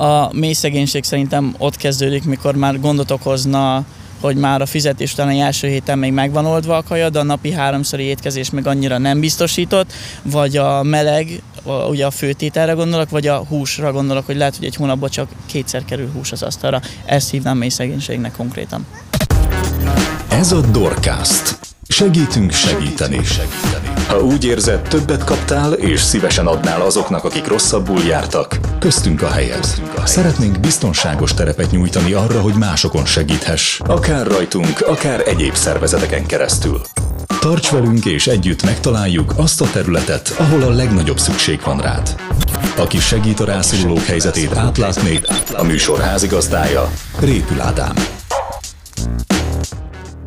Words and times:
A 0.00 0.32
mély 0.32 0.52
szegénység 0.52 1.04
szerintem 1.04 1.54
ott 1.58 1.76
kezdődik, 1.76 2.24
mikor 2.24 2.54
már 2.54 2.80
gondot 2.80 3.10
okozna 3.10 3.84
hogy 4.20 4.36
már 4.36 4.60
a 4.60 4.66
fizetés 4.66 5.12
után 5.12 5.28
első 5.28 5.68
héten 5.68 5.98
még 5.98 6.12
megvan 6.12 6.46
oldva 6.46 6.76
a 6.76 6.82
kaja, 6.82 7.10
de 7.10 7.18
a 7.18 7.22
napi 7.22 7.52
háromszori 7.52 8.02
étkezés 8.02 8.50
még 8.50 8.66
annyira 8.66 8.98
nem 8.98 9.20
biztosított, 9.20 9.92
vagy 10.22 10.56
a 10.56 10.82
meleg, 10.82 11.42
ugye 11.88 12.06
a 12.06 12.10
főtételre 12.10 12.72
gondolok, 12.72 13.10
vagy 13.10 13.26
a 13.26 13.36
húsra 13.36 13.92
gondolok, 13.92 14.26
hogy 14.26 14.36
lehet, 14.36 14.56
hogy 14.56 14.66
egy 14.66 14.76
hónapban 14.76 15.10
csak 15.10 15.28
kétszer 15.46 15.84
kerül 15.84 16.10
hús 16.12 16.32
az 16.32 16.42
asztalra. 16.42 16.80
Ezt 17.04 17.30
hívnám 17.30 17.56
mély 17.56 17.68
szegénységnek 17.68 18.32
konkrétan. 18.36 18.86
Ez 20.28 20.52
a 20.52 20.60
Dorcast. 20.60 21.58
Segítünk 21.88 22.52
segíteni. 22.52 23.20
Ha 24.08 24.20
úgy 24.20 24.44
érzed, 24.44 24.80
többet 24.80 25.24
kaptál, 25.24 25.72
és 25.72 26.00
szívesen 26.00 26.46
adnál 26.46 26.80
azoknak, 26.80 27.24
akik 27.24 27.46
rosszabbul 27.46 28.02
jártak, 28.02 28.58
köztünk 28.78 29.22
a 29.22 29.28
helyed. 29.30 29.66
Szeretnénk 30.04 30.60
biztonságos 30.60 31.34
terepet 31.34 31.70
nyújtani 31.70 32.12
arra, 32.12 32.40
hogy 32.40 32.54
másokon 32.54 33.04
segíthess, 33.04 33.80
akár 33.80 34.26
rajtunk, 34.26 34.80
akár 34.80 35.28
egyéb 35.28 35.54
szervezeteken 35.54 36.26
keresztül. 36.26 36.80
Tarts 37.40 37.70
velünk 37.70 38.04
és 38.04 38.26
együtt 38.26 38.62
megtaláljuk 38.62 39.32
azt 39.36 39.60
a 39.60 39.70
területet, 39.72 40.34
ahol 40.38 40.62
a 40.62 40.70
legnagyobb 40.70 41.18
szükség 41.18 41.60
van 41.64 41.80
rád. 41.80 42.14
Aki 42.76 42.98
segít 42.98 43.40
a 43.40 43.44
rászorulók 43.44 44.04
helyzetét 44.04 44.56
átlátni, 44.56 45.20
a 45.52 45.62
műsor 45.62 46.00
házigazdája, 46.00 46.90
Répül 47.18 47.60
Ádám. 47.60 47.94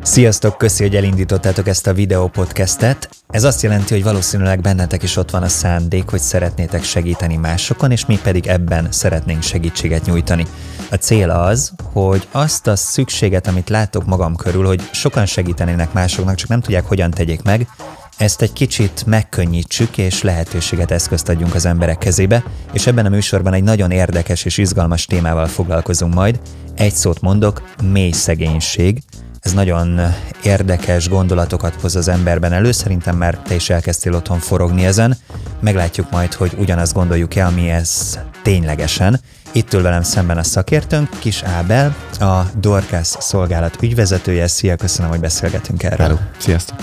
Sziasztok, 0.04 0.58
köszi, 0.58 0.82
hogy 0.82 0.96
elindítottátok 0.96 1.68
ezt 1.68 1.86
a 1.86 1.92
videó 1.92 2.28
podcastet. 2.28 3.08
Ez 3.28 3.44
azt 3.44 3.62
jelenti, 3.62 3.94
hogy 3.94 4.02
valószínűleg 4.02 4.60
bennetek 4.60 5.02
is 5.02 5.16
ott 5.16 5.30
van 5.30 5.42
a 5.42 5.48
szándék, 5.48 6.08
hogy 6.08 6.20
szeretnétek 6.20 6.82
segíteni 6.82 7.36
másokon, 7.36 7.90
és 7.90 8.06
mi 8.06 8.18
pedig 8.22 8.46
ebben 8.46 8.86
szeretnénk 8.90 9.42
segítséget 9.42 10.06
nyújtani. 10.06 10.46
A 10.90 10.94
cél 10.94 11.30
az, 11.30 11.72
hogy 11.92 12.28
azt 12.30 12.66
a 12.66 12.76
szükséget, 12.76 13.46
amit 13.46 13.68
látok 13.68 14.06
magam 14.06 14.36
körül, 14.36 14.66
hogy 14.66 14.88
sokan 14.92 15.26
segítenének 15.26 15.92
másoknak, 15.92 16.34
csak 16.34 16.48
nem 16.48 16.60
tudják, 16.60 16.84
hogyan 16.86 17.10
tegyék 17.10 17.42
meg, 17.42 17.68
ezt 18.16 18.42
egy 18.42 18.52
kicsit 18.52 19.06
megkönnyítsük, 19.06 19.98
és 19.98 20.22
lehetőséget, 20.22 20.90
eszközt 20.90 21.28
adjunk 21.28 21.54
az 21.54 21.66
emberek 21.66 21.98
kezébe, 21.98 22.44
és 22.72 22.86
ebben 22.86 23.06
a 23.06 23.08
műsorban 23.08 23.52
egy 23.52 23.62
nagyon 23.62 23.90
érdekes 23.90 24.44
és 24.44 24.58
izgalmas 24.58 25.06
témával 25.06 25.46
foglalkozunk 25.46 26.14
majd. 26.14 26.40
Egy 26.74 26.94
szót 26.94 27.20
mondok, 27.20 27.62
mély 27.82 28.10
szegénység, 28.10 29.02
ez 29.44 29.52
nagyon 29.52 30.00
érdekes 30.42 31.08
gondolatokat 31.08 31.74
hoz 31.80 31.96
az 31.96 32.08
emberben 32.08 32.52
elő, 32.52 32.72
szerintem 32.72 33.16
már 33.16 33.38
te 33.38 33.54
is 33.54 33.70
elkezdtél 33.70 34.14
otthon 34.14 34.38
forogni 34.38 34.84
ezen. 34.84 35.16
Meglátjuk 35.60 36.10
majd, 36.10 36.32
hogy 36.32 36.52
ugyanazt 36.58 36.92
gondoljuk-e, 36.92 37.46
ami 37.46 37.70
ez 37.70 38.18
ténylegesen. 38.42 39.20
Itt 39.52 39.72
ül 39.72 39.82
velem 39.82 40.02
szemben 40.02 40.38
a 40.38 40.42
szakértőnk, 40.42 41.08
Kis 41.18 41.42
Ábel, 41.42 41.96
a 42.20 42.42
Dorcas 42.60 43.06
szolgálat 43.06 43.82
ügyvezetője. 43.82 44.46
Szia, 44.46 44.76
köszönöm, 44.76 45.10
hogy 45.10 45.20
beszélgetünk 45.20 45.82
erről. 45.82 46.06
Hello, 46.06 46.18
sziasztok! 46.38 46.78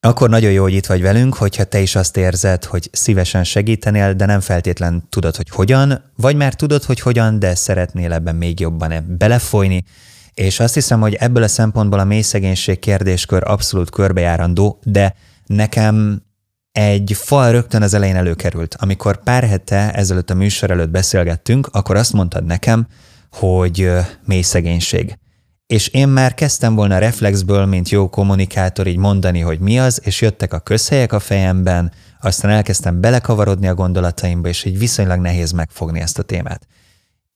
Akkor 0.00 0.28
nagyon 0.28 0.50
jó, 0.50 0.62
hogy 0.62 0.74
itt 0.74 0.86
vagy 0.86 1.02
velünk, 1.02 1.34
hogyha 1.34 1.64
te 1.64 1.80
is 1.80 1.96
azt 1.96 2.16
érzed, 2.16 2.64
hogy 2.64 2.88
szívesen 2.92 3.44
segítenél, 3.44 4.12
de 4.12 4.26
nem 4.26 4.40
feltétlen 4.40 5.06
tudod, 5.08 5.36
hogy 5.36 5.48
hogyan, 5.50 6.12
vagy 6.16 6.36
már 6.36 6.54
tudod, 6.54 6.84
hogy 6.84 7.00
hogyan, 7.00 7.38
de 7.38 7.54
szeretnél 7.54 8.12
ebben 8.12 8.34
még 8.34 8.60
jobban 8.60 9.16
belefolyni, 9.18 9.84
és 10.34 10.60
azt 10.60 10.74
hiszem, 10.74 11.00
hogy 11.00 11.14
ebből 11.14 11.42
a 11.42 11.48
szempontból 11.48 11.98
a 11.98 12.04
mély 12.04 12.22
szegénység 12.22 12.78
kérdéskör 12.78 13.42
abszolút 13.46 13.90
körbejárandó, 13.90 14.78
de 14.82 15.14
nekem 15.46 16.22
egy 16.72 17.12
fal 17.16 17.50
rögtön 17.50 17.82
az 17.82 17.94
elején 17.94 18.16
előkerült. 18.16 18.76
Amikor 18.78 19.22
pár 19.22 19.44
hete 19.44 19.92
ezelőtt 19.92 20.30
a 20.30 20.34
műsor 20.34 20.70
előtt 20.70 20.90
beszélgettünk, 20.90 21.68
akkor 21.72 21.96
azt 21.96 22.12
mondtad 22.12 22.44
nekem, 22.44 22.86
hogy 23.30 23.90
mély 24.24 24.42
szegénység. 24.42 25.18
És 25.66 25.88
én 25.88 26.08
már 26.08 26.34
kezdtem 26.34 26.74
volna 26.74 26.98
reflexből, 26.98 27.64
mint 27.64 27.88
jó 27.88 28.08
kommunikátor 28.08 28.86
így 28.86 28.96
mondani, 28.96 29.40
hogy 29.40 29.58
mi 29.58 29.78
az, 29.78 30.00
és 30.04 30.20
jöttek 30.20 30.52
a 30.52 30.58
közhelyek 30.58 31.12
a 31.12 31.18
fejemben, 31.18 31.92
aztán 32.20 32.50
elkezdtem 32.50 33.00
belekavarodni 33.00 33.68
a 33.68 33.74
gondolataimba, 33.74 34.48
és 34.48 34.64
így 34.64 34.78
viszonylag 34.78 35.20
nehéz 35.20 35.52
megfogni 35.52 36.00
ezt 36.00 36.18
a 36.18 36.22
témát. 36.22 36.66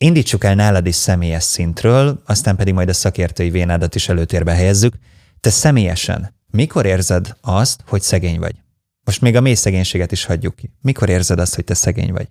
Indítsuk 0.01 0.45
el 0.45 0.55
nálad 0.55 0.87
is 0.87 0.95
személyes 0.95 1.45
szintről, 1.45 2.23
aztán 2.27 2.57
pedig 2.57 2.75
majd 2.75 2.89
a 2.89 2.93
szakértői 2.93 3.51
vénádat 3.51 3.95
is 3.95 4.09
előtérbe 4.09 4.53
helyezzük. 4.53 4.95
Te 5.41 5.51
személyesen 5.51 6.35
mikor 6.51 6.87
érzed 6.87 7.37
azt, 7.41 7.81
hogy 7.87 8.03
szegény 8.03 8.39
vagy? 8.39 8.55
Most 9.05 9.21
még 9.21 9.37
a 9.37 9.41
mély 9.41 9.55
szegénységet 9.55 10.13
is 10.13 10.25
hagyjuk 10.25 10.57
ki. 10.57 10.71
Mikor 10.81 11.09
érzed 11.09 11.39
azt, 11.39 11.55
hogy 11.55 11.65
te 11.65 11.75
szegény 11.75 12.13
vagy? 12.13 12.29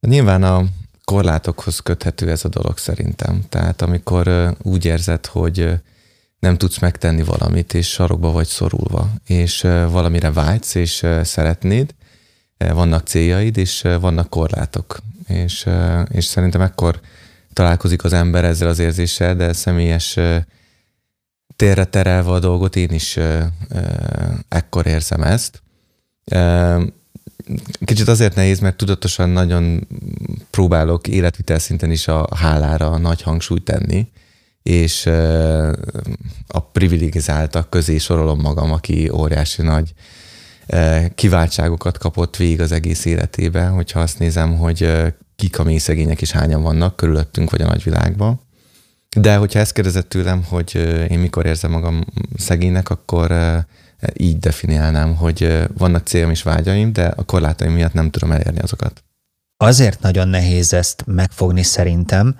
Nyilván 0.00 0.42
a 0.42 0.64
korlátokhoz 1.04 1.78
köthető 1.78 2.30
ez 2.30 2.44
a 2.44 2.48
dolog 2.48 2.78
szerintem. 2.78 3.42
Tehát 3.48 3.82
amikor 3.82 4.56
úgy 4.62 4.84
érzed, 4.84 5.26
hogy 5.26 5.70
nem 6.38 6.58
tudsz 6.58 6.78
megtenni 6.78 7.22
valamit, 7.22 7.74
és 7.74 7.88
sarokba 7.88 8.30
vagy 8.30 8.46
szorulva, 8.46 9.10
és 9.26 9.60
valamire 9.90 10.32
vágysz, 10.32 10.74
és 10.74 11.06
szeretnéd, 11.22 11.94
vannak 12.56 13.06
céljaid, 13.06 13.56
és 13.56 13.80
vannak 14.00 14.30
korlátok 14.30 14.98
és, 15.30 15.68
és 16.08 16.24
szerintem 16.24 16.60
ekkor 16.60 17.00
találkozik 17.52 18.04
az 18.04 18.12
ember 18.12 18.44
ezzel 18.44 18.68
az 18.68 18.78
érzéssel, 18.78 19.36
de 19.36 19.52
személyes 19.52 20.18
térre 21.56 21.84
terelve 21.84 22.30
a 22.30 22.38
dolgot, 22.38 22.76
én 22.76 22.90
is 22.90 23.18
ekkor 24.48 24.86
érzem 24.86 25.22
ezt. 25.22 25.62
Kicsit 27.84 28.08
azért 28.08 28.34
nehéz, 28.34 28.60
mert 28.60 28.76
tudatosan 28.76 29.28
nagyon 29.28 29.88
próbálok 30.50 31.08
életvitel 31.08 31.58
szinten 31.58 31.90
is 31.90 32.08
a 32.08 32.28
hálára 32.36 32.98
nagy 32.98 33.22
hangsúlyt 33.22 33.64
tenni, 33.64 34.08
és 34.62 35.06
a 36.46 36.60
privilegizáltak 36.72 37.70
közé 37.70 37.98
sorolom 37.98 38.40
magam, 38.40 38.72
aki 38.72 39.10
óriási 39.12 39.62
nagy 39.62 39.92
kiváltságokat 41.14 41.98
kapott 41.98 42.36
végig 42.36 42.60
az 42.60 42.72
egész 42.72 43.04
életében, 43.04 43.72
hogyha 43.72 44.00
azt 44.00 44.18
nézem, 44.18 44.56
hogy 44.56 44.92
kik 45.36 45.58
a 45.58 45.64
mély 45.64 45.78
szegények 45.78 46.20
és 46.20 46.30
hányan 46.30 46.62
vannak 46.62 46.96
körülöttünk 46.96 47.50
vagy 47.50 47.60
a 47.60 47.66
nagyvilágban. 47.66 48.40
De 49.16 49.36
hogyha 49.36 49.58
ezt 49.58 49.72
kérdezett 49.72 50.08
tőlem, 50.08 50.44
hogy 50.44 50.74
én 51.10 51.18
mikor 51.18 51.46
érzem 51.46 51.70
magam 51.70 52.04
szegénynek, 52.36 52.90
akkor 52.90 53.34
így 54.14 54.38
definiálnám, 54.38 55.16
hogy 55.16 55.66
vannak 55.76 56.06
célom 56.06 56.30
és 56.30 56.42
vágyaim, 56.42 56.92
de 56.92 57.06
a 57.06 57.22
korlátaim 57.24 57.72
miatt 57.72 57.92
nem 57.92 58.10
tudom 58.10 58.32
elérni 58.32 58.58
azokat. 58.58 59.04
Azért 59.56 60.00
nagyon 60.00 60.28
nehéz 60.28 60.72
ezt 60.72 61.04
megfogni 61.06 61.62
szerintem, 61.62 62.38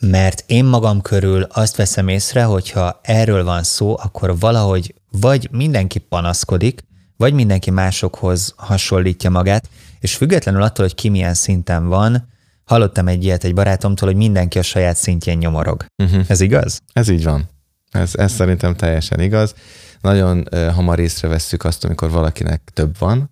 mert 0.00 0.44
én 0.46 0.64
magam 0.64 1.00
körül 1.00 1.42
azt 1.42 1.76
veszem 1.76 2.08
észre, 2.08 2.44
hogyha 2.44 3.00
erről 3.02 3.44
van 3.44 3.62
szó, 3.62 3.96
akkor 3.98 4.38
valahogy 4.38 4.94
vagy 5.10 5.48
mindenki 5.50 5.98
panaszkodik, 5.98 6.84
vagy 7.22 7.34
mindenki 7.34 7.70
másokhoz 7.70 8.54
hasonlítja 8.56 9.30
magát, 9.30 9.68
és 10.00 10.16
függetlenül 10.16 10.62
attól, 10.62 10.84
hogy 10.84 10.94
ki 10.94 11.08
milyen 11.08 11.34
szinten 11.34 11.88
van, 11.88 12.28
hallottam 12.64 13.08
egy 13.08 13.24
ilyet 13.24 13.44
egy 13.44 13.54
barátomtól, 13.54 14.08
hogy 14.08 14.16
mindenki 14.16 14.58
a 14.58 14.62
saját 14.62 14.96
szintjén 14.96 15.38
nyomorog. 15.38 15.84
Uh-huh. 16.02 16.24
Ez 16.28 16.40
igaz? 16.40 16.80
Ez 16.92 17.08
így 17.08 17.24
van. 17.24 17.48
Ez, 17.90 18.14
ez 18.14 18.32
szerintem 18.32 18.76
teljesen 18.76 19.20
igaz. 19.20 19.54
Nagyon 20.00 20.48
uh, 20.52 20.66
hamar 20.66 20.98
észrevesszük 20.98 21.64
azt, 21.64 21.84
amikor 21.84 22.10
valakinek 22.10 22.70
több 22.74 22.98
van, 22.98 23.30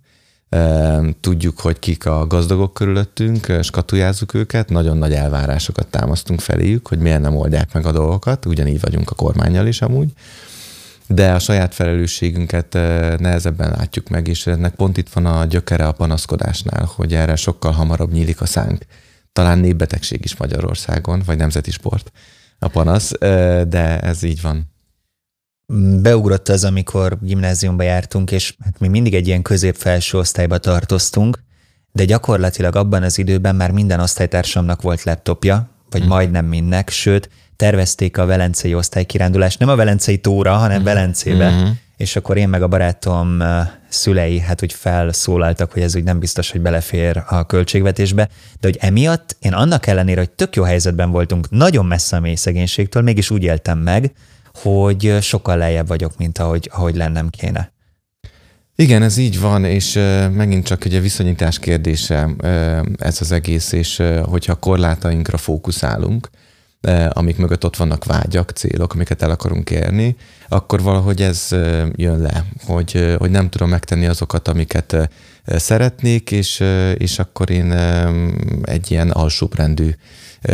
Tudjuk, 1.21 1.61
hogy 1.61 1.79
kik 1.79 2.07
a 2.07 2.27
gazdagok 2.27 2.75
körülöttünk, 2.75 3.47
skatujázzuk 3.63 4.35
őket, 4.35 4.69
nagyon 4.69 4.97
nagy 4.97 5.13
elvárásokat 5.13 5.87
támasztunk 5.87 6.41
feléjük, 6.41 6.89
hogy 6.89 6.99
miért 6.99 7.21
nem 7.21 7.37
oldják 7.37 7.73
meg 7.73 7.87
a 7.87 7.93
dolgokat, 7.93 8.47
ugyanígy 8.47 8.81
vagyunk 8.81 9.11
a 9.11 9.15
kormányjal 9.15 9.67
is 9.67 9.83
amúgy 9.83 10.13
de 11.13 11.33
a 11.33 11.39
saját 11.39 11.75
felelősségünket 11.75 12.75
eh, 12.75 13.17
nehezebben 13.19 13.71
látjuk 13.71 14.09
meg, 14.09 14.29
és 14.29 14.47
ennek 14.47 14.75
pont 14.75 14.97
itt 14.97 15.09
van 15.09 15.27
a 15.27 15.45
gyökere 15.45 15.87
a 15.87 15.93
panaszkodásnál, 15.93 16.91
hogy 16.97 17.15
erre 17.15 17.37
sokkal 17.37 17.73
hamarabb 17.73 18.13
nyílik 18.13 18.41
a 18.41 18.47
szánk. 18.47 18.85
Talán 19.33 19.59
népbetegség 19.59 20.21
is 20.25 20.37
Magyarországon, 20.37 21.23
vagy 21.27 21.37
nemzeti 21.37 21.71
sport 21.71 22.13
a 22.59 22.69
panasz, 22.69 23.13
eh, 23.19 23.63
de 23.63 24.01
ez 24.01 24.23
így 24.23 24.41
van. 24.41 24.73
Beugrott 26.03 26.49
az, 26.49 26.65
amikor 26.65 27.19
gimnáziumba 27.21 27.83
jártunk, 27.83 28.31
és 28.31 28.55
hát 28.65 28.79
mi 28.79 28.89
mindig 28.89 29.15
egy 29.15 29.27
ilyen 29.27 29.43
közép-felső 29.43 30.19
osztályba 30.19 30.59
tartoztunk, 30.59 31.43
de 31.93 32.05
gyakorlatilag 32.05 32.77
abban 32.77 33.03
az 33.03 33.19
időben 33.19 33.57
már 33.57 33.71
minden 33.71 34.01
osztálytársamnak 34.01 34.83
volt 34.83 35.03
laptopja, 35.03 35.69
vagy 35.91 36.01
hmm. 36.01 36.09
majdnem 36.09 36.47
mindnek, 36.47 36.91
sőt, 36.91 37.31
tervezték 37.61 38.19
a 38.19 38.27
velencei 38.27 38.75
osztálykirándulást, 38.75 39.59
nem 39.59 39.69
a 39.69 39.77
velencei 39.77 40.19
tóra, 40.19 40.53
hanem 40.53 40.81
uh-huh. 40.81 40.95
Velencébe, 40.95 41.49
uh-huh. 41.49 41.69
és 41.97 42.17
akkor 42.17 42.37
én 42.37 42.49
meg 42.49 42.63
a 42.63 42.69
barátom 42.69 43.43
szülei, 43.89 44.39
hát 44.39 44.63
úgy 44.63 44.73
felszólaltak, 44.73 45.73
hogy 45.73 45.83
ez 45.83 45.97
úgy 45.97 46.05
nem 46.05 46.19
biztos, 46.19 46.51
hogy 46.51 46.61
belefér 46.61 47.23
a 47.29 47.47
költségvetésbe, 47.47 48.29
de 48.61 48.69
hogy 48.69 48.77
emiatt 48.81 49.37
én 49.41 49.53
annak 49.53 49.87
ellenére, 49.87 50.21
hogy 50.21 50.31
tök 50.31 50.57
jó 50.57 50.63
helyzetben 50.63 51.11
voltunk, 51.11 51.51
nagyon 51.51 51.87
messze 51.87 52.17
a 52.17 52.21
mély 52.21 52.35
szegénységtől, 52.35 53.03
mégis 53.03 53.31
úgy 53.31 53.43
éltem 53.43 53.79
meg, 53.79 54.13
hogy 54.55 55.17
sokkal 55.21 55.57
lejjebb 55.57 55.87
vagyok, 55.87 56.17
mint 56.17 56.39
ahogy, 56.39 56.71
ahogy 56.73 56.97
lennem 56.97 57.29
kéne. 57.29 57.73
Igen, 58.77 59.03
ez 59.03 59.17
így 59.17 59.41
van, 59.41 59.65
és 59.65 59.93
megint 60.33 60.67
csak 60.67 60.85
ugye 60.85 61.01
viszonyítás 61.01 61.59
kérdése 61.59 62.29
ez 62.99 63.21
az 63.21 63.33
egész, 63.33 63.73
és 63.73 64.03
hogyha 64.25 64.55
korlátainkra 64.55 65.37
fókuszálunk, 65.37 66.31
amik 67.09 67.37
mögött 67.37 67.65
ott 67.65 67.77
vannak 67.77 68.05
vágyak, 68.05 68.51
célok, 68.51 68.95
amiket 68.95 69.23
el 69.23 69.31
akarunk 69.31 69.71
érni, 69.71 70.17
akkor 70.49 70.83
valahogy 70.83 71.23
ez 71.23 71.49
jön 71.95 72.19
le, 72.21 72.45
hogy, 72.67 73.15
hogy 73.19 73.31
nem 73.31 73.49
tudom 73.49 73.69
megtenni 73.69 74.07
azokat, 74.07 74.49
amiket 74.49 75.11
szeretnék, 75.47 76.31
és, 76.31 76.65
és 76.95 77.19
akkor 77.19 77.51
én 77.51 77.73
egy 78.63 78.91
ilyen 78.91 79.11
alsóbrendű 79.11 79.91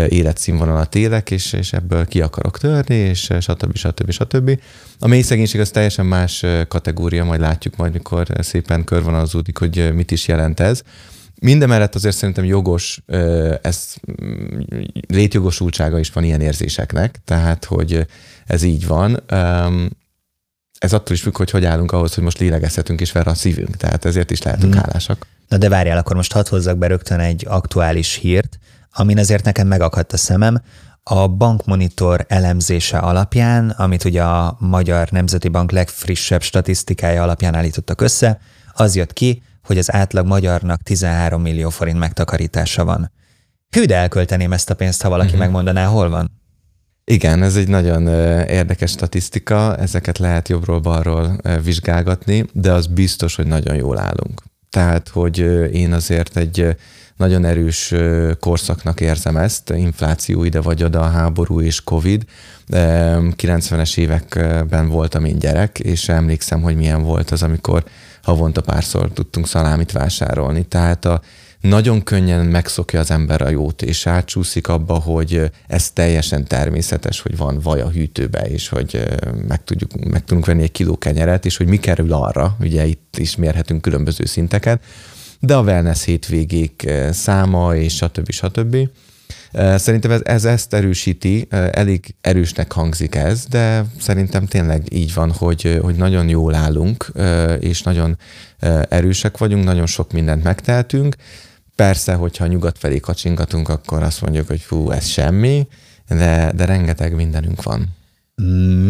életszínvonalat 0.08 0.94
élek, 0.94 1.30
és, 1.30 1.52
és 1.52 1.72
ebből 1.72 2.06
ki 2.06 2.20
akarok 2.20 2.58
törni, 2.58 2.94
és 2.94 3.32
stb. 3.40 3.76
stb. 3.76 4.10
stb. 4.10 4.60
A 4.98 5.06
mély 5.06 5.22
szegénység 5.22 5.60
az 5.60 5.70
teljesen 5.70 6.06
más 6.06 6.44
kategória, 6.68 7.24
majd 7.24 7.40
látjuk 7.40 7.76
majd, 7.76 7.92
mikor 7.92 8.26
szépen 8.40 8.84
körvonalazódik, 8.84 9.58
hogy 9.58 9.94
mit 9.94 10.10
is 10.10 10.28
jelent 10.28 10.60
ez. 10.60 10.82
Mindemellett 11.40 11.94
azért 11.94 12.16
szerintem 12.16 12.44
jogos, 12.44 13.02
ez 13.62 13.94
létjogosultsága 15.08 15.98
is 15.98 16.10
van 16.10 16.24
ilyen 16.24 16.40
érzéseknek, 16.40 17.20
tehát, 17.24 17.64
hogy 17.64 18.06
ez 18.46 18.62
így 18.62 18.86
van. 18.86 19.22
Ez 20.78 20.92
attól 20.92 21.14
is 21.14 21.22
függ, 21.22 21.36
hogy 21.36 21.50
hogy 21.50 21.64
állunk 21.64 21.92
ahhoz, 21.92 22.14
hogy 22.14 22.24
most 22.24 22.38
lélegezhetünk 22.38 23.00
és 23.00 23.10
fel 23.10 23.22
a 23.22 23.34
szívünk, 23.34 23.76
tehát 23.76 24.04
ezért 24.04 24.30
is 24.30 24.42
lehetünk 24.42 24.72
hmm. 24.72 24.82
hálásak. 24.82 25.26
Na 25.48 25.58
de 25.58 25.68
várjál, 25.68 25.98
akkor 25.98 26.16
most 26.16 26.32
hadd 26.32 26.48
hozzak 26.48 26.78
be 26.78 26.86
rögtön 26.86 27.20
egy 27.20 27.44
aktuális 27.48 28.14
hírt, 28.14 28.58
amin 28.92 29.18
azért 29.18 29.44
nekem 29.44 29.66
megakadt 29.66 30.12
a 30.12 30.16
szemem. 30.16 30.62
A 31.02 31.28
bankmonitor 31.28 32.24
elemzése 32.28 32.98
alapján, 32.98 33.70
amit 33.70 34.04
ugye 34.04 34.22
a 34.22 34.56
Magyar 34.60 35.08
Nemzeti 35.10 35.48
Bank 35.48 35.70
legfrissebb 35.70 36.42
statisztikája 36.42 37.22
alapján 37.22 37.54
állítottak 37.54 38.00
össze, 38.00 38.40
az 38.72 38.96
jött 38.96 39.12
ki, 39.12 39.42
hogy 39.66 39.78
az 39.78 39.92
átlag 39.92 40.26
magyarnak 40.26 40.82
13 40.82 41.42
millió 41.42 41.70
forint 41.70 41.98
megtakarítása 41.98 42.84
van. 42.84 43.12
Hű, 43.70 43.84
de 43.84 43.96
elkölteném 43.96 44.52
ezt 44.52 44.70
a 44.70 44.74
pénzt, 44.74 45.02
ha 45.02 45.08
valaki 45.08 45.28
uh-huh. 45.28 45.44
megmondaná, 45.44 45.86
hol 45.86 46.08
van. 46.08 46.30
Igen, 47.04 47.42
ez 47.42 47.56
egy 47.56 47.68
nagyon 47.68 48.06
érdekes 48.48 48.90
statisztika, 48.90 49.76
ezeket 49.76 50.18
lehet 50.18 50.48
jobbról-balról 50.48 51.40
vizsgálgatni, 51.62 52.44
de 52.52 52.72
az 52.72 52.86
biztos, 52.86 53.34
hogy 53.34 53.46
nagyon 53.46 53.74
jól 53.74 53.98
állunk. 53.98 54.42
Tehát, 54.70 55.08
hogy 55.08 55.38
én 55.72 55.92
azért 55.92 56.36
egy 56.36 56.76
nagyon 57.16 57.44
erős 57.44 57.94
korszaknak 58.40 59.00
érzem 59.00 59.36
ezt, 59.36 59.70
infláció 59.70 60.44
ide 60.44 60.60
vagy 60.60 60.84
oda, 60.84 61.02
háború 61.02 61.60
és 61.60 61.84
Covid. 61.84 62.24
90-es 62.68 63.98
években 63.98 64.88
voltam 64.88 65.24
én 65.24 65.38
gyerek, 65.38 65.78
és 65.78 66.08
emlékszem, 66.08 66.62
hogy 66.62 66.76
milyen 66.76 67.02
volt 67.02 67.30
az, 67.30 67.42
amikor 67.42 67.84
havonta 68.26 68.60
párszor 68.60 69.10
tudtunk 69.12 69.46
szalámit 69.46 69.92
vásárolni. 69.92 70.64
Tehát 70.64 71.04
a, 71.04 71.20
nagyon 71.60 72.02
könnyen 72.02 72.46
megszokja 72.46 73.00
az 73.00 73.10
ember 73.10 73.42
a 73.42 73.48
jót, 73.48 73.82
és 73.82 74.06
átsúszik 74.06 74.68
abba, 74.68 74.94
hogy 74.94 75.50
ez 75.66 75.90
teljesen 75.90 76.44
természetes, 76.44 77.20
hogy 77.20 77.36
van 77.36 77.60
vaj 77.62 77.80
a 77.80 77.90
hűtőbe, 77.90 78.40
és 78.40 78.68
hogy 78.68 79.04
meg, 79.48 79.64
tudjuk, 79.64 80.04
meg 80.10 80.24
tudunk 80.24 80.46
venni 80.46 80.62
egy 80.62 80.72
kiló 80.72 80.98
kenyeret, 80.98 81.44
és 81.44 81.56
hogy 81.56 81.66
mi 81.66 81.76
kerül 81.76 82.12
arra, 82.12 82.56
ugye 82.60 82.86
itt 82.86 83.16
is 83.18 83.36
mérhetünk 83.36 83.82
különböző 83.82 84.24
szinteket, 84.24 84.82
de 85.40 85.56
a 85.56 85.62
wellness 85.62 86.04
hétvégék 86.04 86.90
száma, 87.10 87.76
és 87.76 87.94
stb. 87.94 88.30
stb. 88.30 88.76
Szerintem 89.56 90.10
ez, 90.10 90.20
ez 90.24 90.44
ezt 90.44 90.74
erősíti, 90.74 91.46
elég 91.50 92.14
erősnek 92.20 92.72
hangzik 92.72 93.14
ez, 93.14 93.46
de 93.46 93.84
szerintem 94.00 94.46
tényleg 94.46 94.92
így 94.92 95.14
van, 95.14 95.32
hogy, 95.32 95.78
hogy 95.82 95.94
nagyon 95.94 96.28
jól 96.28 96.54
állunk, 96.54 97.12
és 97.60 97.82
nagyon 97.82 98.18
erősek 98.88 99.38
vagyunk, 99.38 99.64
nagyon 99.64 99.86
sok 99.86 100.12
mindent 100.12 100.42
megtehetünk. 100.42 101.16
Persze, 101.74 102.14
hogyha 102.14 102.46
nyugat 102.46 102.78
felé 102.78 102.98
kacsingatunk, 102.98 103.68
akkor 103.68 104.02
azt 104.02 104.20
mondjuk, 104.20 104.46
hogy 104.46 104.60
fú, 104.60 104.90
ez 104.90 105.06
semmi, 105.06 105.66
de, 106.08 106.52
de 106.54 106.64
rengeteg 106.64 107.14
mindenünk 107.14 107.62
van. 107.62 107.86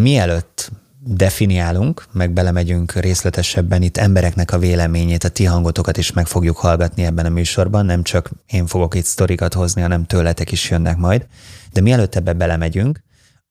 Mielőtt 0.00 0.70
definiálunk, 1.08 2.04
meg 2.12 2.30
belemegyünk 2.30 2.92
részletesebben 2.92 3.82
itt 3.82 3.96
embereknek 3.96 4.52
a 4.52 4.58
véleményét, 4.58 5.24
a 5.24 5.28
ti 5.28 5.44
hangotokat 5.44 5.96
is 5.96 6.12
meg 6.12 6.26
fogjuk 6.26 6.56
hallgatni 6.56 7.04
ebben 7.04 7.26
a 7.26 7.28
műsorban, 7.28 7.84
nem 7.84 8.02
csak 8.02 8.30
én 8.46 8.66
fogok 8.66 8.94
itt 8.94 9.04
sztorikat 9.04 9.54
hozni, 9.54 9.80
hanem 9.80 10.04
tőletek 10.04 10.52
is 10.52 10.70
jönnek 10.70 10.96
majd. 10.96 11.26
De 11.72 11.80
mielőtt 11.80 12.14
ebbe 12.14 12.32
belemegyünk, 12.32 13.02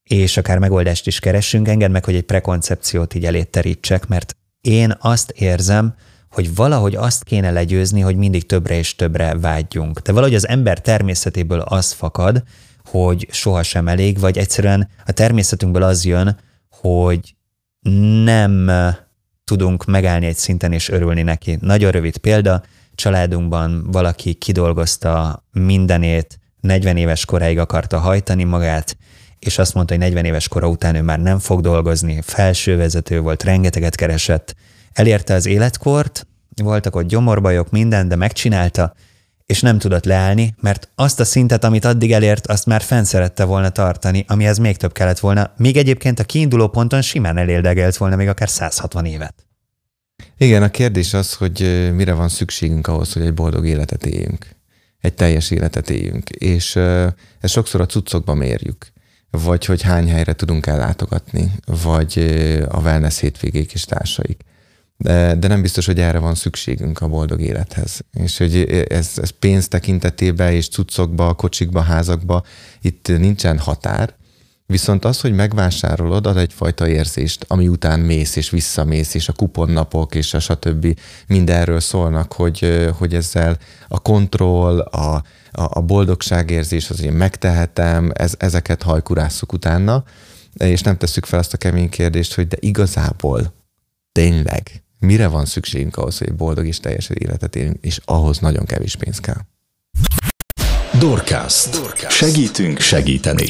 és 0.04 0.38
akár 0.38 0.58
megoldást 0.58 1.08
is 1.08 1.20
keressünk, 1.20 1.68
engedd 1.68 1.92
meg, 1.92 2.06
hogy 2.06 2.16
egy 2.16 2.24
prekoncepciót 2.24 3.14
így 3.14 3.26
elét 3.26 3.48
terítsek, 3.48 4.08
mert 4.08 4.36
én 4.62 4.96
azt 5.00 5.30
érzem, 5.30 5.96
hogy 6.30 6.56
valahogy 6.56 6.96
azt 6.96 7.24
kéne 7.24 7.52
legyőzni, 7.52 8.02
hogy 8.02 8.16
mindig 8.16 8.46
többre 8.46 8.78
és 8.78 8.96
többre 8.96 9.38
vágyjunk. 9.38 10.00
De 10.00 10.12
valahogy 10.12 10.36
az 10.36 10.48
ember 10.48 10.82
természetéből 10.82 11.60
az 11.60 11.92
fakad, 11.92 12.44
hogy 12.86 13.28
sohasem 13.32 13.88
elég, 13.88 14.20
vagy 14.20 14.38
egyszerűen 14.38 14.90
a 15.06 15.12
természetünkből 15.12 15.84
az 15.84 16.06
jön, 16.06 16.38
hogy 16.70 17.35
nem 18.24 18.72
tudunk 19.44 19.86
megállni 19.86 20.26
egy 20.26 20.36
szinten 20.36 20.72
és 20.72 20.90
örülni 20.90 21.22
neki. 21.22 21.58
Nagyon 21.62 21.92
rövid 21.92 22.18
példa, 22.18 22.64
családunkban 22.96 23.92
valaki 23.92 24.34
kidolgozta 24.34 25.44
mindenét, 25.52 26.40
40 26.62 26.98
éves 26.98 27.26
koráig 27.26 27.60
akarta 27.60 28.00
hajtani 28.00 28.44
magát, 28.44 28.98
és 29.40 29.58
azt 29.58 29.74
mondta, 29.74 29.94
hogy 29.94 30.04
40 30.04 30.26
éves 30.26 30.48
kora 30.48 30.68
után 30.68 30.96
ő 30.96 31.02
már 31.02 31.20
nem 31.20 31.40
fog 31.40 31.62
dolgozni, 31.62 32.22
felsővezető 32.22 33.20
volt, 33.20 33.44
rengeteget 33.44 33.96
keresett, 33.96 34.56
elérte 34.94 35.34
az 35.34 35.46
életkort, 35.46 36.28
voltak 36.64 36.96
ott 36.96 37.08
gyomorbajok, 37.08 37.70
minden, 37.70 38.08
de 38.08 38.16
megcsinálta, 38.16 38.94
és 39.46 39.62
nem 39.62 39.78
tudott 39.78 40.06
leállni, 40.06 40.56
mert 40.62 40.90
azt 40.96 41.20
a 41.20 41.26
szintet, 41.26 41.64
amit 41.64 41.86
addig 41.86 42.12
elért, 42.12 42.48
azt 42.48 42.66
már 42.66 42.82
fenn 42.82 43.04
szerette 43.04 43.44
volna 43.44 43.70
tartani, 43.70 44.26
amihez 44.28 44.58
még 44.58 44.78
több 44.78 44.92
kellett 44.92 45.20
volna, 45.20 45.54
még 45.58 45.78
egyébként 45.78 46.20
a 46.20 46.24
kiinduló 46.24 46.68
ponton 46.68 47.02
simán 47.02 47.38
eléldegelt 47.38 47.98
volna 47.98 48.16
még 48.16 48.28
akár 48.28 48.50
160 48.50 49.06
évet. 49.06 49.34
Igen, 50.38 50.64
a 50.64 50.70
kérdés 50.70 51.14
az, 51.14 51.34
hogy 51.34 51.90
mire 51.96 52.14
van 52.14 52.30
szükségünk 52.30 52.88
ahhoz, 52.88 53.14
hogy 53.14 53.22
egy 53.22 53.34
boldog 53.34 53.68
életet 53.68 54.06
éljünk. 54.06 54.48
Egy 55.00 55.14
teljes 55.14 55.52
életet 55.52 55.90
éljünk. 55.90 56.30
És 56.30 56.76
ezt 57.40 57.54
sokszor 57.54 57.82
a 57.82 57.86
cuccokba 57.86 58.34
mérjük. 58.34 58.94
Vagy 59.30 59.66
hogy 59.66 59.82
hány 59.82 60.10
helyre 60.10 60.34
tudunk 60.34 60.66
ellátogatni, 60.66 61.52
vagy 61.66 62.20
a 62.70 62.80
wellness 62.80 63.20
hétvégék 63.20 63.74
és 63.74 63.86
társaik 63.86 64.44
de, 64.98 65.36
de 65.36 65.48
nem 65.48 65.62
biztos, 65.62 65.86
hogy 65.86 66.00
erre 66.00 66.20
van 66.20 66.36
szükségünk 66.36 67.02
a 67.02 67.08
boldog 67.08 67.42
élethez. 67.42 68.00
És 68.14 68.38
hogy 68.38 68.86
ez, 68.90 69.12
ez 69.16 69.30
pénz 69.30 69.68
tekintetében 69.68 70.52
és 70.52 70.70
cuccokba, 70.70 71.34
kocsikba, 71.34 71.82
házakba 71.82 72.44
itt 72.82 73.08
nincsen 73.08 73.60
határ, 73.60 74.16
Viszont 74.68 75.06
az, 75.06 75.22
hogy 75.22 75.34
megvásárolod, 75.34 76.28
ad 76.28 76.38
egyfajta 76.38 76.88
érzést, 76.88 77.46
ami 77.48 77.68
után 77.68 78.00
mész 78.00 78.36
és 78.36 78.50
visszamész, 78.50 79.14
és 79.14 79.28
a 79.28 79.34
kuponnapok 79.34 80.16
és 80.16 80.34
a 80.34 80.40
stb. 80.40 81.00
mindenről 81.28 81.80
szólnak, 81.80 82.34
hogy, 82.34 82.88
hogy 82.98 83.14
ezzel 83.14 83.58
a 83.88 84.00
kontroll, 84.00 84.80
a, 84.80 85.24
a 85.52 85.82
boldogságérzés, 85.82 86.90
az, 86.90 86.98
hogy 86.98 87.06
én 87.06 87.14
megtehetem, 87.14 88.12
ez, 88.14 88.34
ezeket 88.38 88.82
hajkurásszuk 88.82 89.54
utána, 89.54 90.04
és 90.54 90.82
nem 90.82 90.98
tesszük 90.98 91.26
fel 91.26 91.40
azt 91.40 91.54
a 91.54 91.58
kemény 91.58 91.90
kérdést, 91.90 92.34
hogy 92.34 92.48
de 92.48 92.58
igazából 92.60 93.54
tényleg 94.12 94.85
mire 95.00 95.28
van 95.28 95.46
szükségünk 95.46 95.98
ahhoz, 95.98 96.18
hogy 96.18 96.34
boldog 96.34 96.66
és 96.66 96.80
teljes 96.80 97.10
életet 97.10 97.56
élünk, 97.56 97.78
és 97.82 98.00
ahhoz 98.06 98.40
nagyon 98.40 98.66
kevés 98.66 98.96
pénz 98.96 99.20
kell. 99.20 99.40
Dorcast. 101.00 101.82
Segítünk 102.10 102.80
segíteni. 102.80 103.46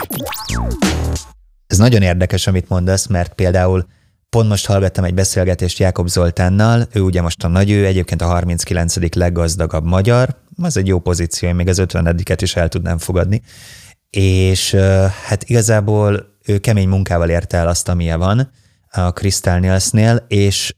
Ez 1.68 1.78
nagyon 1.78 2.02
érdekes, 2.02 2.48
amit 2.48 2.70
mondasz, 2.70 3.08
mert 3.08 3.34
például 3.34 3.86
pont 4.30 4.50
most 4.50 4.66
hallgattam 4.66 5.04
egy 5.04 5.14
beszélgetést 5.14 5.80
Jákob 5.80 6.08
Zoltánnal, 6.08 6.88
ő 6.92 7.02
ugye 7.02 7.22
most 7.22 7.44
a 7.44 7.48
nagy 7.48 7.72
ő, 7.72 7.86
egyébként 7.86 8.22
a 8.22 8.26
39. 8.26 9.16
leggazdagabb 9.16 9.86
magyar, 9.86 10.42
az 10.62 10.78
egy 10.78 10.88
jó 10.88 11.00
pozíció, 11.00 11.50
én 11.50 11.56
még 11.56 11.68
az 11.68 11.78
50 11.78 12.16
is 12.42 12.56
el 12.56 12.70
tudnám 12.70 12.98
fogadni, 12.98 13.42
és 14.10 14.74
hát 15.26 15.44
igazából 15.44 16.38
ő 16.46 16.58
kemény 16.58 16.88
munkával 16.88 17.30
érte 17.30 17.58
el 17.58 17.68
azt, 17.68 17.88
amilyen 17.88 18.20
van 18.20 18.52
a 18.92 19.10
Crystal 19.10 19.60
Nilsnél, 19.60 20.26
és 20.28 20.76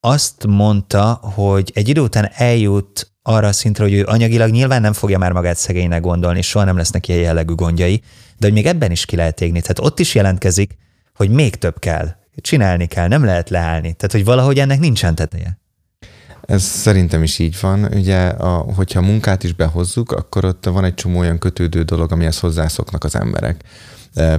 azt 0.00 0.46
mondta, 0.46 1.12
hogy 1.22 1.70
egy 1.74 1.88
idő 1.88 2.00
után 2.00 2.30
eljut 2.34 3.12
arra 3.22 3.46
a 3.46 3.52
szintre, 3.52 3.84
hogy 3.84 3.92
ő 3.92 4.04
anyagilag 4.04 4.50
nyilván 4.50 4.80
nem 4.80 4.92
fogja 4.92 5.18
már 5.18 5.32
magát 5.32 5.56
szegénynek 5.56 6.00
gondolni, 6.00 6.38
és 6.38 6.48
soha 6.48 6.64
nem 6.64 6.76
lesznek 6.76 7.08
ilyen 7.08 7.20
jellegű 7.20 7.54
gondjai, 7.54 8.02
de 8.38 8.46
hogy 8.46 8.52
még 8.52 8.66
ebben 8.66 8.90
is 8.90 9.04
ki 9.04 9.16
lehet 9.16 9.40
égni. 9.40 9.60
Tehát 9.60 9.78
ott 9.78 9.98
is 9.98 10.14
jelentkezik, 10.14 10.76
hogy 11.14 11.30
még 11.30 11.54
több 11.56 11.78
kell, 11.78 12.08
csinálni 12.40 12.86
kell, 12.86 13.08
nem 13.08 13.24
lehet 13.24 13.50
leállni. 13.50 13.92
Tehát, 13.92 14.12
hogy 14.12 14.24
valahogy 14.24 14.58
ennek 14.58 14.78
nincsen 14.78 15.14
teteje. 15.14 15.58
Ez 16.40 16.62
szerintem 16.62 17.22
is 17.22 17.38
így 17.38 17.56
van. 17.60 17.84
Ugye, 17.84 18.26
a, 18.26 18.56
hogyha 18.56 19.00
munkát 19.00 19.44
is 19.44 19.52
behozzuk, 19.52 20.12
akkor 20.12 20.44
ott 20.44 20.64
van 20.64 20.84
egy 20.84 20.94
csomó 20.94 21.18
olyan 21.18 21.38
kötődő 21.38 21.82
dolog, 21.82 22.12
amihez 22.12 22.38
hozzászoknak 22.38 23.04
az 23.04 23.14
emberek. 23.14 23.64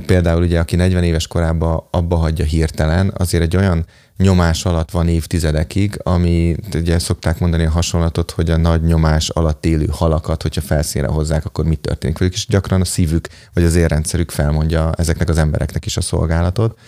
Például 0.05 0.43
ugye, 0.43 0.59
aki 0.59 0.75
40 0.75 1.03
éves 1.03 1.27
korában 1.27 1.83
abba 1.91 2.15
hagyja 2.15 2.45
hirtelen, 2.45 3.13
azért 3.17 3.43
egy 3.43 3.55
olyan 3.55 3.85
nyomás 4.17 4.65
alatt 4.65 4.91
van 4.91 5.07
évtizedekig, 5.07 5.99
ami 6.03 6.55
ugye 6.73 6.99
szokták 6.99 7.39
mondani 7.39 7.65
a 7.65 7.69
hasonlatot, 7.69 8.31
hogy 8.31 8.49
a 8.49 8.57
nagy 8.57 8.83
nyomás 8.83 9.29
alatt 9.29 9.65
élő 9.65 9.87
halakat, 9.91 10.41
hogyha 10.41 10.61
felszínre 10.61 11.07
hozzák, 11.07 11.45
akkor 11.45 11.65
mi 11.65 11.75
történik 11.75 12.17
velük, 12.17 12.33
és 12.33 12.47
gyakran 12.47 12.81
a 12.81 12.85
szívük 12.85 13.27
vagy 13.53 13.63
az 13.63 13.75
érrendszerük 13.75 14.31
felmondja 14.31 14.91
ezeknek 14.97 15.29
az 15.29 15.37
embereknek 15.37 15.85
is 15.85 15.97
a 15.97 16.01
szolgálatot. 16.01 16.79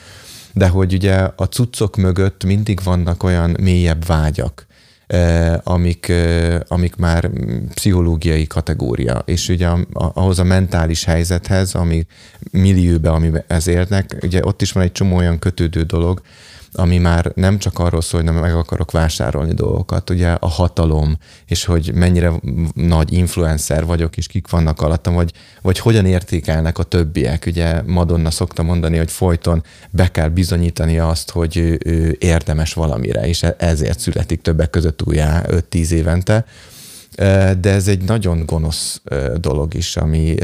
De 0.53 0.67
hogy 0.67 0.93
ugye 0.93 1.15
a 1.35 1.45
cuccok 1.45 1.95
mögött 1.95 2.43
mindig 2.43 2.79
vannak 2.83 3.23
olyan 3.23 3.55
mélyebb 3.59 4.05
vágyak, 4.05 4.65
amik, 5.63 6.11
amik 6.67 6.95
már 6.95 7.29
pszichológiai 7.73 8.47
kategória, 8.47 9.21
és 9.25 9.49
ugye 9.49 9.67
ahhoz 9.93 10.39
a 10.39 10.43
mentális 10.43 11.03
helyzethez, 11.03 11.75
ami 11.75 12.05
millióbe, 12.51 13.09
amiben 13.09 13.43
ez 13.47 13.67
érnek, 13.67 14.17
ugye 14.21 14.45
ott 14.45 14.61
is 14.61 14.71
van 14.71 14.83
egy 14.83 14.91
csomó 14.91 15.15
olyan 15.15 15.39
kötődő 15.39 15.81
dolog, 15.81 16.21
ami 16.73 16.97
már 16.97 17.31
nem 17.35 17.57
csak 17.57 17.79
arról 17.79 18.01
szól, 18.01 18.21
hogy 18.21 18.31
nem 18.31 18.41
meg 18.41 18.55
akarok 18.55 18.91
vásárolni 18.91 19.53
dolgokat, 19.53 20.09
ugye 20.09 20.29
a 20.29 20.47
hatalom, 20.47 21.17
és 21.45 21.65
hogy 21.65 21.91
mennyire 21.93 22.31
nagy 22.73 23.13
influencer 23.13 23.85
vagyok, 23.85 24.17
és 24.17 24.27
kik 24.27 24.49
vannak 24.49 24.81
alattam, 24.81 25.13
vagy, 25.13 25.31
vagy 25.61 25.79
hogyan 25.79 26.05
értékelnek 26.05 26.77
a 26.77 26.83
többiek. 26.83 27.43
Ugye 27.47 27.81
Madonna 27.81 28.31
szokta 28.31 28.63
mondani, 28.63 28.97
hogy 28.97 29.11
folyton 29.11 29.63
be 29.89 30.11
kell 30.11 30.27
bizonyítani 30.27 30.99
azt, 30.99 31.31
hogy 31.31 31.57
ő, 31.57 31.79
ő 31.85 32.15
érdemes 32.19 32.73
valamire, 32.73 33.27
és 33.27 33.43
e-, 33.43 33.55
ezért 33.59 33.99
születik 33.99 34.41
többek 34.41 34.69
között 34.69 35.01
újjá 35.07 35.43
5-10 35.47 35.89
évente 35.89 36.45
de 37.59 37.69
ez 37.69 37.87
egy 37.87 38.03
nagyon 38.03 38.45
gonosz 38.45 39.01
dolog 39.35 39.73
is, 39.73 39.97
ami 39.97 40.35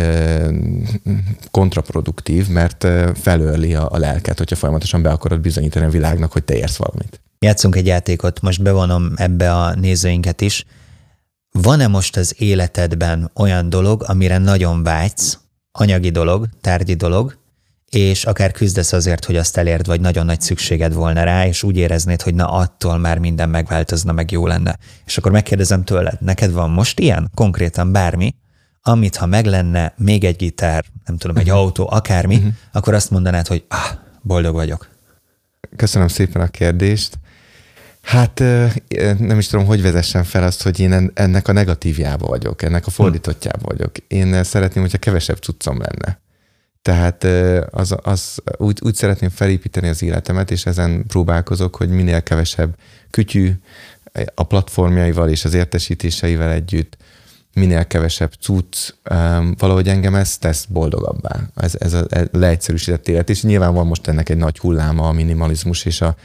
kontraproduktív, 1.52 2.48
mert 2.48 2.88
felőli 3.16 3.76
a, 3.76 3.92
a 3.92 3.98
lelket, 3.98 4.38
hogyha 4.38 4.56
folyamatosan 4.56 5.02
be 5.02 5.10
akarod 5.10 5.40
bizonyítani 5.40 5.86
a 5.86 5.90
világnak, 5.90 6.32
hogy 6.32 6.44
te 6.44 6.56
érsz 6.56 6.76
valamit. 6.76 7.22
Játszunk 7.40 7.76
egy 7.76 7.86
játékot, 7.86 8.42
most 8.42 8.62
bevonom 8.62 9.12
ebbe 9.16 9.54
a 9.54 9.76
nézőinket 9.76 10.42
is. 10.42 10.66
Van-e 11.52 11.88
most 11.88 12.18
az 12.18 12.36
életedben 12.38 13.32
olyan 13.36 13.70
dolog, 13.70 14.04
amire 14.08 14.38
nagyon 14.38 14.84
vágysz, 14.84 15.40
anyagi 15.72 16.10
dolog, 16.10 16.48
tárgyi 16.62 16.94
dolog, 16.94 17.38
és 17.90 18.26
akár 18.26 18.52
küzdesz 18.52 18.94
azért, 18.94 19.26
hogy 19.26 19.36
azt 19.36 19.58
elérd, 19.58 19.86
vagy 19.86 20.02
nagyon 20.02 20.26
nagy 20.26 20.42
szükséged 20.42 20.94
volna 20.94 21.24
rá, 21.24 21.48
és 21.48 21.64
úgy 21.64 21.78
éreznéd, 21.78 22.22
hogy 22.22 22.36
na 22.36 22.52
attól 22.52 22.98
már 22.98 23.18
minden 23.18 23.50
megváltozna, 23.50 24.12
meg 24.12 24.32
jó 24.32 24.48
lenne. 24.48 24.78
És 25.06 25.18
akkor 25.18 25.32
megkérdezem 25.32 25.84
tőled, 25.84 26.22
neked 26.22 26.52
van 26.52 26.70
most 26.70 27.00
ilyen, 27.00 27.32
konkrétan 27.34 27.92
bármi, 27.92 28.36
amit 28.82 29.16
ha 29.16 29.26
meg 29.26 29.46
lenne 29.46 29.94
még 29.98 30.24
egy 30.24 30.36
gitár, 30.36 30.86
nem 31.06 31.18
tudom, 31.18 31.38
egy 31.38 31.50
uh-huh. 31.50 31.62
autó, 31.62 31.88
akármi, 31.92 32.36
uh-huh. 32.36 32.54
akkor 32.72 32.94
azt 32.94 33.10
mondanád, 33.10 33.48
hogy 33.48 33.66
ah, 33.68 33.98
boldog 34.22 34.54
vagyok. 34.54 34.90
Köszönöm 35.76 36.08
szépen 36.08 36.42
a 36.42 36.48
kérdést. 36.48 37.20
Hát 38.02 38.40
nem 39.18 39.38
is 39.38 39.48
tudom, 39.48 39.66
hogy 39.66 39.82
vezessem 39.82 40.24
fel 40.24 40.44
azt, 40.44 40.64
hogy 40.64 40.80
én 40.80 41.12
ennek 41.14 41.48
a 41.48 41.52
negatívjába 41.52 42.28
vagyok, 42.28 42.62
ennek 42.62 42.88
a 42.88 42.90
fordítottjába 42.90 43.68
vagyok. 43.68 43.98
Én 44.08 44.44
szeretném, 44.44 44.84
hogyha 44.84 44.98
kevesebb 44.98 45.38
cuccom 45.38 45.80
lenne. 45.80 46.20
Tehát 46.88 47.24
az, 47.72 47.96
az, 48.02 48.38
úgy, 48.58 48.80
úgy 48.84 48.96
szeretném 48.96 49.30
felépíteni 49.30 49.88
az 49.88 50.04
életemet, 50.04 50.52
és 50.52 50.66
ezen 50.66 51.06
próbálkozok, 51.08 51.76
hogy 51.76 51.90
minél 51.90 52.24
kevesebb 52.24 52.76
kütyű 53.10 53.52
a 54.36 54.44
platformjaival 54.44 55.30
és 55.30 55.46
az 55.46 55.54
értesítéseivel 55.54 56.52
együtt, 56.52 56.98
minél 57.54 57.86
kevesebb 57.86 58.34
cucc, 58.42 58.94
valahogy 59.58 59.88
engem 59.88 60.16
ez 60.16 60.38
tesz 60.38 60.66
boldogabbá. 60.66 61.40
Ez, 61.56 61.76
ez 61.80 61.94
a 61.94 62.06
leegyszerűsített 62.32 63.08
élet, 63.08 63.30
és 63.30 63.44
nyilván 63.44 63.74
van 63.74 63.88
most 63.88 64.08
ennek 64.08 64.30
egy 64.30 64.38
nagy 64.38 64.60
hulláma 64.60 65.08
a 65.08 65.12
minimalizmus 65.12 65.86
és 65.86 66.02
a, 66.02 66.16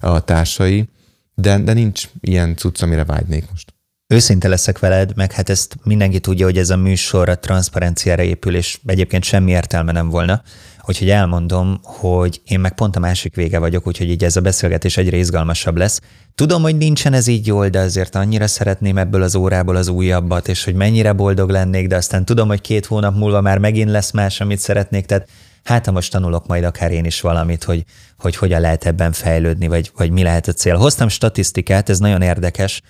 a 0.00 0.24
társai, 0.24 0.88
de, 1.34 1.58
de 1.58 1.72
nincs 1.72 2.08
ilyen 2.20 2.56
cucc, 2.56 2.82
amire 2.82 3.04
vágynék 3.04 3.50
most. 3.50 3.74
Őszinte 4.12 4.48
leszek 4.48 4.78
veled, 4.78 5.12
meg 5.16 5.32
hát 5.32 5.48
ezt 5.48 5.76
mindenki 5.84 6.20
tudja, 6.20 6.44
hogy 6.44 6.58
ez 6.58 6.70
a 6.70 6.76
műsor 6.76 7.28
a 7.28 7.38
transzparenciára 7.38 8.22
épül, 8.22 8.56
és 8.56 8.78
egyébként 8.86 9.24
semmi 9.24 9.50
értelme 9.50 9.92
nem 9.92 10.08
volna. 10.08 10.42
Úgyhogy 10.86 11.10
elmondom, 11.10 11.80
hogy 11.82 12.40
én 12.44 12.60
meg 12.60 12.74
pont 12.74 12.96
a 12.96 13.00
másik 13.00 13.34
vége 13.34 13.58
vagyok, 13.58 13.86
úgyhogy 13.86 14.10
így 14.10 14.24
ez 14.24 14.36
a 14.36 14.40
beszélgetés 14.40 14.96
egyre 14.96 15.16
izgalmasabb 15.16 15.76
lesz. 15.76 16.00
Tudom, 16.34 16.62
hogy 16.62 16.76
nincsen 16.76 17.12
ez 17.12 17.26
így 17.26 17.46
jól, 17.46 17.68
de 17.68 17.78
azért 17.78 18.14
annyira 18.14 18.46
szeretném 18.46 18.98
ebből 18.98 19.22
az 19.22 19.34
órából 19.34 19.76
az 19.76 19.88
újabbat, 19.88 20.48
és 20.48 20.64
hogy 20.64 20.74
mennyire 20.74 21.12
boldog 21.12 21.50
lennék, 21.50 21.86
de 21.86 21.96
aztán 21.96 22.24
tudom, 22.24 22.48
hogy 22.48 22.60
két 22.60 22.86
hónap 22.86 23.16
múlva 23.16 23.40
már 23.40 23.58
megint 23.58 23.90
lesz 23.90 24.10
más, 24.10 24.40
amit 24.40 24.58
szeretnék, 24.58 25.06
tehát 25.06 25.28
hát 25.64 25.86
ha 25.86 25.92
most 25.92 26.12
tanulok 26.12 26.46
majd 26.46 26.64
akár 26.64 26.92
én 26.92 27.04
is 27.04 27.20
valamit, 27.20 27.64
hogy, 27.64 27.84
hogy 28.18 28.36
hogyan 28.36 28.60
lehet 28.60 28.86
ebben 28.86 29.12
fejlődni, 29.12 29.68
vagy, 29.68 29.90
vagy 29.96 30.10
mi 30.10 30.22
lehet 30.22 30.48
a 30.48 30.52
cél. 30.52 30.76
Hoztam 30.76 31.08
statisztikát, 31.08 31.88
ez 31.88 31.98
nagyon 31.98 32.22
érdekes, 32.22 32.82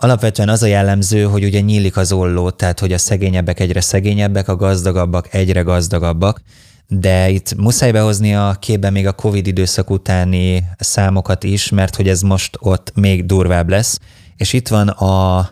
Alapvetően 0.00 0.48
az 0.48 0.62
a 0.62 0.66
jellemző, 0.66 1.22
hogy 1.22 1.44
ugye 1.44 1.60
nyílik 1.60 1.96
az 1.96 2.12
olló, 2.12 2.50
tehát 2.50 2.80
hogy 2.80 2.92
a 2.92 2.98
szegényebbek 2.98 3.60
egyre 3.60 3.80
szegényebbek, 3.80 4.48
a 4.48 4.56
gazdagabbak 4.56 5.34
egyre 5.34 5.60
gazdagabbak, 5.60 6.42
de 6.88 7.28
itt 7.28 7.54
muszáj 7.54 7.92
behozni 7.92 8.34
a 8.34 8.56
képbe 8.60 8.90
még 8.90 9.06
a 9.06 9.12
Covid 9.12 9.46
időszak 9.46 9.90
utáni 9.90 10.64
számokat 10.78 11.44
is, 11.44 11.68
mert 11.68 11.96
hogy 11.96 12.08
ez 12.08 12.20
most 12.20 12.56
ott 12.58 12.92
még 12.94 13.26
durvább 13.26 13.68
lesz. 13.68 13.98
És 14.36 14.52
itt 14.52 14.68
van 14.68 14.88
a 14.88 15.48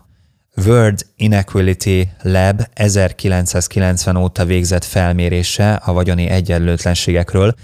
World 0.67 1.07
Inequality 1.17 2.09
Lab 2.23 2.63
1990 2.73 4.17
óta 4.17 4.45
végzett 4.45 4.85
felmérése 4.85 5.73
a 5.73 5.93
vagyoni 5.93 6.27
egyenlőtlenségekről, 6.27 7.55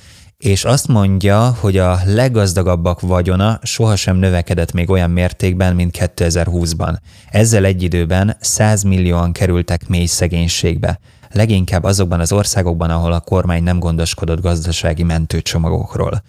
és 0.42 0.64
azt 0.64 0.88
mondja, 0.88 1.56
hogy 1.61 1.76
a 1.76 2.00
leggazdagabbak 2.04 3.00
vagyona 3.00 3.58
sohasem 3.62 4.16
növekedett 4.16 4.72
még 4.72 4.90
olyan 4.90 5.11
mértékben, 5.11 5.75
mint 5.75 5.96
2020-ban. 5.99 6.96
Ezzel 7.30 7.64
egy 7.64 7.82
időben 7.82 8.37
100 8.40 8.82
millióan 8.82 9.32
kerültek 9.32 9.88
mély 9.88 10.06
szegénységbe, 10.06 10.99
leginkább 11.32 11.84
azokban 11.84 12.20
az 12.20 12.32
országokban, 12.32 12.90
ahol 12.90 13.12
a 13.12 13.20
kormány 13.20 13.62
nem 13.62 13.78
gondoskodott 13.78 14.40
gazdasági 14.40 15.02
mentőcsomagokról. 15.02 16.22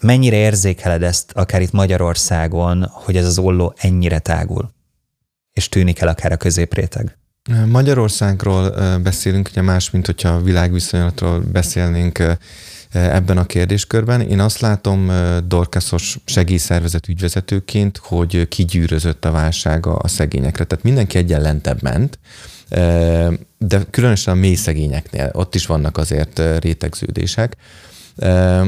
Mennyire 0.00 0.36
érzékeled 0.36 1.02
ezt 1.02 1.32
akár 1.34 1.60
itt 1.60 1.72
Magyarországon, 1.72 2.86
hogy 2.90 3.16
ez 3.16 3.26
az 3.26 3.38
olló 3.38 3.74
ennyire 3.76 4.18
tágul? 4.18 4.70
És 5.52 5.68
tűnik 5.68 6.00
el 6.00 6.08
akár 6.08 6.32
a 6.32 6.36
középréteg? 6.36 7.18
Magyarországról 7.66 8.70
beszélünk, 8.98 9.48
ugye 9.50 9.62
más, 9.62 9.90
mint 9.90 10.06
hogyha 10.06 10.28
a 10.28 10.42
világviszonylatról 10.42 11.40
beszélnénk 11.52 12.38
ebben 12.92 13.38
a 13.38 13.44
kérdéskörben. 13.44 14.20
Én 14.20 14.40
azt 14.40 14.60
látom 14.60 15.10
Dorkaszos 15.46 16.18
segélyszervezet 16.24 17.08
ügyvezetőként, 17.08 17.96
hogy 18.02 18.48
kigyűrözött 18.48 19.24
a 19.24 19.30
válság 19.30 19.86
a 19.86 20.08
szegényekre. 20.08 20.64
Tehát 20.64 20.84
mindenki 20.84 21.18
egyen 21.18 21.40
lentebb 21.40 21.82
ment, 21.82 22.18
de 23.58 23.82
különösen 23.90 24.34
a 24.34 24.40
mély 24.40 24.54
szegényeknél 24.54 25.30
ott 25.32 25.54
is 25.54 25.66
vannak 25.66 25.98
azért 25.98 26.42
rétegződések 26.58 27.56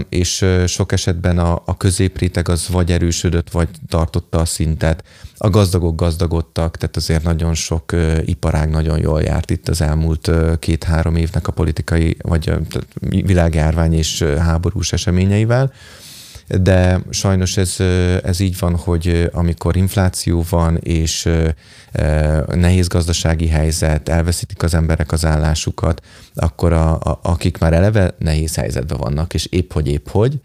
és 0.09 0.45
sok 0.67 0.93
esetben 0.93 1.39
a, 1.39 1.63
a 1.65 1.77
középréteg 1.77 2.49
az 2.49 2.69
vagy 2.69 2.93
erősödött, 2.93 3.51
vagy 3.51 3.69
tartotta 3.89 4.39
a 4.39 4.45
szintet. 4.45 5.05
A 5.37 5.51
gazdagok 5.51 5.97
gazdagodtak, 5.97 6.77
tehát 6.77 6.97
azért 6.97 7.23
nagyon 7.23 7.55
sok 7.55 7.93
iparág 8.25 8.71
nagyon 8.71 8.99
jól 8.99 9.23
járt 9.23 9.51
itt 9.51 9.69
az 9.69 9.81
elmúlt 9.81 10.31
két-három 10.59 11.17
évnek 11.17 11.49
a 11.49 11.53
politikai, 11.53 12.17
vagy 12.23 12.53
világjárvány 13.01 13.93
és 13.93 14.23
háborús 14.39 14.93
eseményeivel 14.93 15.73
de 16.47 17.01
sajnos 17.11 17.57
ez, 17.57 17.81
ez 18.23 18.41
így 18.41 18.59
van, 18.59 18.77
hogy 18.77 19.31
amikor 19.33 19.77
infláció 19.77 20.45
van, 20.51 20.77
és 20.77 21.29
nehéz 22.47 22.89
gazdasági 22.89 23.49
helyzet, 23.49 24.09
elveszítik 24.09 24.63
az 24.63 24.75
emberek 24.75 25.13
az 25.13 25.25
állásukat, 25.25 26.01
akkor 26.35 26.73
a, 26.73 26.93
a, 26.95 27.19
akik 27.23 27.59
már 27.59 27.73
eleve 27.73 28.15
nehéz 28.19 28.55
helyzetben 28.57 28.99
vannak, 28.99 29.35
és 29.35 29.47
épp 29.47 29.73
hogy 29.73 29.89
épp 29.89 30.09
hogy, 30.09 30.41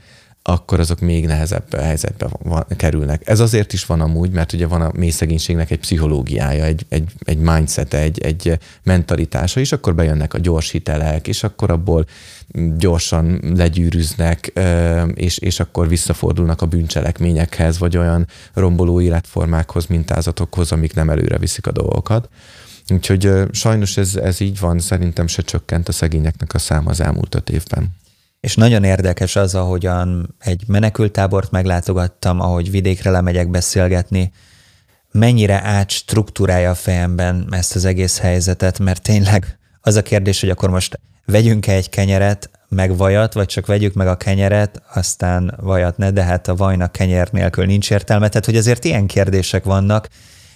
akkor 0.49 0.79
azok 0.79 0.99
még 0.99 1.25
nehezebb 1.25 1.75
helyzetbe 1.75 2.27
van, 2.43 2.65
kerülnek. 2.77 3.21
Ez 3.25 3.39
azért 3.39 3.73
is 3.73 3.85
van 3.85 4.01
amúgy, 4.01 4.31
mert 4.31 4.53
ugye 4.53 4.67
van 4.67 4.81
a 4.81 4.91
mély 4.95 5.09
szegénységnek 5.09 5.71
egy 5.71 5.79
pszichológiája, 5.79 6.63
egy, 6.63 6.85
egy, 6.89 7.11
egy 7.19 7.37
mindset, 7.37 7.93
egy, 7.93 8.19
egy 8.19 8.57
mentalitása, 8.83 9.59
és 9.59 9.71
akkor 9.71 9.95
bejönnek 9.95 10.33
a 10.33 10.37
gyors 10.37 10.69
hitelek, 10.71 11.27
és 11.27 11.43
akkor 11.43 11.71
abból 11.71 12.05
gyorsan 12.77 13.39
legyűrűznek, 13.55 14.53
és, 15.13 15.37
és 15.37 15.59
akkor 15.59 15.87
visszafordulnak 15.87 16.61
a 16.61 16.65
bűncselekményekhez, 16.65 17.79
vagy 17.79 17.97
olyan 17.97 18.27
romboló 18.53 19.01
életformákhoz, 19.01 19.85
mintázatokhoz, 19.85 20.71
amik 20.71 20.93
nem 20.93 21.09
előre 21.09 21.37
viszik 21.37 21.67
a 21.67 21.71
dolgokat. 21.71 22.29
Úgyhogy 22.91 23.31
sajnos 23.51 23.97
ez, 23.97 24.15
ez 24.15 24.39
így 24.39 24.59
van, 24.59 24.79
szerintem 24.79 25.27
se 25.27 25.41
csökkent 25.41 25.87
a 25.87 25.91
szegényeknek 25.91 26.53
a 26.53 26.59
száma 26.59 26.89
az 26.89 27.01
elmúlt 27.01 27.35
öt 27.35 27.49
évben. 27.49 27.98
És 28.39 28.55
nagyon 28.55 28.83
érdekes 28.83 29.35
az, 29.35 29.55
ahogyan 29.55 30.35
egy 30.39 30.63
menekültábort 30.67 31.51
meglátogattam, 31.51 32.39
ahogy 32.39 32.71
vidékre 32.71 33.09
lemegyek 33.09 33.49
beszélgetni, 33.49 34.31
mennyire 35.11 35.61
átstruktúrálja 35.63 36.69
a 36.69 36.75
fejemben 36.75 37.47
ezt 37.51 37.75
az 37.75 37.85
egész 37.85 38.19
helyzetet, 38.19 38.79
mert 38.79 39.01
tényleg 39.01 39.57
az 39.81 39.95
a 39.95 40.01
kérdés, 40.01 40.39
hogy 40.39 40.49
akkor 40.49 40.69
most 40.69 40.99
vegyünk-e 41.25 41.73
egy 41.73 41.89
kenyeret, 41.89 42.49
meg 42.69 42.97
vajat, 42.97 43.33
vagy 43.33 43.45
csak 43.45 43.65
vegyük 43.65 43.93
meg 43.93 44.07
a 44.07 44.17
kenyeret, 44.17 44.81
aztán 44.93 45.55
vajat 45.61 45.97
ne, 45.97 46.11
de 46.11 46.23
hát 46.23 46.47
a 46.47 46.55
vajnak 46.55 46.91
kenyer 46.91 47.27
nélkül 47.31 47.65
nincs 47.65 47.91
értelme. 47.91 48.27
Tehát, 48.27 48.45
hogy 48.45 48.57
azért 48.57 48.83
ilyen 48.85 49.07
kérdések 49.07 49.63
vannak. 49.63 50.07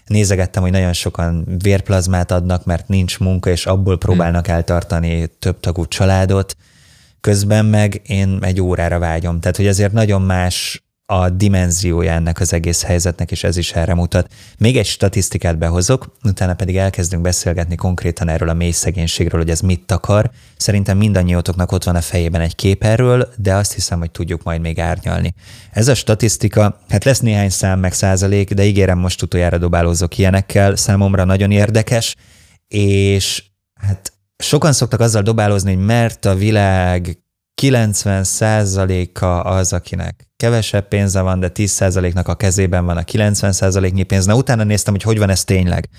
Nézegettem, 0.06 0.62
hogy 0.62 0.72
nagyon 0.72 0.94
sokan 0.94 1.46
vérplazmát 1.64 2.32
adnak, 2.32 2.66
mert 2.66 2.88
nincs 2.88 3.20
munka, 3.20 3.50
és 3.50 3.66
abból 3.66 3.98
próbálnak 3.98 4.48
eltartani 4.48 5.28
több 5.40 5.60
tagú 5.60 5.86
családot. 5.86 6.56
Közben 7.24 7.66
meg 7.66 8.02
én 8.06 8.38
egy 8.42 8.62
órára 8.62 9.00
vágyom. 9.00 9.40
Tehát, 9.40 9.56
hogy 9.58 9.68
azért 9.68 9.92
nagyon 9.92 10.22
más 10.22 10.84
a 11.06 11.30
dimenziója 11.30 12.12
ennek 12.12 12.40
az 12.40 12.54
egész 12.54 12.84
helyzetnek, 12.84 13.32
és 13.32 13.44
ez 13.44 13.58
is 13.58 13.72
erre 13.72 13.94
mutat. 13.94 14.34
Még 14.58 14.78
egy 14.78 14.86
statisztikát 14.86 15.58
behozok, 15.58 16.16
utána 16.24 16.54
pedig 16.54 16.78
elkezdünk 16.78 17.22
beszélgetni 17.22 17.76
konkrétan 17.76 18.30
erről 18.30 18.50
a 18.50 18.54
mély 18.54 18.72
szegénységről, 18.72 19.40
hogy 19.42 19.50
ez 19.50 19.60
mit 19.60 19.92
akar. 19.92 20.32
Szerintem 20.58 20.98
mindannyiótoknak 20.98 21.72
ott 21.72 21.84
van 21.84 21.96
a 21.96 22.02
fejében 22.02 22.42
egy 22.42 22.56
kép 22.56 22.84
erről, 22.84 23.34
de 23.38 23.54
azt 23.54 23.74
hiszem, 23.74 24.00
hogy 24.00 24.12
tudjuk 24.12 24.44
majd 24.44 24.62
még 24.62 24.80
árnyalni. 24.80 25.34
Ez 25.72 25.88
a 25.88 25.96
statisztika, 25.96 26.80
hát 26.90 27.04
lesz 27.04 27.20
néhány 27.20 27.50
szám 27.50 27.80
meg 27.80 27.94
százalék, 27.94 28.54
de 28.54 28.64
ígérem 28.66 29.00
most 29.00 29.22
utoljára 29.22 29.58
dobálózok 29.58 30.18
ilyenekkel, 30.18 30.76
számomra 30.76 31.24
nagyon 31.24 31.52
érdekes, 31.52 32.16
és 32.68 33.44
hát 33.82 34.13
sokan 34.44 34.74
szoktak 34.74 35.00
azzal 35.00 35.22
dobálozni, 35.22 35.74
hogy 35.74 35.86
mert 35.86 36.26
a 36.26 36.36
világ 36.36 37.18
90%-a 37.62 39.26
az, 39.26 39.74
akinek 39.74 40.28
kevesebb 40.38 40.88
pénze 40.88 41.22
van, 41.22 41.40
de 41.40 41.52
10%-nak 41.54 42.28
a 42.28 42.36
kezében 42.36 42.86
van 42.86 42.98
a 42.98 43.02
90%-nyi 43.02 44.04
pénz. 44.04 44.26
Na 44.26 44.36
utána 44.36 44.64
néztem, 44.64 44.94
hogy 44.94 45.04
hogy 45.04 45.18
van 45.18 45.30
ez 45.30 45.44
tényleg. 45.44 45.90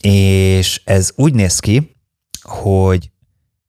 És 0.00 0.80
ez 0.84 1.10
úgy 1.14 1.34
néz 1.34 1.58
ki, 1.58 1.96
hogy 2.42 3.10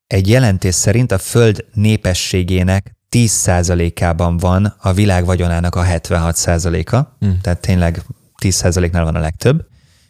egy 0.07 0.29
jelentés 0.29 0.75
szerint 0.75 1.11
a 1.11 1.17
föld 1.17 1.65
népességének 1.73 2.95
10%-ában 3.11 4.37
van 4.37 4.75
a 4.79 4.93
világ 4.93 5.25
vagyonának 5.25 5.75
a 5.75 5.83
76%-a, 5.83 6.97
hmm. 7.19 7.39
tehát 7.41 7.59
tényleg 7.59 8.01
10%-nál 8.43 9.03
van 9.03 9.15
a 9.15 9.19
legtöbb, 9.19 9.65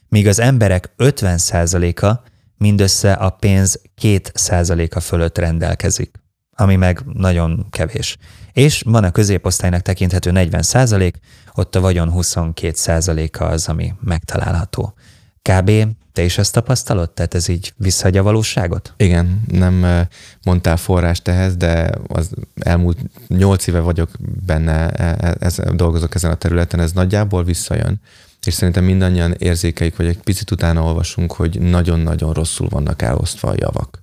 míg 0.10 0.28
az 0.28 0.40
emberek 0.40 0.94
50%-a 0.98 2.32
mindössze 2.64 3.14
a 3.14 3.30
pénz 3.30 3.82
2%-a 4.02 5.00
fölött 5.00 5.38
rendelkezik 5.38 6.22
ami 6.56 6.76
meg 6.76 7.02
nagyon 7.14 7.66
kevés. 7.70 8.18
És 8.52 8.82
van 8.86 9.04
a 9.04 9.12
középosztálynak 9.12 9.82
tekinthető 9.82 10.32
40 10.32 10.62
százalék, 10.62 11.20
ott 11.54 11.76
a 11.76 11.82
vagyon 11.82 12.12
22 12.12 12.74
százaléka 12.76 13.46
az, 13.46 13.68
ami 13.68 13.94
megtalálható. 14.00 14.94
Kb. 15.42 15.72
te 16.12 16.24
is 16.24 16.38
ezt 16.38 16.54
tapasztalod? 16.54 17.12
Tehát 17.12 17.34
ez 17.34 17.48
így 17.48 17.74
visszaadja 17.78 18.22
a 18.22 18.24
valóságot? 18.24 18.94
Igen, 18.98 19.44
nem 19.52 20.06
mondtál 20.44 20.78
forrást 20.78 21.28
ehhez, 21.28 21.56
de 21.56 21.92
az 22.08 22.30
elmúlt 22.60 22.98
nyolc 23.28 23.68
éve 23.68 23.80
vagyok 23.80 24.10
benne, 24.46 24.90
e, 24.90 25.16
e, 25.20 25.36
ez, 25.40 25.60
dolgozok 25.74 26.16
ezen 26.16 26.32
a 26.32 26.36
területen, 26.36 26.80
ez 26.80 26.92
nagyjából 26.92 27.44
visszajön. 27.44 28.02
És 28.46 28.54
szerintem 28.54 28.84
mindannyian 28.84 29.34
érzékeik, 29.38 29.96
vagy 29.96 30.06
egy 30.06 30.18
picit 30.18 30.52
utána 30.52 30.84
olvasunk, 30.84 31.32
hogy 31.32 31.60
nagyon-nagyon 31.60 32.34
rosszul 32.34 32.68
vannak 32.70 33.02
elosztva 33.02 33.50
a 33.50 33.56
javak. 33.58 34.02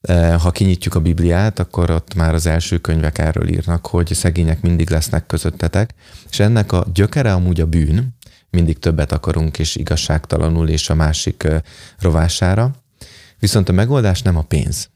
Eh, 0.00 0.40
ha 0.40 0.50
kinyitjuk 0.50 0.94
a 0.94 1.00
Bibliát, 1.00 1.58
akkor 1.58 1.90
ott 1.90 2.14
már 2.14 2.34
az 2.34 2.46
első 2.46 2.78
könyvek 2.78 3.18
erről 3.18 3.48
írnak, 3.48 3.86
hogy 3.86 4.14
szegények 4.14 4.60
mindig 4.60 4.90
lesznek 4.90 5.26
közöttetek, 5.26 5.94
és 6.30 6.40
ennek 6.40 6.72
a 6.72 6.86
gyökere 6.94 7.32
amúgy 7.32 7.60
a 7.60 7.66
bűn, 7.66 8.16
mindig 8.50 8.78
többet 8.78 9.12
akarunk 9.12 9.58
és 9.58 9.76
igazságtalanul 9.76 10.68
és 10.68 10.90
a 10.90 10.94
másik 10.94 11.42
eh, 11.42 11.60
rovására, 11.98 12.70
viszont 13.38 13.68
a 13.68 13.72
megoldás 13.72 14.22
nem 14.22 14.36
a 14.36 14.42
pénz. 14.42 14.90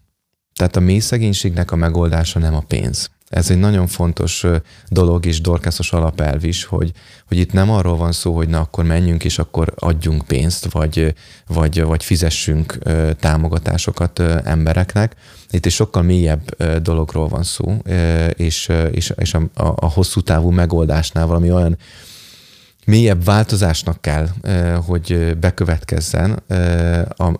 Tehát 0.55 0.77
a 0.77 0.81
mély 0.81 0.99
szegénységnek 0.99 1.71
a 1.71 1.77
megoldása 1.77 2.39
nem 2.39 2.55
a 2.55 2.61
pénz. 2.61 3.11
Ez 3.29 3.51
egy 3.51 3.59
nagyon 3.59 3.87
fontos 3.87 4.45
dolog 4.89 5.27
és 5.27 5.41
dorkászos 5.41 5.93
alapelv 5.93 6.45
is, 6.45 6.65
hogy, 6.65 6.93
hogy 7.29 7.39
itt 7.39 7.53
nem 7.53 7.71
arról 7.71 7.97
van 7.97 8.13
szó, 8.13 8.35
hogy 8.35 8.49
na 8.49 8.61
akkor 8.61 8.85
menjünk 8.85 9.25
és 9.25 9.39
akkor 9.39 9.73
adjunk 9.77 10.25
pénzt, 10.27 10.73
vagy, 10.73 11.15
vagy, 11.47 11.83
vagy 11.83 12.05
fizessünk 12.05 12.79
támogatásokat 13.21 14.19
embereknek. 14.45 15.15
Itt 15.51 15.67
egy 15.67 15.73
sokkal 15.73 16.03
mélyebb 16.03 16.63
dologról 16.83 17.29
van 17.29 17.43
szó, 17.43 17.77
és, 18.33 18.73
és, 18.91 19.13
és 19.17 19.35
a, 19.35 19.43
a, 19.55 19.75
a 19.77 19.91
hosszú 19.91 20.21
távú 20.21 20.51
megoldásnál 20.51 21.27
valami 21.27 21.51
olyan 21.51 21.79
mélyebb 22.85 23.25
változásnak 23.25 24.01
kell, 24.01 24.29
hogy 24.87 25.37
bekövetkezzen, 25.39 26.43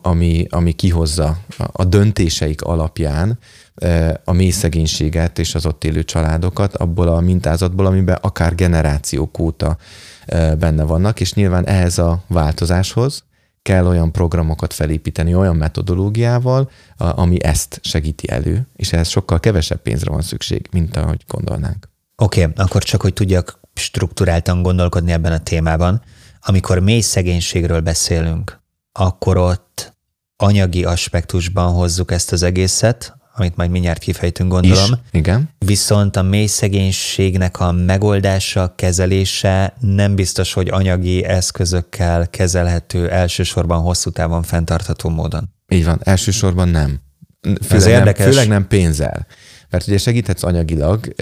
ami, 0.03 0.47
ami 0.51 0.73
kihozza 0.73 1.39
a 1.73 1.85
döntéseik 1.85 2.63
alapján 2.63 3.39
a 4.25 4.33
mély 4.33 4.51
szegénységet 4.51 5.39
és 5.39 5.55
az 5.55 5.67
ott 5.67 5.85
élő 5.85 6.05
családokat 6.05 6.77
abból 6.77 7.09
a 7.09 7.21
mintázatból, 7.21 7.87
amiben 7.87 8.19
akár 8.21 8.55
generációk 8.55 9.39
óta 9.39 9.77
benne 10.59 10.83
vannak, 10.83 11.21
és 11.21 11.35
nyilván 11.35 11.67
ehhez 11.67 11.99
a 11.99 12.23
változáshoz 12.27 13.25
kell 13.63 13.87
olyan 13.87 14.13
programokat 14.13 14.73
felépíteni, 14.73 15.35
olyan 15.35 15.57
metodológiával, 15.57 16.71
ami 16.97 17.45
ezt 17.45 17.81
segíti 17.83 18.31
elő, 18.31 18.67
és 18.77 18.93
ehhez 18.93 19.09
sokkal 19.09 19.41
kevesebb 19.41 19.83
pénzre 19.83 20.11
van 20.11 20.23
szükség, 20.23 20.69
mint 20.71 20.97
ahogy 20.97 21.25
gondolnánk. 21.27 21.89
Oké, 22.17 22.43
okay, 22.43 22.65
akkor 22.65 22.83
csak, 22.83 23.03
hogy 23.03 23.13
tudjak 23.13 23.61
strukturáltan 23.75 24.63
gondolkodni 24.63 25.13
ebben 25.13 25.33
a 25.33 25.39
témában. 25.39 26.03
Amikor 26.41 26.79
mély 26.79 27.01
szegénységről 27.01 27.81
beszélünk, 27.81 28.61
akkor 28.93 29.37
ott 29.37 29.97
anyagi 30.37 30.85
aspektusban 30.85 31.73
hozzuk 31.73 32.11
ezt 32.11 32.33
az 32.33 32.43
egészet, 32.43 33.17
amit 33.39 33.57
majd 33.57 33.71
mindjárt 33.71 33.99
kifejtünk, 33.99 34.51
gondolom. 34.51 34.93
Is, 34.93 34.99
igen. 35.11 35.51
Viszont 35.59 36.17
a 36.17 36.23
mély 36.23 36.47
szegénységnek 36.47 37.61
a 37.61 37.73
megoldása, 37.73 38.75
kezelése 38.77 39.75
nem 39.81 40.15
biztos, 40.15 40.53
hogy 40.53 40.69
anyagi 40.69 41.25
eszközökkel 41.25 42.29
kezelhető 42.31 43.11
elsősorban 43.11 43.81
hosszú 43.81 44.11
távon 44.11 44.43
fenntartható 44.43 45.09
módon. 45.09 45.49
Így 45.69 45.85
van, 45.85 46.01
elsősorban 46.03 46.69
nem. 46.69 47.01
Főleg, 47.63 47.89
érdekes. 47.89 48.25
Nem, 48.25 48.33
főleg 48.33 48.49
nem 48.49 48.67
pénzzel. 48.69 49.27
Mert 49.71 49.87
ugye 49.87 49.99
segíthetsz 49.99 50.43
anyagilag, 50.43 51.15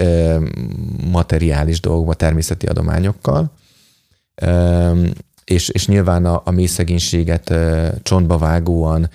materiális 1.10 1.80
dolgokba, 1.80 2.14
természeti 2.14 2.66
adományokkal, 2.66 3.52
és, 5.44 5.68
és 5.68 5.86
nyilván 5.86 6.24
a, 6.24 6.42
a 6.44 6.50
mély 6.50 6.66
szegénységet 6.66 7.54
csontba 8.02 8.38
vágóan 8.38 9.10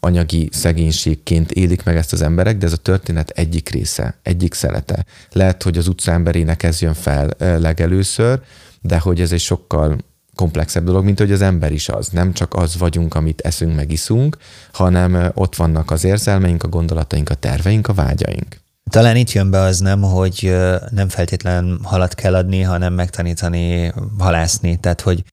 anyagi 0.00 0.48
szegénységként 0.52 1.52
élik 1.52 1.84
meg 1.84 1.96
ezt 1.96 2.12
az 2.12 2.22
emberek, 2.22 2.58
de 2.58 2.66
ez 2.66 2.72
a 2.72 2.76
történet 2.76 3.30
egyik 3.30 3.68
része, 3.68 4.18
egyik 4.22 4.54
szelete. 4.54 5.04
Lehet, 5.32 5.62
hogy 5.62 5.78
az 5.78 5.88
utca 5.88 6.12
emberének 6.12 6.62
ez 6.62 6.80
jön 6.80 6.94
fel 6.94 7.28
legelőször, 7.38 8.40
de 8.80 8.98
hogy 8.98 9.20
ez 9.20 9.32
egy 9.32 9.40
sokkal 9.40 9.96
komplexebb 10.34 10.84
dolog, 10.84 11.04
mint 11.04 11.18
hogy 11.18 11.32
az 11.32 11.40
ember 11.40 11.72
is 11.72 11.88
az. 11.88 12.08
Nem 12.08 12.32
csak 12.32 12.54
az 12.54 12.78
vagyunk, 12.78 13.14
amit 13.14 13.40
eszünk, 13.40 13.74
meg 13.74 13.92
iszunk, 13.92 14.36
hanem 14.72 15.30
ott 15.34 15.56
vannak 15.56 15.90
az 15.90 16.04
érzelmeink, 16.04 16.62
a 16.62 16.68
gondolataink, 16.68 17.30
a 17.30 17.34
terveink, 17.34 17.88
a 17.88 17.92
vágyaink. 17.92 18.62
Talán 18.90 19.16
itt 19.16 19.32
jön 19.32 19.50
be 19.50 19.58
az 19.60 19.78
nem, 19.78 20.02
hogy 20.02 20.56
nem 20.90 21.08
feltétlen 21.08 21.78
halat 21.82 22.14
kell 22.14 22.34
adni, 22.34 22.60
hanem 22.60 22.92
megtanítani 22.92 23.92
halászni. 24.18 24.76
Tehát, 24.76 25.00
hogy 25.00 25.24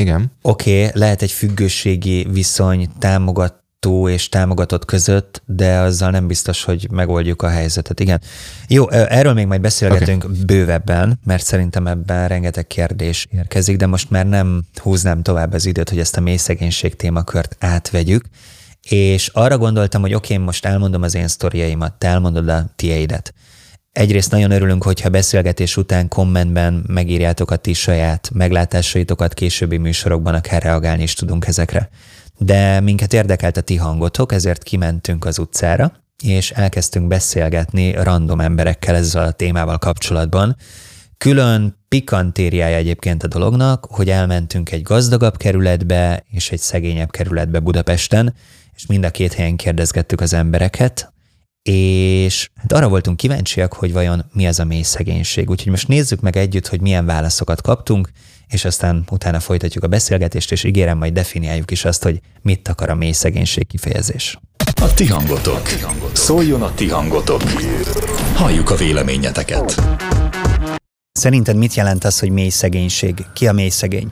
igen. 0.00 0.32
Oké, 0.42 0.86
okay, 0.86 1.00
lehet 1.00 1.22
egy 1.22 1.30
függőségi 1.30 2.26
viszony 2.30 2.88
támogató 2.98 4.08
és 4.08 4.28
támogatott 4.28 4.84
között, 4.84 5.42
de 5.46 5.78
azzal 5.78 6.10
nem 6.10 6.26
biztos, 6.26 6.64
hogy 6.64 6.88
megoldjuk 6.90 7.42
a 7.42 7.48
helyzetet. 7.48 8.00
Igen. 8.00 8.20
Jó, 8.68 8.90
erről 8.90 9.32
még 9.32 9.46
majd 9.46 9.60
beszélgetünk 9.60 10.24
okay. 10.24 10.36
bővebben, 10.46 11.20
mert 11.24 11.44
szerintem 11.44 11.86
ebben 11.86 12.28
rengeteg 12.28 12.66
kérdés 12.66 13.26
érkezik, 13.30 13.76
de 13.76 13.86
most 13.86 14.10
már 14.10 14.26
nem 14.26 14.64
húznám 14.74 15.22
tovább 15.22 15.52
az 15.52 15.66
időt, 15.66 15.88
hogy 15.88 15.98
ezt 15.98 16.16
a 16.16 16.20
mély 16.20 16.36
szegénység 16.36 16.96
témakört 16.96 17.56
átvegyük 17.58 18.24
és 18.88 19.28
arra 19.28 19.58
gondoltam, 19.58 20.00
hogy 20.00 20.14
oké, 20.14 20.32
okay, 20.32 20.46
most 20.46 20.64
elmondom 20.64 21.02
az 21.02 21.14
én 21.14 21.28
sztoriaimat, 21.28 21.92
te 21.92 22.08
elmondod 22.08 22.48
a 22.48 22.72
tieidet. 22.76 23.34
Egyrészt 23.92 24.30
nagyon 24.30 24.50
örülünk, 24.50 24.82
hogyha 24.82 25.08
beszélgetés 25.08 25.76
után 25.76 26.08
kommentben 26.08 26.84
megírjátok 26.86 27.50
a 27.50 27.56
ti 27.56 27.72
saját 27.72 28.30
meglátásaitokat 28.32 29.34
későbbi 29.34 29.76
műsorokban, 29.76 30.34
akár 30.34 30.62
reagálni 30.62 31.02
is 31.02 31.14
tudunk 31.14 31.46
ezekre. 31.46 31.88
De 32.38 32.80
minket 32.80 33.12
érdekelt 33.12 33.56
a 33.56 33.60
ti 33.60 33.76
hangotok, 33.76 34.32
ezért 34.32 34.62
kimentünk 34.62 35.24
az 35.24 35.38
utcára, 35.38 35.92
és 36.22 36.50
elkezdtünk 36.50 37.06
beszélgetni 37.06 37.92
random 37.92 38.40
emberekkel 38.40 38.94
ezzel 38.94 39.26
a 39.26 39.30
témával 39.30 39.78
kapcsolatban. 39.78 40.56
Külön 41.18 41.76
pikantériája 41.88 42.76
egyébként 42.76 43.22
a 43.22 43.28
dolognak, 43.28 43.86
hogy 43.90 44.10
elmentünk 44.10 44.70
egy 44.70 44.82
gazdagabb 44.82 45.36
kerületbe 45.36 46.24
és 46.30 46.50
egy 46.50 46.60
szegényebb 46.60 47.10
kerületbe 47.10 47.58
Budapesten, 47.58 48.34
és 48.76 48.86
mind 48.86 49.04
a 49.04 49.10
két 49.10 49.32
helyen 49.32 49.56
kérdezgettük 49.56 50.20
az 50.20 50.32
embereket, 50.32 51.12
és 51.68 52.50
hát 52.54 52.72
arra 52.72 52.88
voltunk 52.88 53.16
kíváncsiak, 53.16 53.72
hogy 53.72 53.92
vajon 53.92 54.24
mi 54.32 54.46
ez 54.46 54.58
a 54.58 54.64
mély 54.64 54.82
szegénység. 54.82 55.50
Úgyhogy 55.50 55.70
most 55.70 55.88
nézzük 55.88 56.20
meg 56.20 56.36
együtt, 56.36 56.66
hogy 56.68 56.80
milyen 56.80 57.06
válaszokat 57.06 57.62
kaptunk, 57.62 58.10
és 58.48 58.64
aztán 58.64 59.04
utána 59.10 59.40
folytatjuk 59.40 59.84
a 59.84 59.86
beszélgetést, 59.86 60.52
és 60.52 60.64
ígérem, 60.64 60.98
majd 60.98 61.12
definiáljuk 61.12 61.70
is 61.70 61.84
azt, 61.84 62.02
hogy 62.02 62.20
mit 62.42 62.68
akar 62.68 62.90
a 62.90 62.94
mély 62.94 63.12
szegénység 63.12 63.66
kifejezés. 63.66 64.38
A 64.74 64.94
ti 64.94 65.06
hangotok. 65.06 65.68
Szóljon 66.12 66.62
a 66.62 66.74
ti 66.74 66.88
hangotok. 66.88 67.42
Halljuk 68.34 68.70
a 68.70 68.74
véleményeteket. 68.74 69.82
Szerinted 71.12 71.56
mit 71.56 71.74
jelent 71.74 72.04
az, 72.04 72.18
hogy 72.18 72.30
mély 72.30 72.48
szegénység? 72.48 73.14
Ki 73.34 73.48
a 73.48 73.52
mély 73.52 73.68
szegény? 73.68 74.10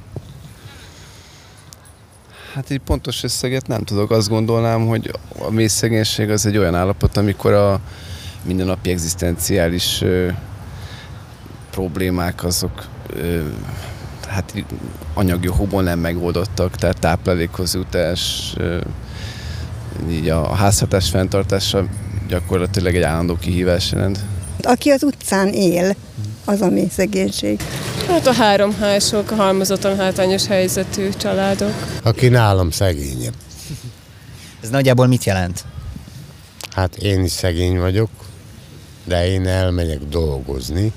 Hát 2.54 2.70
egy 2.70 2.78
pontos 2.78 3.22
összeget 3.22 3.66
nem 3.66 3.84
tudok. 3.84 4.10
Azt 4.10 4.28
gondolnám, 4.28 4.86
hogy 4.86 5.10
a 5.38 5.50
mély 5.50 5.66
szegénység 5.66 6.30
az 6.30 6.46
egy 6.46 6.56
olyan 6.58 6.74
állapot, 6.74 7.16
amikor 7.16 7.52
a 7.52 7.80
mindennapi 8.42 8.90
egzisztenciális 8.90 10.02
ö, 10.02 10.28
problémák 11.70 12.44
azok 12.44 12.84
ö, 13.16 13.40
hát 14.28 14.64
anyagi 15.14 15.48
hobon 15.48 15.84
nem 15.84 15.98
megoldottak, 15.98 16.76
tehát 16.76 16.98
táplálékhoz 16.98 17.74
jutás, 17.74 18.52
ö, 18.56 18.80
így 20.10 20.28
a 20.28 20.54
háztartás 20.54 21.10
fenntartása 21.10 21.84
gyakorlatilag 22.28 22.94
egy 22.94 23.02
állandó 23.02 23.36
kihívás 23.36 23.92
jelent. 23.92 24.18
Aki 24.62 24.90
az 24.90 25.02
utcán 25.02 25.48
él, 25.48 25.94
az 26.44 26.60
a 26.60 26.68
mély 26.68 26.88
szegénység. 26.90 27.60
Hát 28.08 28.26
a 28.26 28.32
három 28.32 28.74
hások, 28.74 29.30
a 29.30 29.34
halmozottan 29.34 29.96
hátrányos 29.96 30.46
helyzetű 30.46 31.08
családok. 31.16 31.72
Aki 32.02 32.28
nálam 32.28 32.70
szegényebb. 32.70 33.34
Ez 34.62 34.70
nagyjából 34.70 35.06
mit 35.06 35.24
jelent? 35.24 35.64
Hát 36.70 36.96
én 36.96 37.24
is 37.24 37.30
szegény 37.30 37.78
vagyok, 37.78 38.10
de 39.04 39.26
én 39.26 39.46
elmegyek 39.46 39.98
dolgozni, 39.98 40.92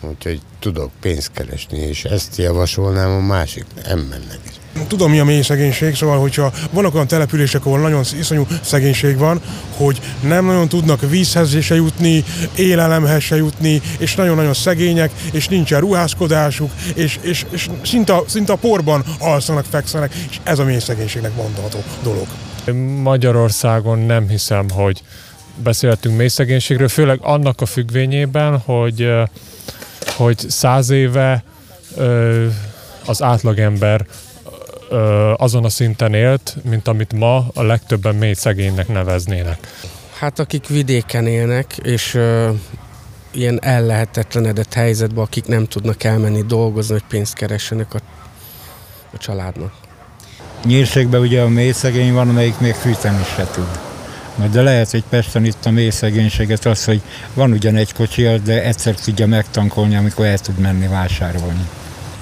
úgyhogy 0.00 0.40
tudok 0.58 0.90
pénzt 1.00 1.30
keresni, 1.32 1.78
és 1.78 2.04
ezt 2.04 2.36
javasolnám 2.36 3.10
a 3.10 3.20
másik 3.20 3.64
embernek 3.84 4.40
is. 4.48 4.57
Tudom, 4.86 5.10
mi 5.10 5.18
a 5.18 5.24
mély 5.24 5.42
szegénység, 5.42 5.94
szóval, 5.94 6.18
hogyha 6.18 6.52
vannak 6.70 6.94
olyan 6.94 7.06
települések, 7.06 7.66
ahol 7.66 7.78
nagyon 7.78 8.04
iszonyú 8.18 8.46
szegénység 8.62 9.18
van, 9.18 9.40
hogy 9.76 10.00
nem 10.20 10.44
nagyon 10.44 10.68
tudnak 10.68 11.10
vízhez 11.10 11.62
se 11.62 11.74
jutni, 11.74 12.24
élelemhez 12.56 13.22
se 13.22 13.36
jutni, 13.36 13.80
és 13.98 14.14
nagyon-nagyon 14.14 14.54
szegények, 14.54 15.10
és 15.32 15.48
nincsen 15.48 15.80
ruházkodásuk, 15.80 16.70
és, 16.94 17.18
és, 17.20 17.44
és 17.50 17.68
szinte, 17.82 18.14
szinte 18.26 18.52
a 18.52 18.56
porban 18.56 19.04
alszanak, 19.18 19.64
fekszenek, 19.70 20.14
és 20.30 20.40
ez 20.42 20.58
a 20.58 20.64
mély 20.64 20.78
szegénységnek 20.78 21.36
mondható 21.36 21.78
dolog. 22.02 22.26
Magyarországon 23.02 23.98
nem 23.98 24.28
hiszem, 24.28 24.70
hogy 24.70 25.02
beszéltünk 25.62 26.16
mély 26.16 26.28
szegénységről, 26.28 26.88
főleg 26.88 27.18
annak 27.22 27.60
a 27.60 27.66
függvényében, 27.66 28.58
hogy, 28.58 29.08
hogy 30.16 30.38
száz 30.48 30.90
éve 30.90 31.44
az 33.04 33.22
átlagember 33.22 34.06
azon 35.36 35.64
a 35.64 35.68
szinten 35.68 36.14
élt, 36.14 36.56
mint 36.64 36.88
amit 36.88 37.12
ma 37.12 37.46
a 37.54 37.62
legtöbben 37.62 38.14
mély 38.14 38.32
szegénynek 38.32 38.88
neveznének. 38.88 39.58
Hát 40.18 40.38
akik 40.38 40.66
vidéken 40.66 41.26
élnek, 41.26 41.76
és 41.82 42.14
ö, 42.14 42.50
ilyen 43.30 43.62
ellehetetlenedett 43.62 44.74
helyzetben, 44.74 45.24
akik 45.24 45.46
nem 45.46 45.66
tudnak 45.66 46.04
elmenni 46.04 46.42
dolgozni, 46.42 46.92
hogy 46.92 47.04
pénzt 47.08 47.34
keressenek 47.34 47.94
a, 47.94 47.98
a 49.14 49.18
családnak. 49.18 49.72
Nyírségben 50.64 51.20
ugye 51.20 51.40
a 51.42 51.48
mély 51.48 51.72
szegény 51.72 52.12
van, 52.12 52.28
amelyik 52.28 52.58
még 52.58 52.74
fűteni 52.74 53.22
se 53.36 53.46
tud. 53.46 53.78
De 54.52 54.62
lehet, 54.62 54.90
hogy 54.90 55.04
Pesten 55.08 55.44
itt 55.44 55.66
a 55.66 55.70
mély 55.70 55.90
szegénységet 55.90 56.66
az, 56.66 56.84
hogy 56.84 57.00
van 57.34 57.52
ugyan 57.52 57.76
egy 57.76 57.92
kocsi, 57.92 58.22
de 58.22 58.62
egyszer 58.62 58.94
tudja 58.94 59.26
megtankolni, 59.26 59.96
amikor 59.96 60.26
el 60.26 60.38
tud 60.38 60.58
menni 60.58 60.86
vásárolni. 60.86 61.68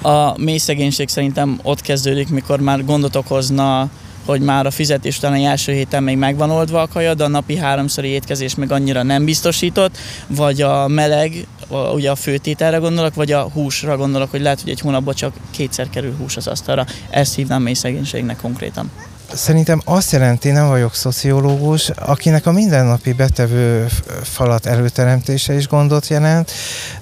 A 0.06 0.34
mély 0.38 0.58
szegénység 0.58 1.08
szerintem 1.08 1.58
ott 1.62 1.80
kezdődik, 1.80 2.28
mikor 2.28 2.60
már 2.60 2.84
gondot 2.84 3.16
okozna 3.16 3.90
hogy 4.24 4.40
már 4.40 4.66
a 4.66 4.70
fizetés 4.70 5.16
után 5.16 5.32
a 5.32 5.44
első 5.44 5.72
héten 5.72 6.02
még 6.02 6.16
megvan 6.16 6.50
oldva 6.50 6.80
a 6.80 6.86
kaja, 6.86 7.14
de 7.14 7.24
a 7.24 7.28
napi 7.28 7.56
háromszori 7.56 8.08
étkezés 8.08 8.54
még 8.54 8.72
annyira 8.72 9.02
nem 9.02 9.24
biztosított, 9.24 9.96
vagy 10.26 10.62
a 10.62 10.88
meleg, 10.88 11.46
ugye 11.94 12.10
a 12.10 12.14
főtételre 12.14 12.76
gondolok, 12.76 13.14
vagy 13.14 13.32
a 13.32 13.42
húsra 13.42 13.96
gondolok, 13.96 14.30
hogy 14.30 14.40
lehet, 14.40 14.60
hogy 14.60 14.70
egy 14.70 14.80
hónapban 14.80 15.14
csak 15.14 15.34
kétszer 15.50 15.90
kerül 15.90 16.14
hús 16.18 16.36
az 16.36 16.46
asztalra. 16.46 16.86
Ezt 17.10 17.34
hívnám 17.34 17.62
mély 17.62 17.74
szegénységnek 17.74 18.36
konkrétan. 18.36 18.90
Szerintem 19.32 19.80
azt 19.84 20.12
jelenti, 20.12 20.50
nem 20.50 20.68
vagyok 20.68 20.94
szociológus, 20.94 21.88
akinek 21.88 22.46
a 22.46 22.52
mindennapi 22.52 23.12
betevő 23.12 23.86
falat 24.22 24.66
előteremtése 24.66 25.54
is 25.54 25.68
gondot 25.68 26.08
jelent, 26.08 26.50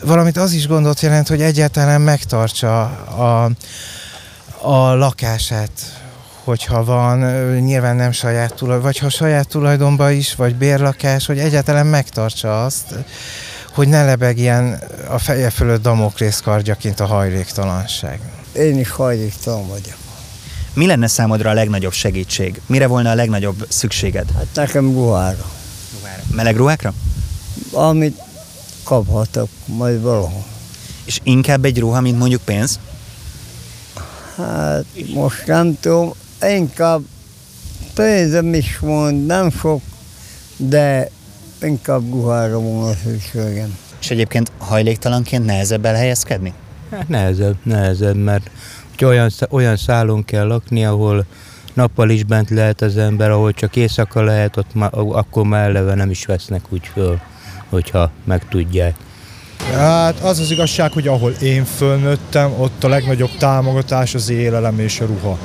valamit 0.01 0.37
az 0.37 0.53
is 0.53 0.67
gondot 0.67 1.01
jelent, 1.01 1.29
hogy 1.29 1.43
egyáltalán 1.43 2.01
megtartsa 2.01 2.83
a, 2.83 3.51
a 4.61 4.95
lakását, 4.95 5.71
hogyha 6.45 6.85
van, 6.85 7.19
nyilván 7.59 7.97
nem 7.97 8.13
saját 8.13 8.55
tulajdon, 8.55 8.85
vagy 8.85 8.99
ha 8.99 9.09
saját 9.09 9.49
tulajdonban 9.49 10.13
is, 10.13 10.35
vagy 10.35 10.55
bérlakás, 10.55 11.27
hogy 11.27 11.39
egyáltalán 11.39 11.87
megtartsa 11.87 12.65
azt, 12.65 12.95
hogy 13.75 13.89
ne 13.89 14.05
lebegjen 14.05 14.81
a 15.09 15.19
feje 15.19 15.51
fölött 15.51 15.83
damokrész 15.83 16.41
kardjaként 16.41 17.01
a 17.01 17.07
hajléktalanság. 17.07 18.21
Én 18.53 18.79
is 18.79 18.91
hajléktalan 18.91 19.69
vagyok. 19.69 20.04
Mi 20.75 20.87
lenne 20.87 21.07
számodra 21.07 21.51
a 21.51 21.53
legnagyobb 21.53 21.93
segítség? 21.93 22.61
Mire 22.67 22.87
volna 22.87 23.11
a 23.11 23.15
legnagyobb 23.15 23.67
szükséged? 23.69 24.31
Hát 24.35 24.47
nekem 24.55 24.93
ruhára. 24.93 25.51
ruhára. 26.01 26.23
Meleg 26.31 26.57
ruhákra? 26.57 26.93
Amit 27.73 28.21
kaphatok 28.85 29.49
majd 29.67 30.03
valahol. 30.03 30.45
És 31.05 31.21
inkább 31.23 31.65
egy 31.65 31.79
ruha, 31.79 32.01
mint 32.01 32.19
mondjuk 32.19 32.43
pénz? 32.43 32.79
Hát 34.37 34.85
most 35.15 35.47
nem 35.47 35.79
tudom, 35.81 36.13
inkább 36.41 37.03
pénzem 37.95 38.55
is 38.55 38.79
van, 38.79 39.15
nem 39.15 39.51
sok, 39.51 39.83
de 40.57 41.11
inkább 41.63 42.11
ruhára 42.11 42.59
volna 42.59 42.95
szükségem. 43.05 43.79
És 44.01 44.11
egyébként 44.11 44.53
hajléktalanként 44.59 45.45
nehezebb 45.45 45.85
elhelyezkedni? 45.85 46.53
Hát 46.91 47.09
nehezebb, 47.09 47.57
nehezebb, 47.63 48.17
mert 48.17 48.51
olyan, 49.03 49.31
olyan 49.51 49.77
szálon 49.77 50.25
kell 50.25 50.47
lakni, 50.47 50.85
ahol 50.85 51.25
nappal 51.75 52.11
is 52.11 52.25
bent 52.25 52.51
lehet 52.51 52.81
az 52.81 52.97
ember, 52.97 53.31
ahol 53.31 53.53
csak 53.53 53.77
éjszaka 53.77 54.23
lehet, 54.23 54.57
ott 54.57 54.75
ma, 54.75 54.87
akkor 54.87 55.45
már 55.45 55.69
eleve 55.69 55.95
nem 55.95 56.11
is 56.11 56.25
vesznek 56.25 56.63
úgy 56.69 56.91
föl, 56.93 57.21
hogyha 57.69 58.11
megtudják. 58.25 58.95
Hát 59.73 60.21
az 60.21 60.39
az 60.39 60.51
igazság, 60.51 60.93
hogy 60.93 61.09
ahol 61.09 61.31
én 61.31 61.65
fölnőttem, 61.65 62.53
ott 62.59 62.85
a 62.85 62.89
legnagyobb 62.89 63.37
támogatás 63.39 64.15
az 64.15 64.31
élelem 64.31 64.79
és 64.79 65.01
a 65.01 65.07
ruha 65.07 65.39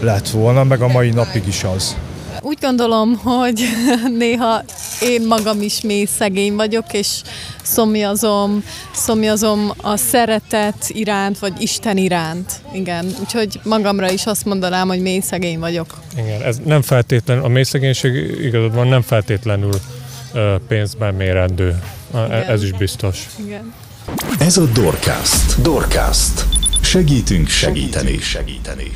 lett 0.00 0.28
volna, 0.28 0.64
meg 0.64 0.80
a 0.80 0.88
mai 0.88 1.10
napig 1.10 1.46
is 1.46 1.64
az. 1.64 1.96
Úgy 2.42 2.58
gondolom, 2.60 3.16
hogy 3.16 3.62
néha 4.18 4.64
én 5.02 5.26
magam 5.26 5.62
is 5.62 5.80
mély 5.80 6.04
szegény 6.04 6.54
vagyok, 6.54 6.92
és 6.92 7.22
szomjazom, 7.62 8.64
szomjazom 8.94 9.72
a 9.82 9.96
szeretet 9.96 10.88
iránt, 10.88 11.38
vagy 11.38 11.52
Isten 11.58 11.96
iránt. 11.96 12.60
Igen, 12.72 13.06
úgyhogy 13.20 13.60
magamra 13.64 14.10
is 14.10 14.26
azt 14.26 14.44
mondanám, 14.44 14.88
hogy 14.88 15.00
mély 15.00 15.20
szegény 15.20 15.58
vagyok. 15.58 15.98
Igen, 16.16 16.42
ez 16.42 16.60
nem 16.64 16.82
feltétlenül, 16.82 17.44
a 17.44 17.48
mély 17.48 17.62
szegénység 17.62 18.14
igazad 18.42 18.74
van, 18.74 18.86
nem 18.86 19.02
feltétlenül 19.02 19.72
pénzben 20.68 21.14
mérendő. 21.14 21.82
Igen. 22.14 22.30
Ez 22.30 22.62
is 22.62 22.72
biztos. 22.72 23.26
Igen. 23.44 23.72
Ez 24.38 24.56
a 24.56 24.64
Dorcast. 24.64 25.62
Dorcast. 25.62 26.44
Segítünk 26.80 27.48
segíteni. 27.48 28.18
segíteni. 28.18 28.90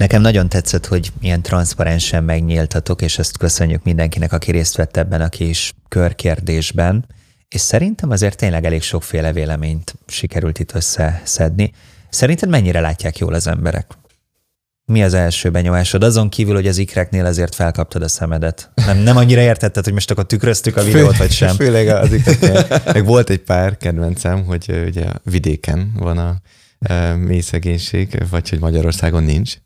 Nekem 0.00 0.20
nagyon 0.20 0.48
tetszett, 0.48 0.86
hogy 0.86 1.12
ilyen 1.20 1.42
transzparensen 1.42 2.24
megnyíltatok, 2.24 3.02
és 3.02 3.18
ezt 3.18 3.38
köszönjük 3.38 3.82
mindenkinek, 3.82 4.32
aki 4.32 4.50
részt 4.50 4.76
vett 4.76 4.96
ebben 4.96 5.20
a 5.20 5.28
kis 5.28 5.72
körkérdésben. 5.88 7.04
És 7.48 7.60
szerintem 7.60 8.10
azért 8.10 8.36
tényleg 8.36 8.64
elég 8.64 8.82
sokféle 8.82 9.32
véleményt 9.32 9.94
sikerült 10.06 10.58
itt 10.58 10.74
összeszedni. 10.74 11.72
Szerinted 12.10 12.48
mennyire 12.48 12.80
látják 12.80 13.18
jól 13.18 13.34
az 13.34 13.46
emberek? 13.46 13.86
Mi 14.84 15.02
az 15.02 15.14
első 15.14 15.50
benyomásod? 15.50 16.02
Azon 16.02 16.28
kívül, 16.28 16.54
hogy 16.54 16.66
az 16.66 16.78
ikreknél 16.78 17.24
azért 17.24 17.54
felkaptad 17.54 18.02
a 18.02 18.08
szemedet. 18.08 18.70
Nem, 18.74 18.98
nem 18.98 19.16
annyira 19.16 19.40
értetted, 19.40 19.84
hogy 19.84 19.92
most 19.92 20.10
akkor 20.10 20.26
tükröztük 20.26 20.76
a 20.76 20.82
videót, 20.82 21.16
vagy 21.16 21.32
sem? 21.32 21.56
Főleg 21.56 21.88
az 21.88 22.12
ikreknél. 22.12 22.66
Meg 22.94 23.04
volt 23.04 23.30
egy 23.30 23.42
pár 23.42 23.76
kedvencem, 23.76 24.44
hogy 24.44 24.82
ugye 24.86 25.06
vidéken 25.24 25.92
van 25.98 26.18
a 26.18 26.36
mély 27.16 27.40
szegénység, 27.40 28.22
vagy 28.30 28.48
hogy 28.48 28.58
Magyarországon 28.58 29.22
nincs 29.22 29.56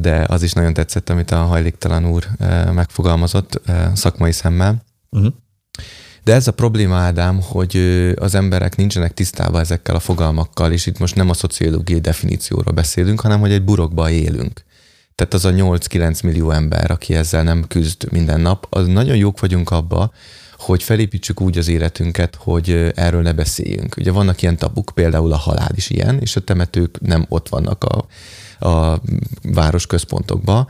de 0.00 0.24
az 0.26 0.42
is 0.42 0.52
nagyon 0.52 0.74
tetszett, 0.74 1.10
amit 1.10 1.30
a 1.30 1.36
hajléktalan 1.36 2.06
úr 2.06 2.28
megfogalmazott 2.72 3.60
szakmai 3.94 4.32
szemmel. 4.32 4.84
Uh-huh. 5.10 5.32
De 6.24 6.34
ez 6.34 6.46
a 6.46 6.52
probléma, 6.52 6.96
Ádám, 6.96 7.40
hogy 7.42 7.76
az 8.16 8.34
emberek 8.34 8.76
nincsenek 8.76 9.14
tisztában 9.14 9.60
ezekkel 9.60 9.94
a 9.94 10.00
fogalmakkal, 10.00 10.72
és 10.72 10.86
itt 10.86 10.98
most 10.98 11.14
nem 11.14 11.30
a 11.30 11.34
szociológiai 11.34 12.00
definícióról 12.00 12.74
beszélünk, 12.74 13.20
hanem 13.20 13.40
hogy 13.40 13.52
egy 13.52 13.64
burokba 13.64 14.10
élünk. 14.10 14.64
Tehát 15.14 15.34
az 15.34 15.44
a 15.44 15.50
8-9 15.50 16.24
millió 16.24 16.50
ember, 16.50 16.90
aki 16.90 17.14
ezzel 17.14 17.42
nem 17.42 17.64
küzd 17.68 18.12
minden 18.12 18.40
nap, 18.40 18.66
az 18.70 18.86
nagyon 18.86 19.16
jók 19.16 19.40
vagyunk 19.40 19.70
abba, 19.70 20.12
hogy 20.58 20.82
felépítsük 20.82 21.40
úgy 21.40 21.58
az 21.58 21.68
életünket, 21.68 22.34
hogy 22.34 22.92
erről 22.94 23.22
ne 23.22 23.32
beszéljünk. 23.32 23.96
Ugye 23.96 24.12
vannak 24.12 24.42
ilyen 24.42 24.56
tabuk, 24.56 24.90
például 24.94 25.32
a 25.32 25.36
halál 25.36 25.72
is 25.74 25.90
ilyen, 25.90 26.18
és 26.20 26.36
a 26.36 26.40
temetők 26.40 27.00
nem 27.00 27.26
ott 27.28 27.48
vannak 27.48 27.84
a, 27.84 28.06
a 28.64 29.00
város 29.42 29.86
központokban, 29.86 30.68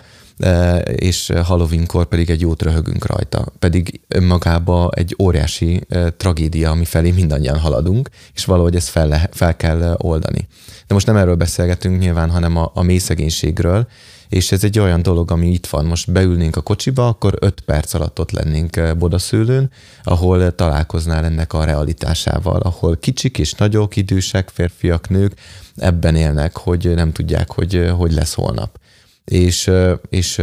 és 0.84 1.32
Halloweenkor 1.42 2.06
pedig 2.06 2.30
egy 2.30 2.40
jót 2.40 2.62
röhögünk 2.62 3.06
rajta. 3.06 3.46
Pedig 3.58 4.00
önmagába 4.08 4.90
egy 4.94 5.16
óriási 5.22 5.80
tragédia, 6.16 6.70
ami 6.70 6.84
felé 6.84 7.10
mindannyian 7.10 7.58
haladunk, 7.58 8.08
és 8.34 8.44
valahogy 8.44 8.76
ezt 8.76 8.88
fel, 8.88 9.08
le, 9.08 9.28
fel 9.32 9.56
kell 9.56 9.94
oldani. 9.98 10.48
De 10.86 10.94
most 10.94 11.06
nem 11.06 11.16
erről 11.16 11.34
beszélgetünk 11.34 11.98
nyilván, 11.98 12.30
hanem 12.30 12.56
a, 12.56 12.70
a 12.74 12.82
mély 12.82 12.98
szegénységről, 12.98 13.86
és 14.34 14.52
ez 14.52 14.64
egy 14.64 14.78
olyan 14.78 15.02
dolog, 15.02 15.30
ami 15.30 15.52
itt 15.52 15.66
van. 15.66 15.84
Most 15.84 16.12
beülnénk 16.12 16.56
a 16.56 16.60
kocsiba, 16.60 17.08
akkor 17.08 17.36
öt 17.40 17.60
perc 17.60 17.94
alatt 17.94 18.20
ott 18.20 18.30
lennénk 18.30 18.96
Bodaszőlőn, 18.98 19.70
ahol 20.02 20.54
találkoznál 20.54 21.24
ennek 21.24 21.52
a 21.52 21.64
realitásával, 21.64 22.60
ahol 22.60 22.96
kicsik 22.96 23.38
és 23.38 23.52
nagyok, 23.52 23.96
idősek, 23.96 24.48
férfiak, 24.48 25.08
nők 25.08 25.34
ebben 25.76 26.16
élnek, 26.16 26.56
hogy 26.56 26.94
nem 26.94 27.12
tudják, 27.12 27.50
hogy 27.50 27.90
hogy 27.96 28.12
lesz 28.12 28.34
holnap. 28.34 28.78
És, 29.24 29.70
és 30.08 30.42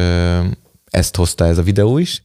ezt 0.85 1.15
hozta 1.15 1.45
ez 1.45 1.57
a 1.57 1.63
videó 1.63 1.97
is, 1.97 2.23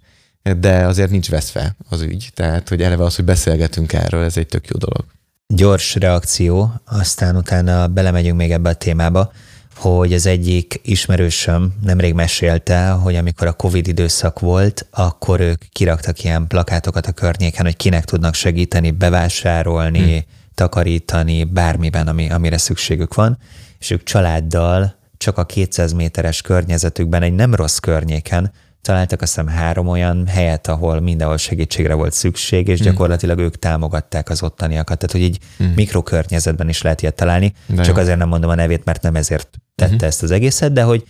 de 0.58 0.86
azért 0.86 1.10
nincs 1.10 1.30
veszve 1.30 1.76
az 1.88 2.00
ügy. 2.00 2.30
Tehát, 2.34 2.68
hogy 2.68 2.82
eleve 2.82 3.04
az, 3.04 3.16
hogy 3.16 3.24
beszélgetünk 3.24 3.92
erről, 3.92 4.24
ez 4.24 4.36
egy 4.36 4.46
tök 4.46 4.66
jó 4.66 4.78
dolog. 4.78 5.04
Gyors 5.46 5.94
reakció, 5.94 6.72
aztán 6.84 7.36
utána 7.36 7.86
belemegyünk 7.86 8.36
még 8.36 8.52
ebbe 8.52 8.68
a 8.68 8.74
témába 8.74 9.32
hogy 9.76 10.12
az 10.12 10.26
egyik 10.26 10.80
ismerősöm 10.82 11.74
nemrég 11.82 12.14
mesélte, 12.14 12.88
hogy 12.88 13.14
amikor 13.14 13.46
a 13.46 13.52
Covid 13.52 13.86
időszak 13.86 14.40
volt, 14.40 14.86
akkor 14.90 15.40
ők 15.40 15.62
kiraktak 15.68 16.24
ilyen 16.24 16.46
plakátokat 16.46 17.06
a 17.06 17.12
környéken, 17.12 17.64
hogy 17.64 17.76
kinek 17.76 18.04
tudnak 18.04 18.34
segíteni, 18.34 18.90
bevásárolni, 18.90 20.12
hmm. 20.12 20.24
takarítani, 20.54 21.44
bármiben, 21.44 22.08
ami, 22.08 22.30
amire 22.30 22.58
szükségük 22.58 23.14
van, 23.14 23.38
és 23.78 23.90
ők 23.90 24.02
családdal 24.02 24.94
csak 25.16 25.38
a 25.38 25.44
200 25.44 25.92
méteres 25.92 26.42
környezetükben 26.42 27.22
egy 27.22 27.34
nem 27.34 27.54
rossz 27.54 27.78
környéken 27.78 28.52
találtak 28.86 29.22
azt 29.22 29.34
hiszem 29.34 29.48
három 29.48 29.86
olyan 29.86 30.26
helyet, 30.26 30.66
ahol 30.66 31.00
mindenhol 31.00 31.36
segítségre 31.36 31.94
volt 31.94 32.12
szükség, 32.12 32.68
és 32.68 32.80
mm. 32.80 32.84
gyakorlatilag 32.84 33.38
ők 33.38 33.58
támogatták 33.58 34.28
az 34.28 34.42
ottaniakat. 34.42 34.98
Tehát, 34.98 35.12
hogy 35.12 35.20
így 35.20 35.38
mm. 35.62 35.72
mikrokörnyezetben 35.74 36.68
is 36.68 36.82
lehet 36.82 37.02
ilyet 37.02 37.14
találni. 37.14 37.52
De 37.66 37.82
Csak 37.82 37.96
jó. 37.96 38.02
azért 38.02 38.18
nem 38.18 38.28
mondom 38.28 38.50
a 38.50 38.54
nevét, 38.54 38.84
mert 38.84 39.02
nem 39.02 39.14
ezért 39.14 39.48
tette 39.76 40.04
mm. 40.04 40.08
ezt 40.08 40.22
az 40.22 40.30
egészet, 40.30 40.72
de 40.72 40.82
hogy 40.82 41.04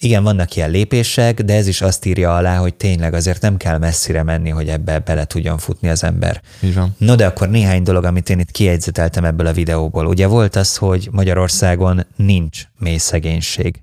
igen, 0.00 0.22
vannak 0.22 0.56
ilyen 0.56 0.70
lépések, 0.70 1.42
de 1.42 1.54
ez 1.54 1.66
is 1.66 1.80
azt 1.80 2.04
írja 2.04 2.36
alá, 2.36 2.56
hogy 2.56 2.74
tényleg 2.74 3.14
azért 3.14 3.42
nem 3.42 3.56
kell 3.56 3.78
messzire 3.78 4.22
menni, 4.22 4.50
hogy 4.50 4.68
ebbe 4.68 4.98
bele 4.98 5.24
tudjon 5.24 5.58
futni 5.58 5.88
az 5.88 6.04
ember. 6.04 6.42
Így 6.60 6.74
van. 6.74 6.94
No, 6.98 7.14
de 7.14 7.26
akkor 7.26 7.48
néhány 7.48 7.82
dolog, 7.82 8.04
amit 8.04 8.30
én 8.30 8.38
itt 8.38 8.50
kiegyzeteltem 8.50 9.24
ebből 9.24 9.46
a 9.46 9.52
videóból. 9.52 10.06
Ugye 10.06 10.26
volt 10.26 10.56
az, 10.56 10.76
hogy 10.76 11.08
Magyarországon 11.12 12.06
nincs 12.16 12.62
mély 12.78 12.96
szegénység. 12.96 13.82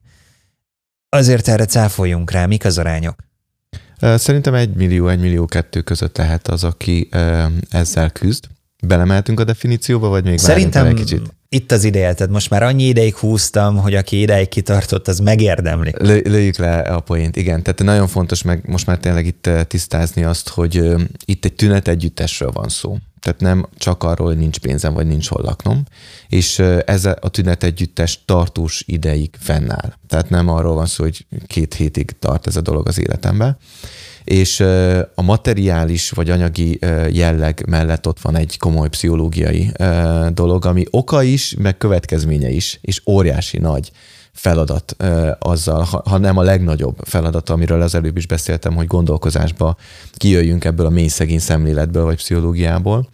Azért 1.09 1.47
erre 1.47 1.65
cáfoljunk 1.65 2.31
rá, 2.31 2.45
mik 2.45 2.65
az 2.65 2.77
arányok? 2.77 3.23
Szerintem 3.99 4.53
egy 4.53 4.73
millió, 4.73 5.07
egy 5.07 5.19
millió 5.19 5.45
kettő 5.45 5.81
között 5.81 6.17
lehet 6.17 6.47
az, 6.47 6.63
aki 6.63 7.09
ezzel 7.69 8.09
küzd. 8.09 8.45
Belemeltünk 8.87 9.39
a 9.39 9.43
definícióba, 9.43 10.07
vagy 10.07 10.23
még 10.23 10.37
Szerintem 10.37 10.85
egy 10.85 10.93
kicsit? 10.93 11.33
itt 11.49 11.71
az 11.71 11.83
ideje, 11.83 12.13
tehát 12.13 12.31
most 12.31 12.49
már 12.49 12.63
annyi 12.63 12.83
ideig 12.83 13.15
húztam, 13.15 13.77
hogy 13.77 13.95
aki 13.95 14.21
ideig 14.21 14.47
kitartott, 14.47 15.07
az 15.07 15.19
megérdemli. 15.19 15.93
Lő, 15.97 16.21
lőjük 16.25 16.57
le 16.57 16.79
a 16.79 16.99
poént, 16.99 17.35
igen. 17.35 17.63
Tehát 17.63 17.83
nagyon 17.83 18.07
fontos 18.07 18.41
meg 18.41 18.67
most 18.67 18.85
már 18.85 18.97
tényleg 18.97 19.25
itt 19.25 19.49
tisztázni 19.67 20.23
azt, 20.23 20.49
hogy 20.49 20.95
itt 21.25 21.45
egy 21.45 21.53
tünet 21.53 21.87
együttesről 21.87 22.51
van 22.51 22.69
szó. 22.69 22.97
Tehát 23.19 23.39
nem 23.39 23.67
csak 23.77 24.03
arról, 24.03 24.27
hogy 24.27 24.37
nincs 24.37 24.57
pénzem, 24.59 24.93
vagy 24.93 25.07
nincs 25.07 25.27
hol 25.27 25.41
laknom, 25.41 25.83
és 26.27 26.59
ez 26.85 27.05
a 27.05 27.29
tünet 27.31 27.63
együttes 27.63 28.19
tartós 28.25 28.83
ideig 28.87 29.35
fennáll. 29.39 29.93
Tehát 30.07 30.29
nem 30.29 30.49
arról 30.49 30.75
van 30.75 30.85
szó, 30.85 31.03
hogy 31.03 31.25
két 31.47 31.73
hétig 31.73 32.11
tart 32.19 32.47
ez 32.47 32.55
a 32.55 32.61
dolog 32.61 32.87
az 32.87 32.99
életemben. 32.99 33.57
És 34.25 34.59
a 35.15 35.21
materiális 35.21 36.09
vagy 36.09 36.29
anyagi 36.29 36.79
jelleg 37.11 37.63
mellett 37.67 38.07
ott 38.07 38.19
van 38.19 38.35
egy 38.35 38.57
komoly 38.57 38.89
pszichológiai 38.89 39.71
dolog, 40.29 40.65
ami 40.65 40.85
oka 40.89 41.23
is, 41.23 41.55
meg 41.57 41.77
következménye 41.77 42.49
is, 42.49 42.79
és 42.81 43.01
óriási 43.05 43.57
nagy 43.57 43.91
feladat 44.31 44.95
azzal, 45.39 45.83
ha 46.05 46.17
nem 46.17 46.37
a 46.37 46.43
legnagyobb 46.43 46.97
feladat, 47.03 47.49
amiről 47.49 47.81
az 47.81 47.95
előbb 47.95 48.17
is 48.17 48.27
beszéltem, 48.27 48.75
hogy 48.75 48.87
gondolkozásba 48.87 49.77
kijöjjünk 50.13 50.65
ebből 50.65 50.85
a 50.85 50.89
mély 50.89 51.07
szegény 51.07 51.39
szemléletből 51.39 52.03
vagy 52.03 52.15
pszichológiából. 52.15 53.09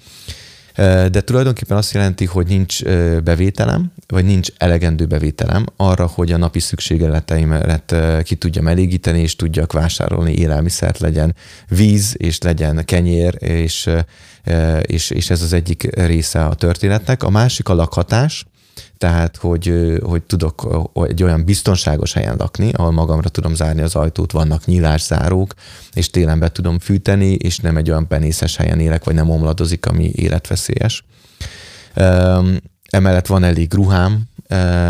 De 0.76 1.22
tulajdonképpen 1.22 1.78
azt 1.78 1.94
jelenti, 1.94 2.26
hogy 2.26 2.48
nincs 2.48 2.84
bevételem, 3.24 3.92
vagy 4.08 4.26
nincs 4.26 4.50
elegendő 4.58 5.06
bevételem 5.06 5.66
arra, 5.76 6.06
hogy 6.06 6.32
a 6.32 6.38
napi 6.38 6.60
szükségeleteimet 6.60 7.96
ki 8.24 8.36
tudjam 8.36 8.68
elégíteni, 8.68 9.20
és 9.20 9.36
tudjak 9.36 9.74
vásárolni 9.74 10.34
élelmiszert, 10.34 11.00
legyen 11.00 11.36
víz, 11.68 12.16
és 12.18 12.42
legyen 12.42 12.86
kenyér, 12.86 13.36
és, 13.40 13.90
és, 14.82 15.10
és 15.10 15.30
ez 15.30 15.42
az 15.42 15.54
egyik 15.54 15.96
része 15.96 16.46
a 16.46 16.54
történetnek. 16.54 17.24
A 17.24 17.30
másik 17.30 17.70
a 17.70 17.74
lakhatás, 17.74 18.46
tehát 18.98 19.38
hogy, 19.38 19.98
hogy 20.04 20.22
tudok 20.22 20.90
egy 21.08 21.24
olyan 21.24 21.46
biztonságos 21.46 22.14
helyen 22.14 22.36
lakni, 22.38 22.72
ahol 22.72 22.92
magamra 22.92 23.30
tudom 23.30 23.56
zárni 23.56 23.82
az 23.82 23.96
ajtót, 23.96 24.32
vannak 24.32 24.66
nyílászárók, 24.66 25.54
és 25.94 26.10
télen 26.10 26.40
be 26.40 26.52
tudom 26.52 26.80
fűteni, 26.80 27.34
és 27.34 27.58
nem 27.58 27.78
egy 27.78 27.90
olyan 27.90 28.08
penészes 28.08 28.56
helyen 28.56 28.80
élek, 28.80 29.04
vagy 29.04 29.16
nem 29.16 29.30
omladozik, 29.30 29.86
ami 29.86 30.12
életveszélyes. 30.16 31.06
Emellett 32.90 33.28
van 33.28 33.44
elég 33.44 33.74
ruhám, 33.74 34.22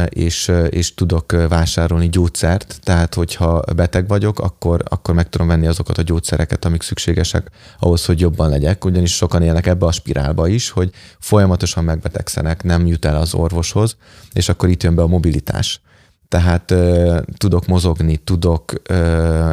és, 0.09 0.51
és 0.69 0.93
tudok 0.93 1.31
vásárolni 1.49 2.09
gyógyszert, 2.09 2.79
tehát 2.83 3.13
hogyha 3.13 3.63
beteg 3.75 4.07
vagyok, 4.07 4.39
akkor, 4.39 4.83
akkor 4.87 5.13
meg 5.13 5.29
tudom 5.29 5.47
venni 5.47 5.67
azokat 5.67 5.97
a 5.97 6.01
gyógyszereket, 6.01 6.65
amik 6.65 6.81
szükségesek 6.81 7.49
ahhoz, 7.79 8.05
hogy 8.05 8.19
jobban 8.19 8.49
legyek, 8.49 8.85
ugyanis 8.85 9.15
sokan 9.15 9.41
élnek 9.41 9.67
ebbe 9.67 9.85
a 9.85 9.91
spirálba 9.91 10.47
is, 10.47 10.69
hogy 10.69 10.91
folyamatosan 11.19 11.83
megbetegszenek, 11.83 12.63
nem 12.63 12.87
jut 12.87 13.05
el 13.05 13.15
az 13.15 13.33
orvoshoz, 13.33 13.97
és 14.33 14.49
akkor 14.49 14.69
itt 14.69 14.83
jön 14.83 14.95
be 14.95 15.01
a 15.01 15.07
mobilitás. 15.07 15.81
Tehát 16.27 16.71
ö, 16.71 17.19
tudok 17.37 17.65
mozogni, 17.65 18.17
tudok 18.17 18.73
ö, 18.83 19.49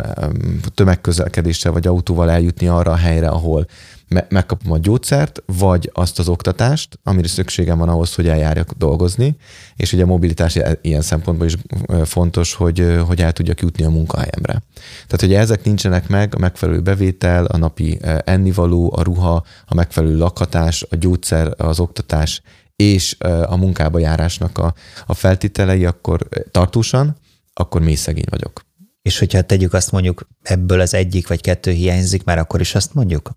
tömegközelkedéssel 0.74 1.72
vagy 1.72 1.86
autóval 1.86 2.30
eljutni 2.30 2.68
arra 2.68 2.92
a 2.92 2.96
helyre, 2.96 3.28
ahol 3.28 3.66
me- 4.08 4.30
megkapom 4.30 4.72
a 4.72 4.78
gyógyszert, 4.78 5.42
vagy 5.46 5.90
azt 5.94 6.18
az 6.18 6.28
oktatást, 6.28 6.98
amire 7.02 7.28
szükségem 7.28 7.78
van 7.78 7.88
ahhoz, 7.88 8.14
hogy 8.14 8.28
eljárjak 8.28 8.72
dolgozni, 8.72 9.36
és 9.76 9.92
ugye 9.92 10.02
a 10.02 10.06
mobilitás 10.06 10.58
ilyen 10.82 11.02
szempontból 11.02 11.46
is 11.46 11.56
fontos, 12.04 12.54
hogy, 12.54 12.96
hogy 13.06 13.20
el 13.20 13.32
tudjak 13.32 13.60
jutni 13.60 13.84
a 13.84 13.90
munkahelyemre. 13.90 14.62
Tehát, 15.06 15.20
hogy 15.20 15.34
ezek 15.34 15.64
nincsenek 15.64 16.08
meg, 16.08 16.34
a 16.34 16.38
megfelelő 16.38 16.80
bevétel, 16.80 17.44
a 17.44 17.56
napi 17.56 17.98
ennivaló, 18.24 18.92
a 18.96 19.02
ruha, 19.02 19.44
a 19.66 19.74
megfelelő 19.74 20.16
lakhatás, 20.16 20.86
a 20.90 20.96
gyógyszer, 20.96 21.54
az 21.56 21.80
oktatás 21.80 22.42
és 22.76 23.16
a 23.46 23.56
munkába 23.56 23.98
járásnak 23.98 24.58
a, 24.58 24.74
a 25.06 25.14
feltételei, 25.14 25.84
akkor 25.84 26.28
tartósan, 26.50 27.16
akkor 27.52 27.80
mély 27.80 27.94
szegény 27.94 28.26
vagyok. 28.30 28.66
És 29.02 29.18
hogyha 29.18 29.42
tegyük 29.42 29.72
azt 29.72 29.92
mondjuk, 29.92 30.28
ebből 30.42 30.80
az 30.80 30.94
egyik 30.94 31.28
vagy 31.28 31.40
kettő 31.40 31.70
hiányzik, 31.70 32.24
már 32.24 32.38
akkor 32.38 32.60
is 32.60 32.74
azt 32.74 32.94
mondjuk? 32.94 33.30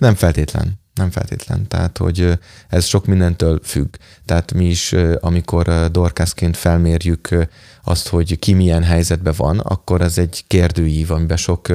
Nem 0.00 0.14
feltétlen. 0.14 0.78
Nem 0.94 1.10
feltétlen. 1.10 1.68
Tehát, 1.68 1.98
hogy 1.98 2.38
ez 2.68 2.84
sok 2.84 3.06
mindentől 3.06 3.60
függ. 3.62 3.94
Tehát 4.24 4.52
mi 4.52 4.64
is, 4.64 4.94
amikor 5.20 5.90
dorkászként 5.90 6.56
felmérjük 6.56 7.48
azt, 7.84 8.08
hogy 8.08 8.38
ki 8.38 8.52
milyen 8.52 8.82
helyzetben 8.82 9.34
van, 9.36 9.58
akkor 9.58 10.00
ez 10.00 10.18
egy 10.18 10.44
kérdőív, 10.46 11.10
amiben 11.10 11.36
sok 11.36 11.68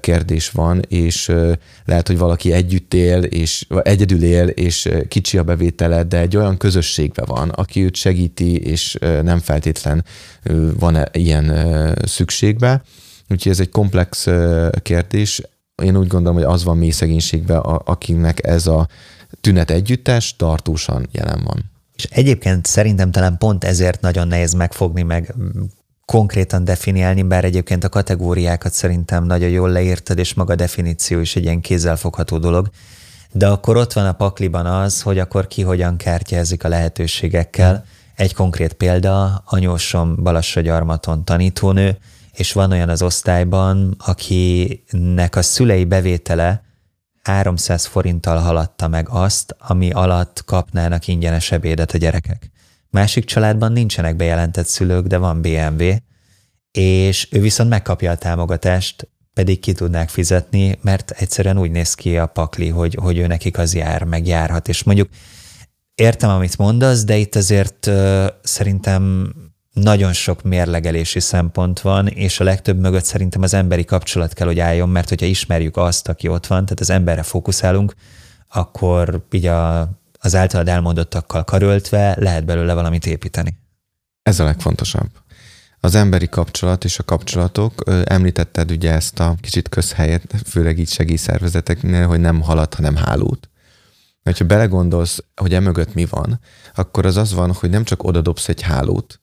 kérdés 0.00 0.50
van, 0.50 0.80
és 0.88 1.32
lehet, 1.84 2.06
hogy 2.06 2.18
valaki 2.18 2.52
együtt 2.52 2.94
él, 2.94 3.22
és 3.22 3.66
egyedül 3.82 4.22
él, 4.22 4.48
és 4.48 4.88
kicsi 5.08 5.38
a 5.38 5.42
bevétele, 5.42 6.02
de 6.02 6.18
egy 6.18 6.36
olyan 6.36 6.56
közösségben 6.56 7.24
van, 7.28 7.48
aki 7.48 7.84
őt 7.84 7.96
segíti, 7.96 8.56
és 8.56 8.98
nem 9.22 9.38
feltétlen 9.38 10.04
van 10.78 11.08
ilyen 11.12 11.52
szükségbe. 12.04 12.82
Úgyhogy 13.28 13.52
ez 13.52 13.60
egy 13.60 13.70
komplex 13.70 14.26
kérdés 14.82 15.42
én 15.82 15.96
úgy 15.96 16.06
gondolom, 16.06 16.36
hogy 16.42 16.52
az 16.52 16.64
van 16.64 16.76
mély 16.76 16.90
szegénységben, 16.90 17.58
akinek 17.60 18.46
ez 18.46 18.66
a 18.66 18.88
tünet 19.40 19.70
együttes 19.70 20.36
tartósan 20.36 21.08
jelen 21.12 21.42
van. 21.44 21.70
És 21.96 22.04
egyébként 22.10 22.66
szerintem 22.66 23.10
talán 23.10 23.38
pont 23.38 23.64
ezért 23.64 24.00
nagyon 24.00 24.28
nehéz 24.28 24.52
megfogni, 24.52 25.02
meg 25.02 25.34
konkrétan 26.04 26.64
definiálni, 26.64 27.22
bár 27.22 27.44
egyébként 27.44 27.84
a 27.84 27.88
kategóriákat 27.88 28.72
szerintem 28.72 29.24
nagyon 29.24 29.48
jól 29.48 29.70
leírtad, 29.70 30.18
és 30.18 30.34
maga 30.34 30.52
a 30.52 30.56
definíció 30.56 31.20
is 31.20 31.36
egy 31.36 31.44
ilyen 31.44 31.60
kézzelfogható 31.60 32.38
dolog. 32.38 32.70
De 33.32 33.48
akkor 33.48 33.76
ott 33.76 33.92
van 33.92 34.06
a 34.06 34.12
pakliban 34.12 34.66
az, 34.66 35.02
hogy 35.02 35.18
akkor 35.18 35.46
ki 35.46 35.62
hogyan 35.62 35.96
kártyázik 35.96 36.64
a 36.64 36.68
lehetőségekkel. 36.68 37.84
Egy 38.16 38.34
konkrét 38.34 38.72
példa, 38.72 39.42
anyósom 39.46 40.22
Balassa 40.22 40.60
gyarmaton 40.60 41.24
tanítónő, 41.24 41.98
és 42.32 42.52
van 42.52 42.70
olyan 42.70 42.88
az 42.88 43.02
osztályban, 43.02 43.94
akinek 43.98 45.36
a 45.36 45.42
szülei 45.42 45.84
bevétele 45.84 46.62
300 47.22 47.86
forinttal 47.86 48.38
haladta 48.38 48.88
meg 48.88 49.08
azt, 49.08 49.56
ami 49.58 49.90
alatt 49.90 50.44
kapnának 50.44 51.06
ingyenes 51.06 51.52
ebédet 51.52 51.90
a 51.90 51.98
gyerekek. 51.98 52.50
Másik 52.90 53.24
családban 53.24 53.72
nincsenek 53.72 54.16
bejelentett 54.16 54.66
szülők, 54.66 55.06
de 55.06 55.16
van 55.16 55.42
BMW, 55.42 55.94
és 56.70 57.28
ő 57.30 57.40
viszont 57.40 57.68
megkapja 57.68 58.10
a 58.10 58.16
támogatást, 58.16 59.08
pedig 59.34 59.60
ki 59.60 59.72
tudnák 59.72 60.08
fizetni, 60.08 60.78
mert 60.82 61.10
egyszerűen 61.10 61.58
úgy 61.58 61.70
néz 61.70 61.94
ki 61.94 62.18
a 62.18 62.26
pakli, 62.26 62.68
hogy, 62.68 62.94
hogy 63.00 63.18
ő 63.18 63.26
nekik 63.26 63.58
az 63.58 63.74
jár, 63.74 64.04
meg 64.04 64.26
járhat. 64.26 64.68
És 64.68 64.82
mondjuk 64.82 65.08
értem, 65.94 66.30
amit 66.30 66.58
mondasz, 66.58 67.04
de 67.04 67.16
itt 67.16 67.34
azért 67.34 67.86
uh, 67.86 68.26
szerintem 68.42 69.32
nagyon 69.72 70.12
sok 70.12 70.42
mérlegelési 70.42 71.20
szempont 71.20 71.80
van, 71.80 72.06
és 72.06 72.40
a 72.40 72.44
legtöbb 72.44 72.78
mögött 72.78 73.04
szerintem 73.04 73.42
az 73.42 73.54
emberi 73.54 73.84
kapcsolat 73.84 74.32
kell, 74.32 74.46
hogy 74.46 74.58
álljon, 74.58 74.88
mert 74.88 75.08
hogyha 75.08 75.26
ismerjük 75.26 75.76
azt, 75.76 76.08
aki 76.08 76.28
ott 76.28 76.46
van, 76.46 76.64
tehát 76.64 76.80
az 76.80 76.90
emberre 76.90 77.22
fókuszálunk, 77.22 77.94
akkor 78.48 79.26
így 79.30 79.46
a, 79.46 79.80
az 80.18 80.34
általad 80.34 80.68
elmondottakkal 80.68 81.44
karöltve 81.44 82.16
lehet 82.18 82.44
belőle 82.44 82.74
valamit 82.74 83.06
építeni. 83.06 83.58
Ez 84.22 84.40
a 84.40 84.44
legfontosabb. 84.44 85.10
Az 85.80 85.94
emberi 85.94 86.28
kapcsolat 86.28 86.84
és 86.84 86.98
a 86.98 87.02
kapcsolatok, 87.02 87.82
említetted 88.04 88.70
ugye 88.70 88.92
ezt 88.92 89.20
a 89.20 89.34
kicsit 89.40 89.68
közhelyet, 89.68 90.34
főleg 90.46 90.78
így 90.78 90.88
segélyszervezeteknél, 90.88 92.06
hogy 92.06 92.20
nem 92.20 92.40
halad, 92.40 92.74
hanem 92.74 92.96
hálót. 92.96 93.50
Mert 94.22 94.38
ha 94.38 94.44
belegondolsz, 94.44 95.24
hogy 95.36 95.54
emögött 95.54 95.94
mi 95.94 96.04
van, 96.04 96.40
akkor 96.74 97.06
az 97.06 97.16
az 97.16 97.34
van, 97.34 97.52
hogy 97.52 97.70
nem 97.70 97.84
csak 97.84 98.02
oda 98.02 98.20
dobsz 98.20 98.48
egy 98.48 98.60
hálót, 98.60 99.19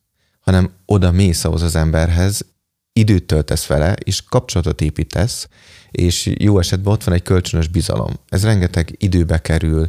hanem 0.48 0.70
oda 0.86 1.10
mész 1.10 1.44
ahhoz 1.44 1.62
az 1.62 1.76
emberhez, 1.76 2.44
időt 2.92 3.24
töltesz 3.24 3.66
vele, 3.66 3.92
és 3.92 4.22
kapcsolatot 4.22 4.80
építesz, 4.80 5.48
és 5.90 6.32
jó 6.38 6.58
esetben 6.58 6.92
ott 6.92 7.04
van 7.04 7.14
egy 7.14 7.22
kölcsönös 7.22 7.68
bizalom. 7.68 8.10
Ez 8.28 8.44
rengeteg 8.44 8.94
időbe 8.98 9.38
kerül, 9.38 9.88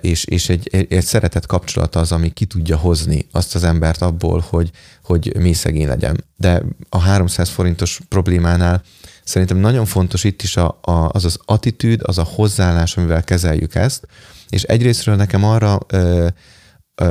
és, 0.00 0.24
és 0.24 0.48
egy, 0.48 0.86
egy 0.88 1.04
szeretett 1.04 1.46
kapcsolat 1.46 1.94
az, 1.96 2.12
ami 2.12 2.30
ki 2.30 2.44
tudja 2.44 2.76
hozni 2.76 3.26
azt 3.32 3.54
az 3.54 3.64
embert 3.64 4.02
abból, 4.02 4.44
hogy, 4.48 4.70
hogy 5.02 5.32
mély 5.38 5.52
szegény 5.52 5.86
legyen. 5.86 6.24
De 6.36 6.62
a 6.88 6.98
300 6.98 7.48
forintos 7.48 8.00
problémánál 8.08 8.82
szerintem 9.24 9.56
nagyon 9.56 9.84
fontos 9.84 10.24
itt 10.24 10.42
is 10.42 10.56
a, 10.56 10.78
a, 10.82 11.08
az 11.12 11.24
az 11.24 11.38
attitűd, 11.44 12.00
az 12.02 12.18
a 12.18 12.22
hozzáállás, 12.34 12.96
amivel 12.96 13.24
kezeljük 13.24 13.74
ezt, 13.74 14.06
és 14.48 14.62
egyrésztről 14.62 15.16
nekem 15.16 15.44
arra 15.44 15.78
ö, 15.86 15.96
ö, 15.96 16.28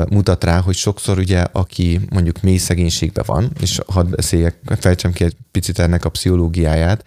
mutat 0.10 0.44
rá, 0.44 0.60
hogy 0.60 0.76
sokszor 0.76 1.18
ugye, 1.18 1.40
aki 1.52 2.00
mondjuk 2.10 2.42
mély 2.42 2.58
szegénységben 2.58 3.24
van, 3.28 3.52
és 3.60 3.82
hadd 3.88 4.10
beszéljek, 4.10 4.58
fejtsem 4.80 5.12
ki 5.12 5.24
egy 5.24 5.36
picit 5.52 5.80
ennek 5.80 6.06
a 6.06 6.10
pszichológiáját, 6.10 7.06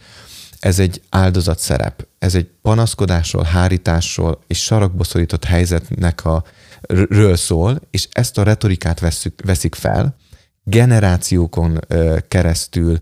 ez 0.58 0.78
egy 0.78 1.02
áldozat 1.08 1.58
szerep. 1.58 2.06
Ez 2.18 2.34
egy 2.34 2.50
panaszkodásról, 2.62 3.42
hárításról 3.42 4.42
és 4.46 4.62
sarokba 4.62 5.04
szorított 5.04 5.44
helyzetnek 5.44 6.24
a 6.24 6.44
ről 6.88 7.36
szól, 7.36 7.80
és 7.90 8.08
ezt 8.12 8.38
a 8.38 8.42
retorikát 8.42 9.00
veszük, 9.00 9.40
veszik 9.44 9.74
fel, 9.74 10.16
generációkon 10.68 11.80
keresztül 12.28 12.98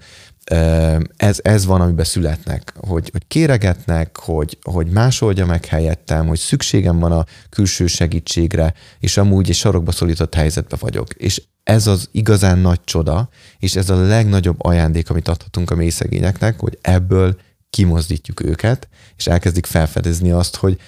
ez, 1.17 1.39
ez 1.43 1.65
van, 1.65 1.81
amiben 1.81 2.05
születnek, 2.05 2.75
hogy, 2.77 3.09
hogy 3.13 3.27
kéregetnek, 3.29 4.17
hogy, 4.17 4.59
hogy 4.63 4.87
más 4.87 5.21
oldja 5.21 5.47
meg 5.47 5.65
helyettem, 5.65 6.27
hogy 6.27 6.39
szükségem 6.39 6.99
van 6.99 7.13
a 7.13 7.25
külső 7.49 7.87
segítségre, 7.87 8.75
és 9.01 9.17
amúgy 9.17 9.49
egy 9.49 9.55
sarokba 9.55 9.93
szorított 9.93 10.35
helyzetbe 10.35 10.77
vagyok. 10.81 11.15
És 11.15 11.43
ez 11.63 11.87
az 11.87 12.09
igazán 12.13 12.59
nagy 12.59 12.81
csoda, 12.85 13.29
és 13.59 13.77
ez 13.77 13.91
a 13.91 14.07
legnagyobb 14.07 14.65
ajándék, 14.65 15.11
amit 15.11 15.29
adhatunk 15.29 15.71
a 15.71 15.75
mélyszegényeknek, 15.75 16.61
hogy 16.61 16.79
ebből 16.81 17.37
kimozdítjuk 17.71 18.45
őket, 18.45 18.89
és 19.17 19.27
elkezdik 19.27 19.67
felfedezni 19.67 20.31
azt, 20.31 20.57
hogy 20.57 20.81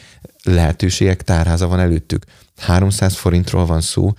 lehetőségek 0.43 1.23
tárháza 1.23 1.67
van 1.67 1.81
előttük. 1.81 2.25
300 2.57 3.15
forintról 3.15 3.67
van 3.67 3.81
szó, 3.81 4.13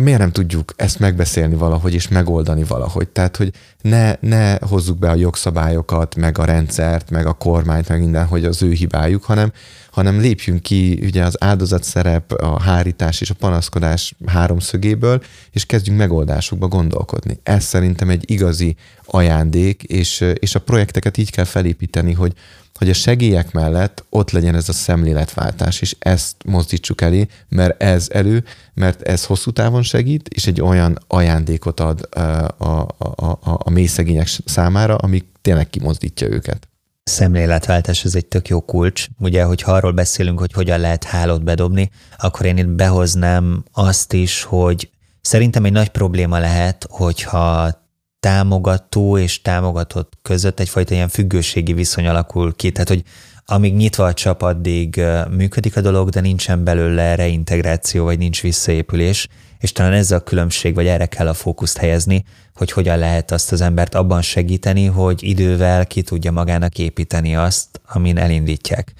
miért 0.00 0.18
nem 0.18 0.32
tudjuk 0.32 0.72
ezt 0.76 0.98
megbeszélni 0.98 1.54
valahogy, 1.54 1.94
és 1.94 2.08
megoldani 2.08 2.64
valahogy? 2.64 3.08
Tehát, 3.08 3.36
hogy 3.36 3.52
ne, 3.80 4.14
ne 4.20 4.58
hozzuk 4.58 4.98
be 4.98 5.10
a 5.10 5.14
jogszabályokat, 5.14 6.16
meg 6.16 6.38
a 6.38 6.44
rendszert, 6.44 7.10
meg 7.10 7.26
a 7.26 7.32
kormányt, 7.32 7.88
meg 7.88 8.00
minden, 8.00 8.26
hogy 8.26 8.44
az 8.44 8.62
ő 8.62 8.72
hibájuk, 8.72 9.24
hanem, 9.24 9.52
hanem 9.90 10.20
lépjünk 10.20 10.62
ki 10.62 10.98
ugye 11.02 11.24
az 11.24 11.42
áldozatszerep, 11.42 12.32
a 12.32 12.60
hárítás 12.60 13.20
és 13.20 13.30
a 13.30 13.34
panaszkodás 13.34 14.14
háromszögéből, 14.26 15.22
és 15.50 15.66
kezdjünk 15.66 15.98
megoldásokba 15.98 16.68
gondolkodni. 16.68 17.40
Ez 17.42 17.64
szerintem 17.64 18.10
egy 18.10 18.30
igazi 18.30 18.76
ajándék, 19.04 19.82
és, 19.82 20.24
és 20.34 20.54
a 20.54 20.60
projekteket 20.60 21.16
így 21.16 21.30
kell 21.30 21.44
felépíteni, 21.44 22.12
hogy, 22.12 22.32
hogy 22.74 22.90
a 22.90 22.94
segélyek 22.94 23.52
mellett 23.52 24.04
ott 24.10 24.30
legyen 24.30 24.54
ez 24.54 24.68
a 24.68 24.72
szemléletváltás, 24.72 25.80
és 25.80 25.96
ezt 25.98 26.36
mozdítsuk 26.44 27.00
elé, 27.00 27.26
mert 27.48 27.82
ez 27.82 28.08
elő, 28.12 28.44
mert 28.74 29.02
ez 29.02 29.24
hosszú 29.24 29.50
távon 29.50 29.82
segít, 29.82 30.28
és 30.28 30.46
egy 30.46 30.60
olyan 30.60 30.98
ajándékot 31.06 31.80
ad 31.80 32.08
a, 32.10 32.20
a, 32.20 32.88
a, 32.98 33.30
a, 33.30 33.38
a 33.42 33.70
mély 33.70 33.86
szegények 33.86 34.28
számára, 34.44 34.96
ami 34.96 35.24
tényleg 35.40 35.70
kimozdítja 35.70 36.28
őket. 36.28 36.68
Szemléletváltás 37.04 38.04
ez 38.04 38.14
egy 38.14 38.26
tök 38.26 38.48
jó 38.48 38.60
kulcs. 38.60 39.06
Ugye, 39.18 39.44
hogyha 39.44 39.72
arról 39.72 39.92
beszélünk, 39.92 40.38
hogy 40.38 40.52
hogyan 40.52 40.80
lehet 40.80 41.04
hálót 41.04 41.44
bedobni, 41.44 41.90
akkor 42.18 42.46
én 42.46 42.56
itt 42.56 42.68
behoznám 42.68 43.64
azt 43.72 44.12
is, 44.12 44.42
hogy 44.42 44.90
szerintem 45.20 45.64
egy 45.64 45.72
nagy 45.72 45.88
probléma 45.88 46.38
lehet, 46.38 46.86
hogyha 46.90 47.81
támogató 48.22 49.18
és 49.18 49.42
támogatott 49.42 50.12
között 50.22 50.60
egyfajta 50.60 50.94
ilyen 50.94 51.08
függőségi 51.08 51.72
viszony 51.72 52.06
alakul 52.06 52.54
ki. 52.56 52.72
Tehát, 52.72 52.88
hogy 52.88 53.02
amíg 53.44 53.74
nyitva 53.74 54.04
a 54.04 54.14
csap, 54.14 54.42
addig 54.42 55.02
működik 55.30 55.76
a 55.76 55.80
dolog, 55.80 56.08
de 56.08 56.20
nincsen 56.20 56.64
belőle 56.64 57.14
reintegráció, 57.14 58.04
vagy 58.04 58.18
nincs 58.18 58.42
visszaépülés, 58.42 59.28
és 59.58 59.72
talán 59.72 59.92
ez 59.92 60.10
a 60.10 60.22
különbség, 60.22 60.74
vagy 60.74 60.86
erre 60.86 61.06
kell 61.06 61.28
a 61.28 61.34
fókuszt 61.34 61.76
helyezni, 61.76 62.24
hogy 62.54 62.72
hogyan 62.72 62.98
lehet 62.98 63.30
azt 63.30 63.52
az 63.52 63.60
embert 63.60 63.94
abban 63.94 64.22
segíteni, 64.22 64.86
hogy 64.86 65.22
idővel 65.22 65.86
ki 65.86 66.02
tudja 66.02 66.32
magának 66.32 66.78
építeni 66.78 67.36
azt, 67.36 67.80
amin 67.86 68.18
elindítják. 68.18 68.92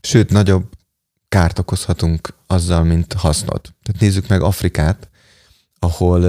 Sőt, 0.00 0.30
nagyobb 0.30 0.64
kárt 1.28 1.58
okozhatunk 1.58 2.34
azzal, 2.46 2.84
mint 2.84 3.12
hasznot. 3.12 3.74
Tehát 3.82 4.00
nézzük 4.00 4.28
meg 4.28 4.42
Afrikát, 4.42 5.08
ahol 5.84 6.20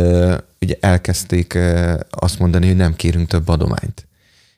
ugye 0.62 0.76
elkezdték 0.80 1.58
azt 2.10 2.39
mondani, 2.39 2.68
hogy 2.68 2.76
nem 2.76 2.96
kérünk 2.96 3.28
több 3.28 3.48
adományt. 3.48 4.08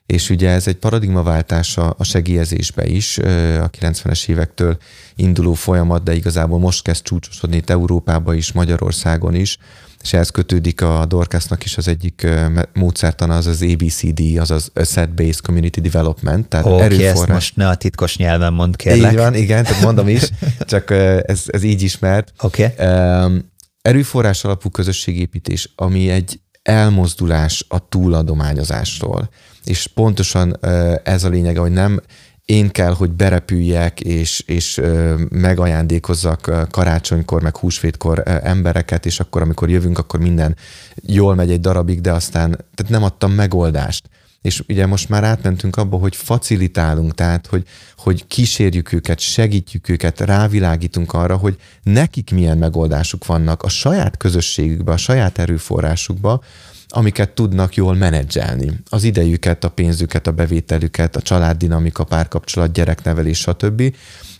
És 0.06 0.30
ugye 0.30 0.50
ez 0.50 0.66
egy 0.66 0.76
paradigmaváltás 0.76 1.76
a 1.76 2.04
segélyezésbe 2.04 2.86
is, 2.86 3.18
a 3.18 3.70
90-es 3.80 4.28
évektől 4.28 4.76
induló 5.16 5.52
folyamat, 5.52 6.02
de 6.02 6.14
igazából 6.14 6.58
most 6.58 6.82
kezd 6.82 7.02
csúcsosodni 7.02 7.56
itt 7.56 7.70
Európába 7.70 8.34
is, 8.34 8.52
Magyarországon 8.52 9.34
is, 9.34 9.58
és 10.02 10.12
ehhez 10.12 10.30
kötődik 10.30 10.80
a 10.80 11.04
Dorcasnak 11.08 11.64
is 11.64 11.76
az 11.76 11.88
egyik 11.88 12.26
módszertana, 12.72 13.36
az 13.36 13.46
az 13.46 13.62
ABCD, 13.62 14.38
az 14.38 14.50
az 14.50 14.70
Asset-Based 14.74 15.40
Community 15.40 15.80
Development, 15.80 16.48
tehát 16.48 16.66
Oké, 16.66 16.82
erőforrás. 16.82 17.12
ezt 17.12 17.28
most 17.28 17.56
ne 17.56 17.68
a 17.68 17.74
titkos 17.74 18.16
nyelven 18.16 18.52
mond, 18.52 18.76
kérlek. 18.76 19.12
Így 19.12 19.18
van, 19.18 19.34
igen, 19.34 19.64
tehát 19.64 19.82
mondom 19.82 20.08
is, 20.08 20.22
csak 20.72 20.90
ez, 21.26 21.42
ez 21.46 21.62
így 21.62 21.82
ismert. 21.82 22.32
Oké. 22.40 22.64
Okay 22.78 23.42
erőforrás 23.82 24.44
alapú 24.44 24.70
közösségépítés, 24.70 25.72
ami 25.74 26.10
egy 26.10 26.40
elmozdulás 26.62 27.64
a 27.68 27.88
túladományozástól. 27.88 29.28
És 29.64 29.86
pontosan 29.86 30.58
ez 31.04 31.24
a 31.24 31.28
lényege, 31.28 31.60
hogy 31.60 31.72
nem 31.72 32.00
én 32.44 32.70
kell, 32.70 32.92
hogy 32.92 33.10
berepüljek, 33.10 34.00
és, 34.00 34.42
és 34.46 34.80
megajándékozzak 35.28 36.68
karácsonykor, 36.70 37.42
meg 37.42 37.56
húsvétkor 37.56 38.22
embereket, 38.24 39.06
és 39.06 39.20
akkor, 39.20 39.42
amikor 39.42 39.70
jövünk, 39.70 39.98
akkor 39.98 40.20
minden 40.20 40.56
jól 41.02 41.34
megy 41.34 41.50
egy 41.50 41.60
darabig, 41.60 42.00
de 42.00 42.12
aztán 42.12 42.50
tehát 42.50 42.92
nem 42.92 43.02
adtam 43.02 43.32
megoldást 43.32 44.08
és 44.42 44.62
ugye 44.68 44.86
most 44.86 45.08
már 45.08 45.24
átmentünk 45.24 45.76
abba, 45.76 45.96
hogy 45.96 46.16
facilitálunk, 46.16 47.14
tehát 47.14 47.46
hogy, 47.46 47.66
hogy 47.96 48.26
kísérjük 48.26 48.92
őket, 48.92 49.18
segítjük 49.18 49.88
őket, 49.88 50.20
rávilágítunk 50.20 51.12
arra, 51.12 51.36
hogy 51.36 51.56
nekik 51.82 52.30
milyen 52.30 52.58
megoldásuk 52.58 53.26
vannak 53.26 53.62
a 53.62 53.68
saját 53.68 54.16
közösségükbe, 54.16 54.92
a 54.92 54.96
saját 54.96 55.38
erőforrásukba, 55.38 56.42
amiket 56.88 57.30
tudnak 57.30 57.74
jól 57.74 57.94
menedzselni. 57.94 58.80
Az 58.88 59.04
idejüket, 59.04 59.64
a 59.64 59.68
pénzüket, 59.68 60.26
a 60.26 60.32
bevételüket, 60.32 61.16
a 61.16 61.22
családdinamika, 61.22 62.04
párkapcsolat, 62.04 62.72
gyereknevelés, 62.72 63.38
stb., 63.38 63.94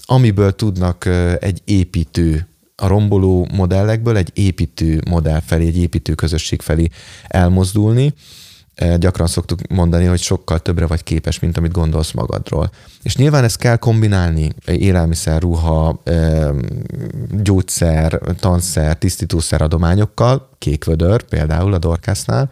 amiből 0.04 0.54
tudnak 0.54 1.08
egy 1.40 1.60
építő 1.64 2.48
a 2.80 2.86
romboló 2.86 3.48
modellekből 3.52 4.16
egy 4.16 4.30
építő 4.34 5.00
modell 5.08 5.40
felé, 5.40 5.66
egy 5.66 5.78
építő 5.78 6.14
közösség 6.14 6.62
felé 6.62 6.88
elmozdulni, 7.26 8.14
gyakran 8.96 9.26
szoktuk 9.26 9.60
mondani, 9.68 10.04
hogy 10.04 10.20
sokkal 10.20 10.58
többre 10.58 10.86
vagy 10.86 11.02
képes, 11.02 11.38
mint 11.38 11.56
amit 11.56 11.72
gondolsz 11.72 12.12
magadról. 12.12 12.70
És 13.02 13.16
nyilván 13.16 13.44
ezt 13.44 13.58
kell 13.58 13.76
kombinálni, 13.76 14.50
élelmiszer, 14.66 15.40
ruha, 15.40 16.02
gyógyszer, 17.30 18.20
tanszer, 18.40 18.96
tisztítószer 18.98 19.62
adományokkal, 19.62 20.48
kékvödör 20.58 21.22
például 21.22 21.74
a 21.74 21.78
Dorkásznál, 21.78 22.50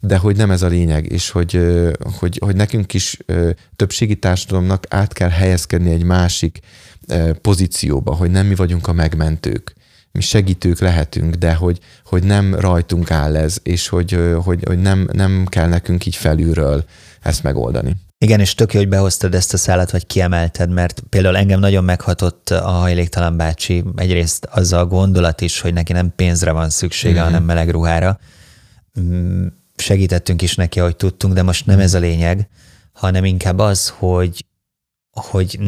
de 0.00 0.16
hogy 0.16 0.36
nem 0.36 0.50
ez 0.50 0.62
a 0.62 0.66
lényeg, 0.66 1.12
és 1.12 1.30
hogy, 1.30 1.60
hogy, 2.18 2.38
hogy 2.44 2.56
nekünk 2.56 2.94
is 2.94 3.18
többségi 3.76 4.16
társadalomnak 4.16 4.84
át 4.88 5.12
kell 5.12 5.28
helyezkedni 5.28 5.90
egy 5.90 6.04
másik 6.04 6.60
pozícióba, 7.40 8.14
hogy 8.14 8.30
nem 8.30 8.46
mi 8.46 8.54
vagyunk 8.54 8.86
a 8.86 8.92
megmentők. 8.92 9.74
Mi 10.18 10.20
segítők 10.20 10.78
lehetünk, 10.78 11.34
de 11.34 11.54
hogy, 11.54 11.78
hogy 12.04 12.22
nem 12.22 12.54
rajtunk 12.54 13.10
áll 13.10 13.36
ez, 13.36 13.58
és 13.62 13.88
hogy, 13.88 14.18
hogy, 14.42 14.62
hogy 14.64 14.78
nem, 14.78 15.08
nem 15.12 15.46
kell 15.48 15.68
nekünk 15.68 16.06
így 16.06 16.16
felülről 16.16 16.84
ezt 17.22 17.42
megoldani. 17.42 17.96
Igen, 18.18 18.40
és 18.40 18.54
tök 18.54 18.72
jó, 18.72 18.80
hogy 18.80 18.88
behoztad 18.88 19.34
ezt 19.34 19.52
a 19.52 19.56
szállat, 19.56 19.90
vagy 19.90 20.06
kiemelted, 20.06 20.70
mert 20.70 21.02
például 21.08 21.36
engem 21.36 21.60
nagyon 21.60 21.84
meghatott 21.84 22.50
a 22.50 22.68
hajléktalan 22.68 23.36
bácsi, 23.36 23.84
egyrészt 23.96 24.44
az 24.50 24.72
a 24.72 24.86
gondolat 24.86 25.40
is, 25.40 25.60
hogy 25.60 25.72
neki 25.72 25.92
nem 25.92 26.12
pénzre 26.16 26.52
van 26.52 26.70
szüksége, 26.70 27.14
mm-hmm. 27.14 27.24
hanem 27.24 27.44
meleg 27.44 27.70
ruhára. 27.70 28.18
Mm, 29.00 29.46
segítettünk 29.76 30.42
is 30.42 30.54
neki, 30.54 30.80
ahogy 30.80 30.96
tudtunk, 30.96 31.34
de 31.34 31.42
most 31.42 31.66
nem 31.66 31.76
mm. 31.76 31.80
ez 31.80 31.94
a 31.94 31.98
lényeg, 31.98 32.48
hanem 32.92 33.24
inkább 33.24 33.58
az, 33.58 33.88
hogy 33.88 34.44
hogy 35.14 35.58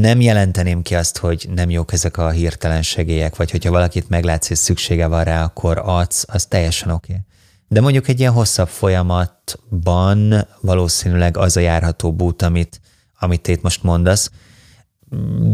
nem 0.00 0.20
jelenteném 0.20 0.82
ki 0.82 0.94
azt, 0.94 1.18
hogy 1.18 1.48
nem 1.54 1.70
jók 1.70 1.92
ezek 1.92 2.16
a 2.16 2.30
hirtelen 2.30 2.82
segélyek, 2.82 3.36
vagy 3.36 3.50
hogyha 3.50 3.70
valakit 3.70 4.08
meglátsz 4.08 4.50
és 4.50 4.58
szüksége 4.58 5.06
van 5.06 5.24
rá, 5.24 5.44
akkor 5.44 5.82
adsz, 5.84 6.24
az 6.28 6.46
teljesen 6.46 6.90
oké. 6.90 7.12
Okay. 7.12 7.24
De 7.68 7.80
mondjuk 7.80 8.08
egy 8.08 8.20
ilyen 8.20 8.32
hosszabb 8.32 8.68
folyamatban 8.68 10.46
valószínűleg 10.60 11.36
az 11.36 11.56
a 11.56 11.60
járható 11.60 12.14
út, 12.18 12.42
amit, 12.42 12.80
amit 13.18 13.48
itt 13.48 13.62
most 13.62 13.82
mondasz. 13.82 14.30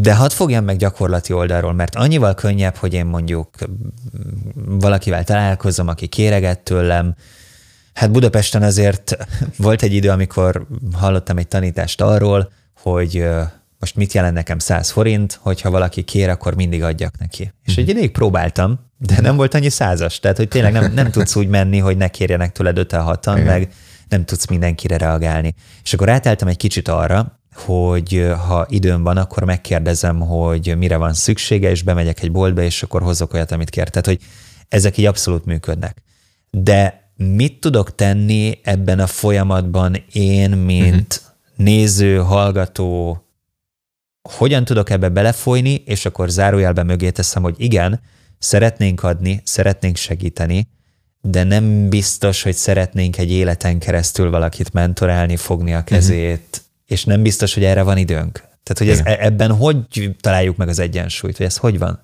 De 0.01 0.15
hadd 0.15 0.31
fogjam 0.31 0.65
meg 0.65 0.77
gyakorlati 0.77 1.33
oldalról, 1.33 1.73
mert 1.73 1.95
annyival 1.95 2.35
könnyebb, 2.35 2.75
hogy 2.75 2.95
én 2.95 3.07
mondjuk 3.07 3.49
valakivel 4.55 5.25
találkozom, 5.25 5.89
aki 5.89 6.07
kéreget 6.07 6.59
tőlem. 6.59 7.15
Hát 7.93 8.11
Budapesten 8.11 8.63
azért 8.63 9.17
volt 9.57 9.83
egy 9.83 9.93
idő, 9.93 10.11
amikor 10.11 10.67
hallottam 10.93 11.39
egy 11.39 11.49
tanítást 11.49 12.01
arról, 12.01 12.53
hogy 12.77 13.25
most 13.79 13.97
mit 13.97 14.13
jelent 14.13 14.35
nekem 14.35 14.59
100 14.59 14.91
forint, 14.91 15.39
hogyha 15.43 15.71
valaki 15.71 16.03
kér, 16.03 16.29
akkor 16.29 16.55
mindig 16.55 16.83
adjak 16.83 17.19
neki. 17.19 17.53
És 17.65 17.77
egy 17.77 17.89
ideig 17.89 18.11
próbáltam, 18.11 18.81
de 18.99 19.21
nem 19.21 19.37
volt 19.37 19.55
annyi 19.55 19.69
százas. 19.69 20.21
Tehát, 20.21 20.37
hogy 20.37 20.49
tényleg 20.49 20.73
nem, 20.73 20.93
nem 20.93 21.11
tudsz 21.11 21.37
úgy 21.37 21.49
menni, 21.49 21.79
hogy 21.79 21.97
ne 21.97 22.09
kérjenek 22.09 22.53
tőled 22.53 22.79
5 22.79 22.93
6 22.93 23.27
meg 23.27 23.73
nem 24.09 24.25
tudsz 24.25 24.47
mindenkire 24.47 24.97
reagálni. 24.97 25.55
És 25.83 25.93
akkor 25.93 26.09
átálltam 26.09 26.49
egy 26.49 26.57
kicsit 26.57 26.89
arra, 26.89 27.41
hogy 27.55 28.27
ha 28.47 28.67
időm 28.69 29.03
van, 29.03 29.17
akkor 29.17 29.45
megkérdezem, 29.45 30.21
hogy 30.21 30.77
mire 30.79 30.97
van 30.97 31.15
szüksége, 31.15 31.71
és 31.71 31.83
bemegyek 31.83 32.23
egy 32.23 32.33
boltba, 32.33 32.63
és 32.63 32.83
akkor 32.83 33.03
hozok 33.03 33.35
olyat, 33.35 33.53
amit 33.53 33.71
kér. 33.71 33.89
Tehát, 33.89 34.07
hogy 34.07 34.19
ezek 34.69 34.99
így 34.99 35.07
abszolút 35.07 35.45
működnek. 35.45 36.03
De 36.51 37.11
mit 37.17 37.61
tudok 37.61 37.95
tenni 37.95 38.59
ebben 38.63 39.01
a 39.01 39.07
folyamatban 39.07 40.05
én, 40.13 40.51
mint 40.51 41.15
uh-huh. 41.15 41.24
Néző, 41.57 42.17
hallgató, 42.17 43.19
hogyan 44.29 44.65
tudok 44.65 44.91
ebbe 44.91 45.09
belefolyni, 45.09 45.75
és 45.87 46.07
akkor 46.07 46.29
zárójelben 46.31 46.87
mögé 46.87 47.11
teszem, 47.11 47.43
hogy 47.43 47.55
igen, 47.59 48.01
szeretnénk 48.39 49.03
adni, 49.03 49.41
szeretnénk 49.45 49.97
segíteni, 49.97 50.69
de 51.21 51.43
nem 51.43 51.89
biztos, 51.89 52.43
hogy 52.43 52.55
szeretnénk 52.55 53.19
egy 53.19 53.31
életen 53.31 53.79
keresztül 53.79 54.31
valakit 54.31 54.73
mentorálni, 54.73 55.37
fogni 55.37 55.75
a 55.75 55.85
kezét, 55.85 56.49
uh-huh. 56.53 56.65
és 56.87 57.05
nem 57.05 57.23
biztos, 57.23 57.55
hogy 57.55 57.65
erre 57.65 57.83
van 57.83 57.97
időnk. 57.97 58.33
Tehát, 58.63 58.79
hogy 58.79 58.89
ez, 58.89 59.19
ebben 59.21 59.51
hogy 59.51 60.15
találjuk 60.21 60.57
meg 60.57 60.69
az 60.69 60.79
egyensúlyt, 60.79 61.37
hogy 61.37 61.47
ez 61.47 61.57
hogy 61.57 61.79
van? 61.79 62.03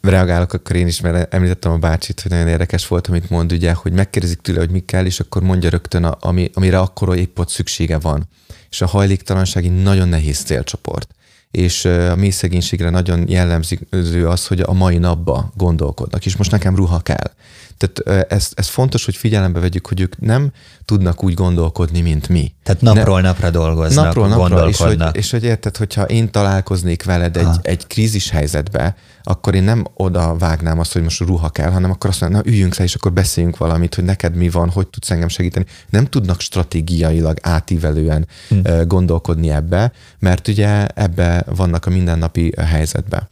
Reagálok 0.00 0.52
akkor 0.52 0.76
én 0.76 0.86
is, 0.86 1.00
mert 1.00 1.34
említettem 1.34 1.72
a 1.72 1.78
bácsit, 1.78 2.20
hogy 2.20 2.30
nagyon 2.30 2.48
érdekes 2.48 2.86
volt, 2.86 3.06
amit 3.06 3.30
mond, 3.30 3.52
ugye, 3.52 3.72
hogy 3.72 3.92
megkérdezik 3.92 4.40
tőle, 4.40 4.58
hogy 4.58 4.70
mi 4.70 4.80
kell, 4.80 5.04
és 5.04 5.20
akkor 5.20 5.42
mondja 5.42 5.70
rögtön, 5.70 6.04
a, 6.04 6.16
ami, 6.20 6.50
amire 6.54 6.78
akkor 6.78 7.16
épp 7.16 7.38
ott 7.38 7.48
szüksége 7.48 7.98
van. 7.98 8.28
És 8.70 8.80
a 8.80 8.86
hajléktalanság 8.86 9.64
egy 9.64 9.82
nagyon 9.82 10.08
nehéz 10.08 10.38
célcsoport 10.38 11.14
és 11.50 11.84
a 11.84 12.16
mély 12.16 12.30
szegénységre 12.30 12.90
nagyon 12.90 13.28
jellemző 13.28 14.28
az, 14.28 14.46
hogy 14.46 14.60
a 14.60 14.72
mai 14.72 14.98
napba 14.98 15.52
gondolkodnak, 15.56 16.26
és 16.26 16.36
most 16.36 16.50
nekem 16.50 16.76
ruha 16.76 17.00
kell. 17.00 17.32
Tehát 17.80 18.30
ez, 18.32 18.50
ez 18.54 18.66
fontos, 18.66 19.04
hogy 19.04 19.16
figyelembe 19.16 19.60
vegyük, 19.60 19.86
hogy 19.86 20.00
ők 20.00 20.20
nem 20.20 20.50
tudnak 20.84 21.24
úgy 21.24 21.34
gondolkodni, 21.34 22.00
mint 22.00 22.28
mi. 22.28 22.52
Tehát 22.62 22.80
napról 22.80 23.20
ne, 23.20 23.28
napra 23.28 23.50
dolgoznak, 23.50 24.04
napról 24.04 24.28
napra, 24.28 24.68
és 24.68 24.76
hogy, 24.76 25.02
és 25.12 25.30
hogy 25.30 25.44
érted, 25.44 25.76
hogyha 25.76 26.04
én 26.04 26.30
találkoznék 26.30 27.04
veled 27.04 27.36
egy, 27.36 27.56
egy 27.62 27.86
krízis 27.86 28.30
helyzetbe, 28.30 28.96
akkor 29.22 29.54
én 29.54 29.62
nem 29.62 29.86
oda 29.94 30.36
vágnám 30.38 30.78
azt, 30.78 30.92
hogy 30.92 31.02
most 31.02 31.20
ruha 31.20 31.48
kell, 31.48 31.70
hanem 31.70 31.90
akkor 31.90 32.10
azt 32.10 32.20
mondom, 32.20 32.40
na 32.44 32.50
üljünk 32.50 32.76
le, 32.76 32.84
és 32.84 32.94
akkor 32.94 33.12
beszéljünk 33.12 33.56
valamit, 33.56 33.94
hogy 33.94 34.04
neked 34.04 34.34
mi 34.34 34.48
van, 34.48 34.70
hogy 34.70 34.86
tudsz 34.86 35.10
engem 35.10 35.28
segíteni. 35.28 35.66
Nem 35.90 36.06
tudnak 36.06 36.40
stratégiailag 36.40 37.38
átívelően 37.42 38.26
hm. 38.48 38.86
gondolkodni 38.86 39.50
ebbe, 39.50 39.92
mert 40.18 40.48
ugye 40.48 40.86
ebbe 40.86 41.44
vannak 41.46 41.86
a 41.86 41.90
mindennapi 41.90 42.52
helyzetbe. 42.56 43.28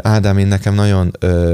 Ádám, 0.00 0.38
én 0.38 0.46
nekem 0.46 0.74
nagyon 0.74 1.10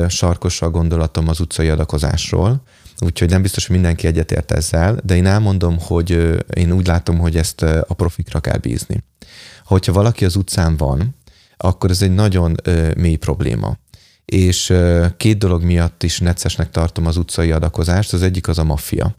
sarkos 0.08 0.62
a 0.62 0.70
gondolatom 0.70 1.28
az 1.28 1.40
utcai 1.40 1.68
adakozásról, 1.68 2.62
úgyhogy 2.98 3.30
nem 3.30 3.42
biztos, 3.42 3.66
hogy 3.66 3.74
mindenki 3.74 4.06
egyetért 4.06 4.52
ezzel, 4.52 4.98
de 5.04 5.16
én 5.16 5.26
elmondom, 5.26 5.78
hogy 5.80 6.10
én 6.54 6.72
úgy 6.72 6.86
látom, 6.86 7.18
hogy 7.18 7.36
ezt 7.36 7.62
a 7.62 7.94
profikra 7.94 8.40
kell 8.40 8.58
bízni. 8.58 9.04
Hogyha 9.64 9.92
valaki 9.92 10.24
az 10.24 10.36
utcán 10.36 10.76
van, 10.76 11.16
akkor 11.56 11.90
ez 11.90 12.02
egy 12.02 12.14
nagyon 12.14 12.56
mély 12.96 13.16
probléma. 13.16 13.76
És 14.24 14.74
két 15.16 15.38
dolog 15.38 15.62
miatt 15.62 16.02
is 16.02 16.18
neccesnek 16.18 16.70
tartom 16.70 17.06
az 17.06 17.16
utcai 17.16 17.52
adakozást. 17.52 18.12
Az 18.12 18.22
egyik 18.22 18.48
az 18.48 18.58
a 18.58 18.64
maffia. 18.64 19.16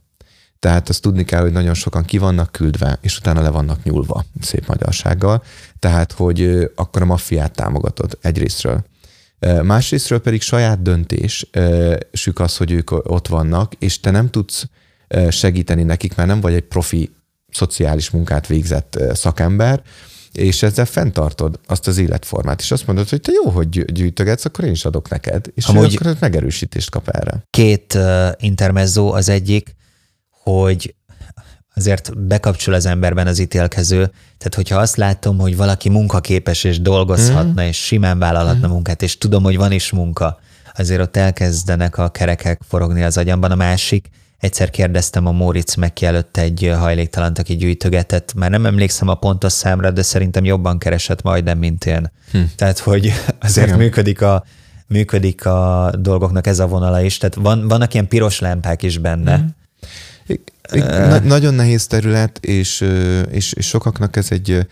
Tehát 0.60 0.90
azt 0.90 1.02
tudni 1.02 1.24
kell, 1.24 1.42
hogy 1.42 1.52
nagyon 1.52 1.74
sokan 1.74 2.04
ki 2.04 2.18
vannak 2.18 2.52
küldve, 2.52 2.98
és 3.02 3.18
utána 3.18 3.42
le 3.42 3.50
vannak 3.50 3.84
nyúlva, 3.84 4.26
szép 4.42 4.68
magyarsággal. 4.68 5.44
Tehát, 5.80 6.12
hogy 6.12 6.70
akkor 6.76 7.02
a 7.02 7.06
maffiát 7.06 7.56
támogatod 7.56 8.18
egyrésztről. 8.22 8.84
Másrésztről 9.64 10.22
pedig 10.22 10.42
saját 10.42 10.82
döntésük 10.82 12.40
az, 12.40 12.58
hogy 12.58 12.72
ők 12.72 12.92
ott 12.92 13.28
vannak, 13.28 13.74
és 13.80 14.00
te 14.00 14.12
nem 14.12 14.30
tudsz 14.30 14.68
segíteni 15.30 15.84
nekik, 15.84 16.16
mert 16.16 16.30
nem 16.30 16.42
vagy 16.42 16.54
egy 16.54 16.64
profi 16.64 17.16
szociális 17.52 18.10
munkát 18.10 18.48
végzett 18.48 19.00
szakember, 19.14 19.82
és 20.34 20.64
ezzel 20.64 20.86
fenntartod 20.86 21.60
azt 21.66 21.88
az 21.88 21.98
életformát, 21.98 22.60
és 22.62 22.72
azt 22.72 22.88
mondod, 22.88 23.10
hogy 23.10 23.22
te 23.22 23.32
jó, 23.44 23.50
hogy 23.50 23.70
gyűjtögetsz, 23.86 24.46
akkor 24.46 24.66
én 24.66 24.72
is 24.72 24.86
adok 24.86 25.10
neked, 25.10 25.46
és 25.54 25.66
Amúgy 25.66 25.98
akkor 26.00 26.16
megerősítést 26.20 26.90
kap 26.90 27.08
erre. 27.08 27.44
Két 27.50 27.94
uh, 27.94 28.28
intermezzó, 28.38 29.12
az 29.12 29.30
egyik, 29.30 29.76
hogy 30.30 30.96
azért 31.76 32.18
bekapcsol 32.18 32.74
az 32.74 32.86
emberben 32.86 33.28
az 33.28 33.40
ítélkező. 33.40 34.12
Tehát, 34.38 34.56
hogyha 34.56 34.78
azt 34.78 34.96
látom, 34.96 35.38
hogy 35.38 35.56
valaki 35.56 35.90
munkaképes 35.90 36.64
és 36.64 36.82
dolgozhatna, 36.82 37.62
mm. 37.62 37.66
és 37.66 37.78
simán 37.78 38.20
vállalhatna 38.20 38.68
mm. 38.68 38.72
munkát, 38.72 39.02
és 39.02 39.18
tudom, 39.18 39.44
hogy 39.44 39.58
van 39.58 39.72
is 39.72 39.92
munka, 39.92 40.40
azért 40.76 41.02
ott 41.02 41.18
elkezdenek 41.18 41.98
a 41.98 42.10
kerekek 42.10 42.62
forogni 42.68 43.04
az 43.04 43.18
agyamban. 43.18 43.52
A 43.52 43.56
másik, 43.56 44.10
egyszer 44.40 44.70
kérdeztem 44.70 45.26
a 45.26 45.32
Móricz 45.32 45.76
meg 45.76 45.94
előtt 46.02 46.38
egy 46.38 46.74
hajléktalant, 46.78 47.40
aki 47.40 47.56
gyűjtögetett. 47.56 48.34
Már 48.34 48.50
nem 48.50 48.66
emlékszem 48.66 49.08
a 49.08 49.16
pontos 49.16 49.52
számra, 49.52 49.92
de 49.92 50.02
szerintem 50.02 50.46
jobban 50.46 50.78
keresett 50.78 51.22
majdnem, 51.22 51.58
mint 51.58 51.86
én. 51.86 52.12
Hm. 52.32 52.40
Tehát, 52.56 52.80
hogy 52.80 53.14
azért 53.40 53.68
Igen. 53.68 53.80
működik 53.80 54.22
a, 54.22 54.44
működik 54.88 55.46
a 55.46 55.92
dolgoknak 56.00 56.48
ez 56.48 56.60
a 56.60 56.68
vonala 56.68 57.02
is. 57.02 57.18
Tehát 57.18 57.36
van, 57.36 57.68
vannak 57.68 57.94
ilyen 57.94 58.08
piros 58.08 58.40
lámpák 58.40 58.84
is 58.84 58.98
benne. 58.98 59.36
Hm 59.36 59.46
na- 60.72 61.20
nagyon 61.24 61.54
nehéz 61.54 61.88
terület, 61.88 62.38
és, 62.46 62.86
és, 63.32 63.54
és 63.54 63.68
sokaknak 63.68 64.16
ez 64.16 64.28
egy, 64.30 64.68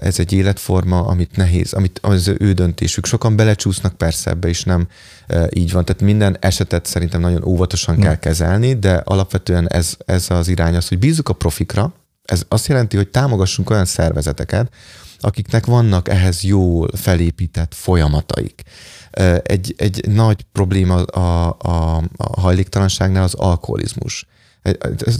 ez 0.00 0.18
egy 0.18 0.32
életforma, 0.32 1.06
amit 1.06 1.36
nehéz, 1.36 1.72
amit 1.72 1.98
az 2.02 2.32
ő 2.38 2.52
döntésük. 2.52 3.06
Sokan 3.06 3.36
belecsúsznak 3.36 3.94
persze 3.94 4.30
ebbe, 4.30 4.48
és 4.48 4.64
nem 4.64 4.86
így 5.50 5.72
van. 5.72 5.84
Tehát 5.84 6.02
minden 6.02 6.36
esetet 6.40 6.86
szerintem 6.86 7.20
nagyon 7.20 7.44
óvatosan 7.44 7.96
Na. 7.96 8.02
kell 8.02 8.18
kezelni, 8.18 8.78
de 8.78 8.94
alapvetően 8.94 9.68
ez, 9.68 9.96
ez 10.06 10.26
az 10.28 10.48
irány 10.48 10.76
az, 10.76 10.88
hogy 10.88 10.98
bízzuk 10.98 11.28
a 11.28 11.32
profikra. 11.32 11.92
Ez 12.24 12.42
azt 12.48 12.66
jelenti, 12.66 12.96
hogy 12.96 13.08
támogassunk 13.08 13.70
olyan 13.70 13.84
szervezeteket, 13.84 14.72
akiknek 15.20 15.66
vannak 15.66 16.08
ehhez 16.08 16.42
jól 16.42 16.88
felépített 16.94 17.74
folyamataik. 17.74 18.62
Egy, 19.42 19.74
egy 19.76 20.08
nagy 20.08 20.44
probléma 20.52 21.02
a, 21.02 21.56
a, 21.58 21.96
a 22.16 22.40
hajléktalanságnál 22.40 23.22
az 23.22 23.34
alkoholizmus 23.34 24.26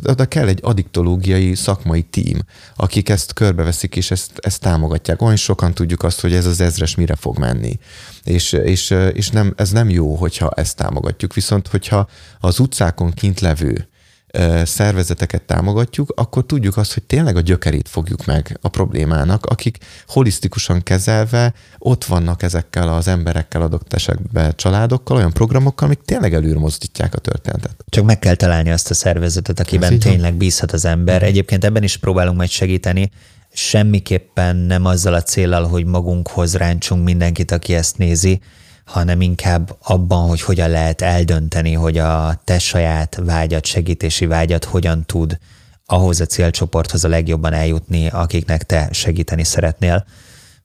oda 0.05 0.25
kell 0.25 0.49
egy 0.49 0.59
addiktológiai 0.63 1.55
szakmai 1.55 2.03
tím, 2.03 2.39
akik 2.77 3.09
ezt 3.09 3.33
körbeveszik, 3.33 3.97
és 3.97 4.11
ezt, 4.11 4.31
ezt 4.37 4.61
támogatják. 4.61 5.23
Olyan 5.23 5.37
sokan 5.37 5.75
tudjuk 5.75 6.03
azt, 6.03 6.21
hogy 6.21 6.33
ez 6.33 6.47
az 6.47 6.61
ezres 6.61 6.95
mire 6.95 7.15
fog 7.15 7.39
menni. 7.39 7.79
És, 8.25 8.53
és, 8.53 8.95
és 9.13 9.31
nem, 9.31 9.53
ez 9.57 9.71
nem 9.71 9.91
jó, 9.91 10.15
hogyha 10.15 10.51
ezt 10.51 10.77
támogatjuk. 10.77 11.35
Viszont, 11.35 11.69
hogyha 11.69 12.09
az 12.41 12.59
utcákon 12.59 13.13
kint 13.13 13.41
levő 13.41 13.89
szervezeteket 14.64 15.43
támogatjuk, 15.43 16.12
akkor 16.16 16.47
tudjuk 16.47 16.76
azt, 16.76 16.95
hogy 16.95 17.03
tényleg 17.03 17.37
a 17.37 17.41
gyökerét 17.41 17.89
fogjuk 17.89 18.24
meg 18.24 18.59
a 18.61 18.68
problémának, 18.68 19.47
akik 19.47 19.79
holisztikusan 20.07 20.83
kezelve 20.83 21.55
ott 21.79 22.05
vannak 22.05 22.43
ezekkel 22.43 22.89
az 22.89 23.09
emberekkel 23.09 23.62
adott 23.62 23.93
esetben 23.93 24.53
családokkal, 24.57 25.16
olyan 25.16 25.33
programokkal, 25.33 25.87
amik 25.87 26.01
tényleg 26.05 26.35
előrmozdítják 26.35 27.14
a 27.14 27.18
történetet. 27.18 27.85
Csak 27.89 28.05
meg 28.05 28.18
kell 28.18 28.35
találni 28.35 28.70
azt 28.70 28.91
a 28.91 28.95
szervezetet, 28.95 29.61
akiben 29.61 29.99
tényleg 29.99 30.35
bízhat 30.35 30.72
az 30.72 30.85
ember. 30.85 31.22
Egyébként 31.22 31.64
ebben 31.64 31.83
is 31.83 31.97
próbálunk 31.97 32.37
majd 32.37 32.51
segíteni, 32.51 33.11
semmiképpen 33.53 34.57
nem 34.57 34.85
azzal 34.85 35.14
a 35.14 35.22
célral, 35.22 35.64
hogy 35.64 35.85
magunkhoz 35.85 36.57
ráncsunk 36.57 37.05
mindenkit, 37.05 37.51
aki 37.51 37.74
ezt 37.74 37.99
nézi, 37.99 38.41
hanem 38.89 39.20
inkább 39.20 39.76
abban, 39.82 40.28
hogy 40.28 40.41
hogyan 40.41 40.70
lehet 40.70 41.03
eldönteni, 41.03 41.72
hogy 41.72 41.99
a 41.99 42.41
te 42.45 42.59
saját 42.59 43.20
vágyat, 43.24 43.66
segítési 43.66 44.26
vágyat 44.26 44.64
hogyan 44.64 45.05
tud 45.07 45.39
ahhoz 45.86 46.20
a 46.20 46.26
célcsoporthoz 46.26 47.05
a 47.05 47.09
legjobban 47.09 47.53
eljutni, 47.53 48.09
akiknek 48.09 48.62
te 48.62 48.89
segíteni 48.93 49.45
szeretnél, 49.45 50.07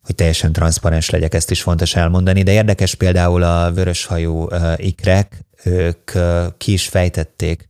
hogy 0.04 0.16
teljesen 0.16 0.52
transzparens 0.52 1.10
legyek, 1.10 1.34
ezt 1.34 1.52
is 1.52 1.62
fontos 1.62 1.96
elmondani, 1.96 2.44
de 2.44 2.52
érdekes 2.52 2.96
például 2.96 3.44
a 3.44 3.72
vöröshajú 3.72 4.48
ikrek, 4.76 5.46
ők 5.64 6.12
ki 6.58 6.72
is 6.72 6.88
fejtették, 6.88 7.68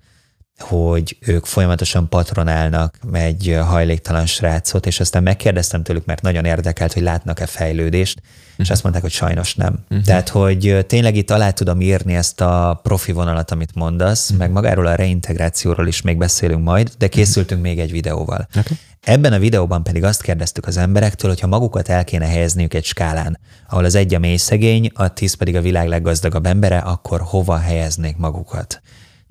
hogy 0.64 1.18
ők 1.20 1.46
folyamatosan 1.46 2.10
patronálnak 2.10 3.00
egy 3.14 3.58
hajléktalan 3.66 4.26
srácot, 4.26 4.86
és 4.86 5.00
aztán 5.00 5.24
megkérdeztem 5.24 5.84
tőlük, 5.84 6.06
mert 6.06 6.22
nagyon 6.22 6.46
érdekelt, 6.46 6.94
hogy 6.94 7.02
látnak-e 7.02 7.46
fejlődést, 7.46 8.22
és 8.58 8.70
azt 8.70 8.84
mondták, 8.84 9.04
hogy 9.04 9.12
sajnos 9.12 9.56
nem. 9.56 9.80
Uh-huh. 9.90 10.06
Tehát, 10.06 10.30
hogy 10.30 10.86
tényleg 10.88 11.16
itt 11.16 11.32
alá 11.32 11.50
tudom 11.50 11.82
írni 11.82 12.16
ezt 12.16 12.42
a 12.42 12.80
profi 12.84 13.12
vonalat, 13.12 13.52
amit 13.52 13.76
mondasz, 13.76 14.24
uh-huh. 14.24 14.40
meg 14.40 14.52
magáról 14.52 14.86
a 14.86 14.96
reintegrációról 14.96 15.88
is 15.88 16.02
még 16.02 16.18
beszélünk 16.18 16.64
majd, 16.64 16.92
de 16.98 17.08
készültünk 17.08 17.62
uh-huh. 17.62 17.76
még 17.76 17.86
egy 17.86 17.92
videóval. 17.92 18.48
Okay. 18.50 18.78
Ebben 19.02 19.34
a 19.34 19.40
videóban 19.40 19.84
pedig 19.84 20.04
azt 20.04 20.22
kérdeztük 20.22 20.68
az 20.68 20.78
emberektől, 20.78 21.30
hogy 21.30 21.40
ha 21.40 21.48
magukat 21.48 21.90
el 21.90 22.04
kéne 22.04 22.26
helyezniük 22.26 22.74
egy 22.74 22.86
skálán, 22.86 23.40
ahol 23.70 23.86
az 23.86 23.96
egy 23.96 24.14
a 24.14 24.20
mély 24.20 24.38
szegény, 24.38 24.92
a 24.94 25.14
tíz 25.14 25.34
pedig 25.34 25.56
a 25.56 25.62
világ 25.62 25.88
leggazdagabb 25.88 26.46
embere, 26.46 26.78
akkor 26.78 27.22
hova 27.22 27.58
helyeznék 27.58 28.18
magukat? 28.18 28.82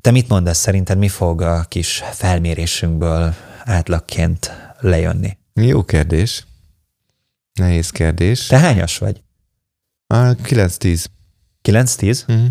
Te 0.03 0.11
mit 0.11 0.29
mondasz, 0.29 0.59
szerinted 0.59 0.99
mi 0.99 1.09
fog 1.09 1.43
a 1.43 1.65
kis 1.69 2.03
felmérésünkből 2.13 3.35
átlagként 3.65 4.51
lejönni? 4.81 5.39
Jó 5.55 5.85
kérdés. 5.85 6.47
Nehéz 7.53 7.91
kérdés. 7.91 8.47
Te 8.47 8.59
hányas 8.59 8.99
vagy? 8.99 9.23
9-10. 10.15 11.05
9-10? 11.69 12.21
Uh-huh. 12.29 12.45
Oké, 12.45 12.51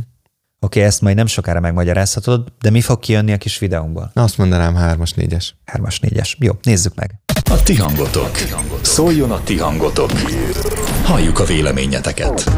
okay, 0.59 0.83
ezt 0.83 1.01
majd 1.01 1.15
nem 1.15 1.25
sokára 1.25 1.59
megmagyarázhatod, 1.59 2.53
de 2.59 2.69
mi 2.69 2.81
fog 2.81 2.99
kijönni 2.99 3.31
a 3.31 3.37
kis 3.37 3.59
videónkból? 3.59 4.11
Azt 4.13 4.37
mondanám 4.37 4.75
3-as, 4.77 5.11
4-es. 5.15 5.49
3-as, 5.73 5.97
4-es. 6.01 6.37
Jó, 6.37 6.53
nézzük 6.61 6.95
meg. 6.95 7.19
A 7.49 7.63
ti 7.63 7.75
hangotok. 7.75 8.37
Szóljon 8.81 9.31
a 9.31 9.43
ti 9.43 9.57
hangotok. 9.57 10.11
Halljuk 11.03 11.39
a 11.39 11.43
véleményeteket. 11.43 12.51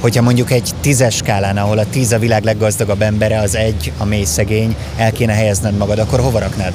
Hogyha 0.00 0.22
mondjuk 0.22 0.50
egy 0.50 0.70
tízes 0.80 1.14
skálán, 1.14 1.56
ahol 1.56 1.78
a 1.78 1.86
tíz 1.90 2.12
a 2.12 2.18
világ 2.18 2.44
leggazdagabb 2.44 3.02
embere, 3.02 3.40
az 3.40 3.54
egy 3.54 3.92
a 3.98 4.04
mély 4.04 4.24
szegény, 4.24 4.76
el 4.96 5.12
kéne 5.12 5.32
helyezned 5.32 5.76
magad, 5.76 5.98
akkor 5.98 6.20
hova 6.20 6.38
raknád? 6.38 6.72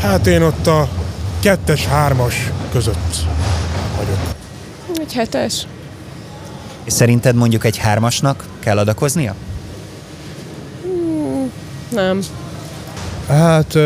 Hát 0.00 0.26
én 0.26 0.42
ott 0.42 0.66
a 0.66 0.88
kettes, 1.40 1.86
hármas 1.86 2.50
között 2.72 3.16
vagyok. 3.96 4.18
Egy 5.00 5.12
hetes. 5.12 5.66
És 6.84 6.92
szerinted 6.92 7.34
mondjuk 7.34 7.64
egy 7.64 7.76
hármasnak 7.76 8.44
kell 8.60 8.78
adakoznia? 8.78 9.34
Hmm, 10.82 11.50
nem. 11.88 12.20
Hát 13.28 13.78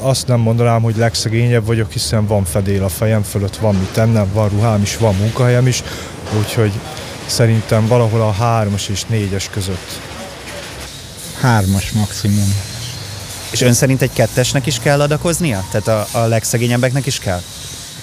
azt 0.00 0.26
nem 0.26 0.40
mondanám, 0.40 0.82
hogy 0.82 0.96
legszegényebb 0.96 1.66
vagyok, 1.66 1.92
hiszen 1.92 2.26
van 2.26 2.44
fedél 2.44 2.84
a 2.84 2.88
fejem 2.88 3.22
fölött, 3.22 3.56
van 3.56 3.74
mit 3.74 3.92
tennem, 3.92 4.26
van 4.32 4.48
ruhám 4.48 4.82
is, 4.82 4.96
van 4.96 5.14
munkahelyem 5.14 5.66
is, 5.66 5.82
úgyhogy 6.38 6.72
szerintem 7.30 7.86
valahol 7.86 8.20
a 8.20 8.32
hármas 8.32 8.88
és 8.88 9.04
négyes 9.04 9.48
között. 9.48 10.00
Hármas 11.40 11.90
maximum. 11.90 12.54
És 13.50 13.60
ön 13.60 13.72
szerint 13.72 14.02
egy 14.02 14.12
kettesnek 14.12 14.66
is 14.66 14.78
kell 14.78 15.00
adakoznia? 15.00 15.64
Tehát 15.70 15.88
a, 16.12 16.18
a 16.18 16.26
legszegényebbeknek 16.26 17.06
is 17.06 17.18
kell? 17.18 17.40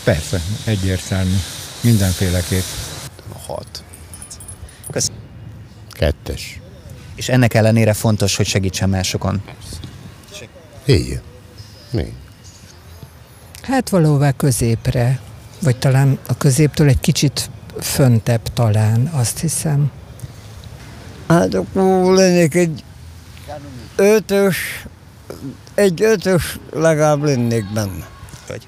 Persze, 0.03 0.41
egyértelmű. 0.63 1.35
Mindenféleképp. 1.81 2.63
Hat. 3.45 3.83
Kösz. 4.91 5.11
Kettes. 5.89 6.59
És 7.15 7.29
ennek 7.29 7.53
ellenére 7.53 7.93
fontos, 7.93 8.35
hogy 8.35 8.45
segítsen 8.45 8.89
másokon. 8.89 9.41
Így. 10.85 11.19
Mi? 11.91 12.13
Hát 13.61 13.89
valóban 13.89 14.33
középre, 14.37 15.19
vagy 15.59 15.77
talán 15.77 16.19
a 16.27 16.37
középtől 16.37 16.87
egy 16.87 16.99
kicsit 16.99 17.49
föntebb 17.79 18.41
talán, 18.53 19.05
azt 19.05 19.39
hiszem. 19.39 19.91
Hát 21.27 21.53
akkor 21.53 22.13
lennék 22.13 22.55
egy 22.55 22.83
ötös, 23.95 24.85
egy 25.73 26.03
ötös 26.03 26.59
legalább 26.73 27.23
lennék 27.23 27.73
benne. 27.73 28.07
Vagy? 28.47 28.67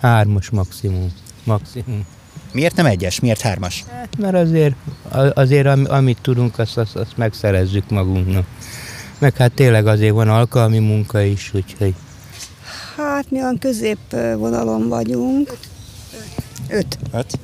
Hármas 0.00 0.50
maximum. 0.50 1.12
maximum. 1.44 2.06
Miért 2.52 2.76
nem 2.76 2.86
egyes? 2.86 3.20
Miért 3.20 3.40
hármas? 3.40 3.84
Hát, 3.90 4.18
mert 4.18 4.34
azért, 4.34 4.74
azért 5.34 5.66
amit 5.88 6.18
tudunk, 6.20 6.58
azt, 6.58 6.76
azt, 6.76 6.96
azt 6.96 7.16
megszerezzük 7.16 7.90
magunknak. 7.90 8.46
Meg 9.18 9.36
hát 9.36 9.52
tényleg 9.52 9.86
azért 9.86 10.12
van 10.12 10.28
alkalmi 10.28 10.78
munka 10.78 11.20
is, 11.20 11.50
úgyhogy... 11.54 11.94
Hát 12.96 13.30
mi 13.30 13.38
olyan 13.38 13.58
középvonalon 13.58 14.88
vagyunk. 14.88 15.48
Öt. 15.48 15.58
Öt? 16.68 16.98
Öt. 17.12 17.38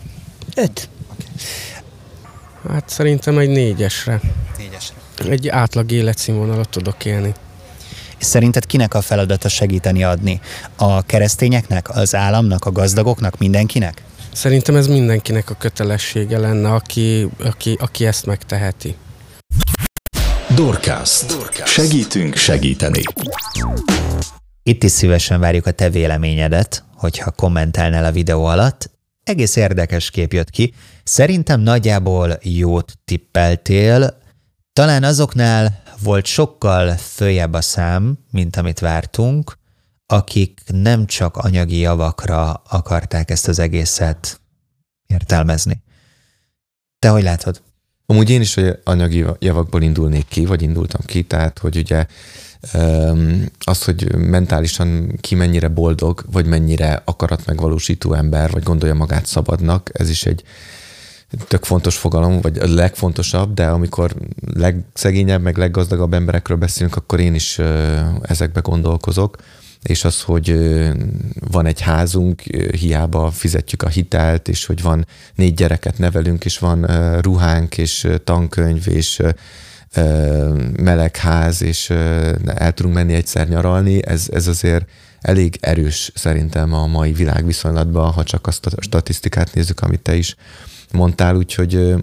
Hát 2.69 2.89
szerintem 2.89 3.39
egy 3.39 3.49
négyesre. 3.49 4.21
Négyesre. 4.59 4.95
Egy 5.29 5.49
átlag 5.49 5.91
életszínvonalat 5.91 6.69
tudok 6.69 7.05
élni. 7.05 7.35
És 8.19 8.27
szerinted 8.27 8.67
kinek 8.67 8.95
a 8.95 9.01
feladata 9.01 9.49
segíteni 9.49 10.05
adni? 10.05 10.41
A 10.77 11.03
keresztényeknek, 11.03 11.97
az 11.97 12.15
államnak, 12.15 12.65
a 12.65 12.73
gazdagoknak, 12.73 13.39
mindenkinek? 13.39 14.03
Szerintem 14.33 14.77
ez 14.77 14.87
mindenkinek 14.87 15.51
a 15.51 15.55
kötelessége 15.55 16.39
lenne, 16.39 16.73
aki, 16.73 17.29
aki, 17.45 17.77
aki 17.81 18.07
ezt 18.07 18.27
megteheti. 18.27 18.97
Dorcast. 20.55 21.37
Segítünk 21.65 22.37
segíteni. 22.37 23.03
Itt 24.63 24.83
is 24.83 24.91
szívesen 24.91 25.41
várjuk 25.41 25.67
a 25.67 25.71
te 25.71 25.91
véleményedet, 25.91 26.85
hogyha 26.95 27.31
kommentálnál 27.31 28.05
a 28.05 28.13
videó 28.13 28.45
alatt. 28.45 28.91
Egész 29.31 29.57
érdekes 29.57 30.11
kép 30.11 30.33
jött 30.33 30.51
ki. 30.51 30.75
Szerintem 31.05 31.61
nagyjából 31.61 32.39
jót 32.43 32.93
tippeltél. 33.05 34.19
Talán 34.73 35.05
azoknál 35.05 35.83
volt 36.03 36.27
sokkal 36.27 36.97
följebb 36.97 37.53
a 37.53 37.61
szám, 37.61 38.19
mint 38.31 38.57
amit 38.57 38.79
vártunk, 38.79 39.59
akik 40.07 40.61
nem 40.67 41.07
csak 41.07 41.37
anyagi 41.37 41.79
javakra 41.79 42.53
akarták 42.53 43.31
ezt 43.31 43.49
az 43.49 43.59
egészet 43.59 44.41
értelmezni. 45.07 45.83
Te 46.99 47.09
hogy 47.09 47.23
látod? 47.23 47.63
Amúgy 48.07 48.31
én 48.31 48.41
is 48.41 48.57
anyagi 48.85 49.25
javakból 49.39 49.83
indulnék 49.83 50.29
ki, 50.29 50.47
vagy 50.47 50.63
indultam 50.63 51.01
ki, 51.05 51.23
tehát 51.23 51.59
hogy 51.59 51.77
ugye 51.77 52.07
az, 53.65 53.85
hogy 53.85 54.15
mentálisan 54.15 55.17
ki 55.21 55.35
mennyire 55.35 55.69
boldog, 55.69 56.25
vagy 56.33 56.47
mennyire 56.47 57.03
akarat 57.05 57.47
megvalósító 57.47 58.13
ember, 58.13 58.51
vagy 58.51 58.63
gondolja 58.63 58.95
magát 58.95 59.27
szabadnak, 59.27 59.91
ez 59.93 60.09
is 60.11 60.27
egy 60.27 60.43
tök 61.49 61.65
fontos 61.65 61.97
fogalom, 61.97 62.41
vagy 62.41 62.59
a 62.59 62.75
legfontosabb, 62.75 63.55
de 63.55 63.67
amikor 63.67 64.15
legszegényebb, 64.55 65.43
meg 65.43 65.57
leggazdagabb 65.57 66.15
emberekről 66.15 66.57
beszélünk, 66.57 66.97
akkor 66.97 67.21
én 67.21 67.35
is 67.35 67.61
ezekbe 68.23 68.61
gondolkozok. 68.61 69.37
És 69.83 70.05
az, 70.05 70.23
hogy 70.23 70.57
van 71.51 71.67
egy 71.67 71.81
házunk, 71.81 72.41
hiába 72.77 73.31
fizetjük 73.31 73.83
a 73.83 73.89
hitelt, 73.89 74.49
és 74.49 74.67
hogy 74.67 74.83
van 74.83 75.07
négy 75.35 75.55
gyereket 75.55 75.99
nevelünk, 75.99 76.45
és 76.45 76.59
van 76.59 76.87
ruhánk, 77.21 77.79
és 77.79 78.09
tankönyv, 78.25 78.89
és 78.89 79.23
melegház, 80.77 81.63
és 81.63 81.91
el 82.45 82.73
tudunk 82.73 82.95
menni 82.95 83.15
egyszer 83.15 83.49
nyaralni, 83.49 84.07
ez, 84.07 84.27
ez 84.33 84.47
azért 84.47 84.89
elég 85.21 85.59
erős 85.61 86.13
szerintem 86.15 86.73
a 86.73 86.87
mai 86.87 87.13
világviszonylatban, 87.13 88.13
ha 88.13 88.25
csak 88.25 88.47
azt 88.47 88.67
a 88.67 88.71
statisztikát 88.79 89.55
nézzük, 89.55 89.81
amit 89.81 90.01
te 90.01 90.15
is 90.15 90.37
mondtál, 90.93 91.37
úgyhogy... 91.37 91.95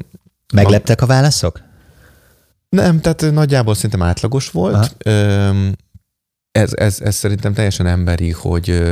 Megleptek 0.54 1.02
a 1.02 1.06
válaszok? 1.06 1.62
Nem, 2.70 3.02
tehát 3.02 3.32
nagyjából 3.32 3.76
szerintem 3.76 4.02
átlagos 4.02 4.50
volt. 4.50 5.06
Ez, 6.52 6.74
ez, 6.74 7.00
ez 7.02 7.16
szerintem 7.16 7.54
teljesen 7.54 7.88
emberi, 7.88 8.32
hogy 8.32 8.84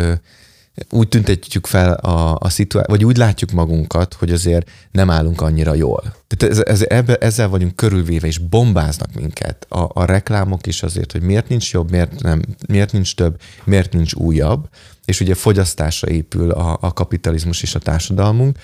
úgy 0.90 1.08
tüntetjük 1.08 1.66
fel 1.66 1.94
a, 1.94 2.38
a 2.40 2.50
szituációt, 2.50 2.98
vagy 2.98 3.06
úgy 3.06 3.18
látjuk 3.18 3.52
magunkat, 3.52 4.14
hogy 4.14 4.32
azért 4.32 4.70
nem 4.92 5.10
állunk 5.10 5.42
annyira 5.42 5.74
jól. 5.74 6.16
Tehát 6.28 6.58
ez, 6.58 6.64
ez, 6.66 6.86
ebbe, 6.90 7.16
ezzel 7.16 7.48
vagyunk 7.50 7.76
körülvéve, 7.76 8.28
és 8.28 8.38
bombáznak 8.38 9.14
minket. 9.14 9.66
A, 9.70 9.90
a 9.94 10.06
reklámok 10.06 10.68
is 10.68 10.84
azért, 10.84 11.12
hogy 11.12 11.22
miért 11.22 11.50
nincs 11.50 11.74
jobb, 11.74 11.92
miért, 11.92 12.22
nem, 12.22 12.42
miért 12.68 12.92
nincs 12.92 13.16
több, 13.16 13.40
miért 13.64 13.94
nincs 13.94 14.14
újabb, 14.14 14.70
és 15.06 15.20
ugye 15.20 15.34
fogyasztásra 15.34 16.10
épül 16.10 16.52
a, 16.52 16.78
a 16.82 16.94
kapitalizmus 16.94 17.62
és 17.62 17.76
a 17.76 17.80
társadalmunk, 17.80 18.58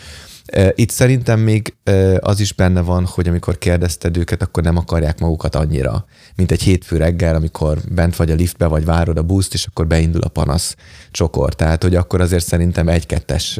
itt 0.75 0.89
szerintem 0.89 1.39
még 1.39 1.75
az 2.19 2.39
is 2.39 2.53
benne 2.53 2.81
van, 2.81 3.05
hogy 3.05 3.27
amikor 3.27 3.57
kérdezted 3.57 4.17
őket, 4.17 4.41
akkor 4.41 4.63
nem 4.63 4.77
akarják 4.77 5.19
magukat 5.19 5.55
annyira, 5.55 6.05
mint 6.35 6.51
egy 6.51 6.61
hétfő 6.61 6.97
reggel, 6.97 7.35
amikor 7.35 7.77
bent 7.89 8.15
vagy 8.15 8.31
a 8.31 8.35
liftbe, 8.35 8.65
vagy 8.65 8.85
várod 8.85 9.17
a 9.17 9.23
buszt, 9.23 9.53
és 9.53 9.65
akkor 9.65 9.87
beindul 9.87 10.21
a 10.21 10.27
panasz 10.27 10.75
csokor. 11.11 11.53
Tehát, 11.53 11.83
hogy 11.83 11.95
akkor 11.95 12.21
azért 12.21 12.45
szerintem 12.45 12.87
egy-kettes 12.87 13.59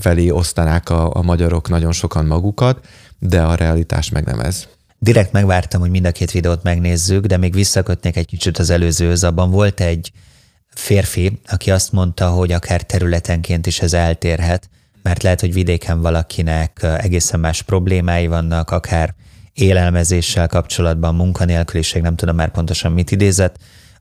felé 0.00 0.30
osztanák 0.30 0.90
a, 0.90 1.16
a 1.16 1.22
magyarok 1.22 1.68
nagyon 1.68 1.92
sokan 1.92 2.26
magukat, 2.26 2.86
de 3.18 3.42
a 3.42 3.54
realitás 3.54 4.10
meg 4.10 4.24
nem 4.24 4.40
ez. 4.40 4.66
Direkt 4.98 5.32
megvártam, 5.32 5.80
hogy 5.80 5.90
mind 5.90 6.06
a 6.06 6.12
két 6.12 6.30
videót 6.30 6.62
megnézzük, 6.62 7.26
de 7.26 7.36
még 7.36 7.54
visszakötnék 7.54 8.16
egy 8.16 8.26
kicsit 8.26 8.58
az 8.58 8.70
előzőhöz. 8.70 9.24
Abban 9.24 9.50
volt 9.50 9.80
egy 9.80 10.12
férfi, 10.74 11.40
aki 11.46 11.70
azt 11.70 11.92
mondta, 11.92 12.28
hogy 12.28 12.52
akár 12.52 12.82
területenként 12.82 13.66
is 13.66 13.80
ez 13.80 13.92
eltérhet, 13.92 14.68
mert 15.04 15.22
lehet, 15.22 15.40
hogy 15.40 15.52
vidéken 15.52 16.00
valakinek 16.00 16.86
egészen 16.98 17.40
más 17.40 17.62
problémái 17.62 18.26
vannak, 18.26 18.70
akár 18.70 19.14
élelmezéssel 19.52 20.46
kapcsolatban, 20.46 21.14
munkanélküliség, 21.14 22.02
nem 22.02 22.16
tudom 22.16 22.36
már 22.36 22.50
pontosan 22.50 22.92
mit 22.92 23.10
idézett, 23.10 23.56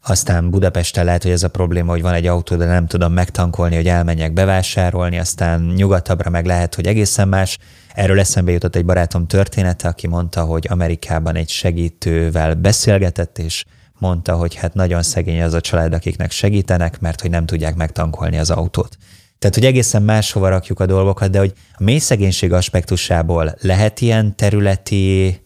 aztán 0.05 0.49
Budapesten 0.49 1.05
lehet, 1.05 1.23
hogy 1.23 1.31
ez 1.31 1.43
a 1.43 1.49
probléma, 1.49 1.91
hogy 1.91 2.01
van 2.01 2.13
egy 2.13 2.27
autó, 2.27 2.55
de 2.55 2.65
nem 2.65 2.87
tudom 2.87 3.13
megtankolni, 3.13 3.75
hogy 3.75 3.87
elmenjek 3.87 4.33
bevásárolni, 4.33 5.19
aztán 5.19 5.61
nyugatabbra 5.61 6.29
meg 6.29 6.45
lehet, 6.45 6.75
hogy 6.75 6.87
egészen 6.87 7.27
más. 7.27 7.57
Erről 7.93 8.19
eszembe 8.19 8.51
jutott 8.51 8.75
egy 8.75 8.85
barátom 8.85 9.27
története, 9.27 9.87
aki 9.87 10.07
mondta, 10.07 10.43
hogy 10.43 10.67
Amerikában 10.69 11.35
egy 11.35 11.49
segítővel 11.49 12.55
beszélgetett, 12.55 13.37
és 13.37 13.65
mondta, 13.99 14.35
hogy 14.35 14.55
hát 14.55 14.73
nagyon 14.73 15.03
szegény 15.03 15.41
az 15.41 15.53
a 15.53 15.61
család, 15.61 15.93
akiknek 15.93 16.31
segítenek, 16.31 16.99
mert 16.99 17.21
hogy 17.21 17.29
nem 17.29 17.45
tudják 17.45 17.75
megtankolni 17.75 18.37
az 18.37 18.49
autót. 18.49 18.97
Tehát, 19.43 19.57
hogy 19.57 19.67
egészen 19.67 20.03
máshova 20.03 20.49
rakjuk 20.49 20.79
a 20.79 20.85
dolgokat, 20.85 21.29
de 21.29 21.39
hogy 21.39 21.53
a 21.77 21.83
mély 21.83 21.97
szegénység 21.97 22.53
aspektusából 22.53 23.55
lehet 23.61 24.01
ilyen 24.01 24.35
területi, 24.35 25.39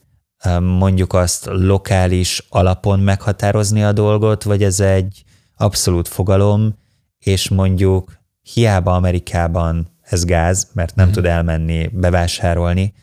mondjuk 0.60 1.14
azt 1.14 1.46
lokális 1.46 2.46
alapon 2.50 3.00
meghatározni 3.00 3.84
a 3.84 3.92
dolgot, 3.92 4.44
vagy 4.44 4.64
ez 4.64 4.80
egy 4.80 5.24
abszolút 5.56 6.08
fogalom, 6.08 6.78
és 7.20 7.50
mondjuk 7.50 8.18
hiába 8.42 8.96
Amerikában 8.96 9.88
ez 10.02 10.26
gáz, 10.26 10.68
mert 10.74 10.96
nem 10.96 11.08
mm. 11.08 11.12
tud 11.12 11.26
elmenni 11.26 11.88
bevásárolni, 11.88 12.94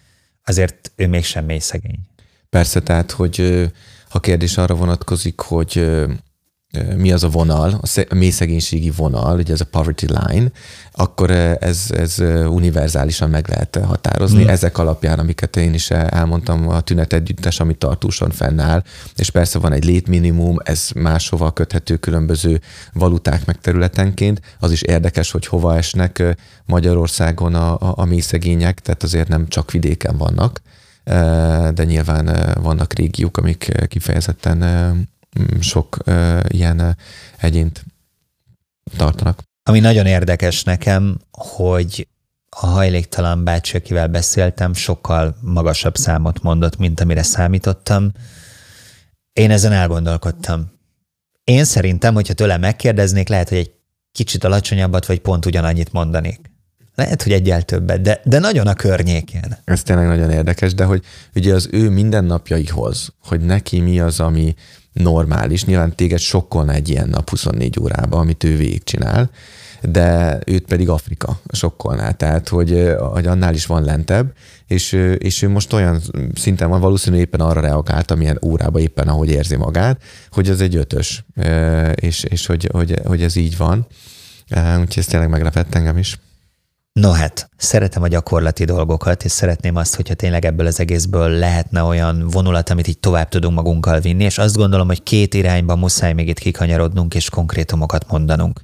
azért 0.45 0.93
ő 0.97 1.09
mégsem 1.09 1.45
mély 1.45 1.59
szegény. 1.59 1.99
Persze, 2.51 2.81
tehát, 2.81 3.11
hogy 3.11 3.69
ha 4.09 4.21
kérdés 4.21 4.57
arra 4.57 4.75
vonatkozik, 4.75 5.41
hogy 5.41 6.05
mi 6.97 7.13
az 7.13 7.25
a 7.25 7.29
vonal, 7.29 7.81
a 8.09 8.15
mély 8.15 8.31
szegénységi 8.31 8.91
vonal, 8.91 9.39
ugye 9.39 9.53
ez 9.53 9.61
a 9.61 9.65
poverty 9.65 10.07
line, 10.07 10.51
akkor 10.93 11.31
ez, 11.31 11.87
ez 11.91 12.19
univerzálisan 12.49 13.31
meg 13.31 13.49
lehet 13.49 13.79
határozni. 13.85 14.45
Mm. 14.45 14.49
Ezek 14.49 14.79
alapján, 14.79 15.19
amiket 15.19 15.57
én 15.57 15.75
is 15.75 15.91
elmondtam, 15.91 16.69
a 16.69 16.81
tünet 16.81 17.13
együttes, 17.13 17.61
ami 17.61 17.75
tartósan 17.75 18.31
fennáll, 18.31 18.83
és 19.17 19.31
persze 19.31 19.59
van 19.59 19.73
egy 19.73 19.85
létminimum, 19.85 20.57
ez 20.65 20.89
máshova 20.95 21.51
köthető 21.51 21.97
különböző 21.97 22.61
valuták 22.93 23.47
meg 23.47 23.61
területenként. 23.61 24.41
Az 24.59 24.73
is 24.73 24.83
érdekes, 24.83 25.31
hogy 25.31 25.47
hova 25.47 25.77
esnek 25.77 26.37
Magyarországon 26.65 27.55
a, 27.55 27.73
a, 27.73 27.95
a 27.97 28.05
mély 28.05 28.21
szegények, 28.21 28.81
tehát 28.81 29.03
azért 29.03 29.29
nem 29.29 29.49
csak 29.49 29.71
vidéken 29.71 30.17
vannak, 30.17 30.63
de 31.75 31.85
nyilván 31.85 32.55
vannak 32.63 32.93
régiók, 32.93 33.37
amik 33.37 33.87
kifejezetten 33.89 34.63
sok 35.61 35.97
uh, 36.07 36.41
ilyen 36.49 36.97
egyént 37.37 37.85
tartanak. 38.97 39.43
Ami 39.63 39.81
nagyon 39.81 40.07
érdekes 40.07 40.63
nekem, 40.63 41.19
hogy 41.31 42.09
a 42.49 42.67
hajléktalan 42.67 43.45
bácsi, 43.45 43.77
akivel 43.77 44.09
beszéltem, 44.09 44.75
sokkal 44.75 45.37
magasabb 45.41 45.97
számot 45.97 46.43
mondott, 46.43 46.77
mint 46.77 47.01
amire 47.01 47.23
számítottam. 47.23 48.13
Én 49.33 49.51
ezen 49.51 49.73
elgondolkodtam. 49.73 50.73
Én 51.45 51.65
szerintem, 51.65 52.15
hogyha 52.15 52.35
tőlem 52.35 52.61
megkérdeznék, 52.61 53.29
lehet, 53.29 53.49
hogy 53.49 53.59
egy 53.59 53.73
kicsit 54.13 54.45
alacsonyabbat, 54.45 55.07
vagy 55.07 55.21
pont 55.21 55.47
ugyanannyit 55.47 55.93
mondanék. 55.93 56.53
Lehet, 56.95 57.23
hogy 57.23 57.33
egyel 57.33 57.63
többet, 57.63 58.01
de, 58.01 58.21
de 58.25 58.39
nagyon 58.39 58.67
a 58.67 58.75
környékén. 58.75 59.57
Ez 59.65 59.83
tényleg 59.83 60.07
nagyon 60.07 60.31
érdekes, 60.31 60.75
de 60.75 60.85
hogy 60.85 61.05
ugye 61.35 61.55
az 61.55 61.69
ő 61.73 61.91
mindennapjaihoz, 61.91 63.13
hogy 63.23 63.41
neki 63.41 63.81
mi 63.81 64.01
az, 64.01 64.21
ami, 64.21 64.55
normális. 64.95 65.65
Nyilván 65.65 65.97
téged 65.97 66.19
sokkolna 66.19 66.73
egy 66.73 66.89
ilyen 66.89 67.09
nap 67.09 67.31
24 67.31 67.79
órában, 67.81 68.21
amit 68.21 68.45
ő 68.45 68.57
végigcsinál, 68.57 69.31
de 69.83 70.39
őt 70.47 70.65
pedig 70.67 70.89
Afrika 70.89 71.41
sokkolná. 71.53 72.11
Tehát, 72.11 72.49
hogy, 72.49 72.95
hogy 73.13 73.27
annál 73.27 73.55
is 73.55 73.67
van 73.67 73.85
lentebb, 73.85 74.33
és, 74.67 74.93
és 75.19 75.43
ő 75.43 75.49
most 75.49 75.73
olyan 75.73 76.01
szinten 76.35 76.69
van, 76.69 76.81
valószínűleg 76.81 77.25
éppen 77.25 77.41
arra 77.41 77.61
reagált, 77.61 78.11
amilyen 78.11 78.39
órába 78.45 78.81
éppen, 78.81 79.09
ahogy 79.09 79.31
érzi 79.31 79.57
magát, 79.57 80.03
hogy 80.31 80.49
ez 80.49 80.61
egy 80.61 80.77
ötös, 80.77 81.25
és, 81.95 82.25
és 82.25 82.47
hogy, 82.47 82.69
hogy, 82.73 83.01
hogy 83.05 83.23
ez 83.23 83.37
így 83.37 83.57
van. 83.57 83.87
Úgyhogy 84.51 84.99
ez 84.99 85.07
tényleg 85.07 85.29
meglepett 85.29 85.75
engem 85.75 85.99
is. 85.99 86.19
No 87.01 87.11
hát, 87.11 87.49
szeretem 87.57 88.03
a 88.03 88.09
gyakorlati 88.09 88.65
dolgokat, 88.65 89.25
és 89.25 89.33
szeretném 89.33 89.77
azt, 89.77 89.95
hogyha 89.95 90.15
tényleg 90.15 90.45
ebből 90.45 90.67
az 90.67 90.81
egészből 90.81 91.29
lehetne 91.29 91.83
olyan 91.83 92.29
vonulat, 92.29 92.71
amit 92.71 92.87
így 92.87 92.99
tovább 92.99 93.29
tudunk 93.29 93.55
magunkkal 93.55 94.01
vinni, 94.01 94.25
és 94.25 94.39
azt 94.39 94.57
gondolom, 94.57 94.87
hogy 94.87 95.03
két 95.03 95.35
irányba 95.35 95.77
muszáj 95.77 96.13
még 96.13 96.29
itt 96.29 96.39
kikanyarodnunk 96.39 97.15
és 97.15 97.31
konkrétumokat 97.31 98.11
mondanunk. 98.11 98.61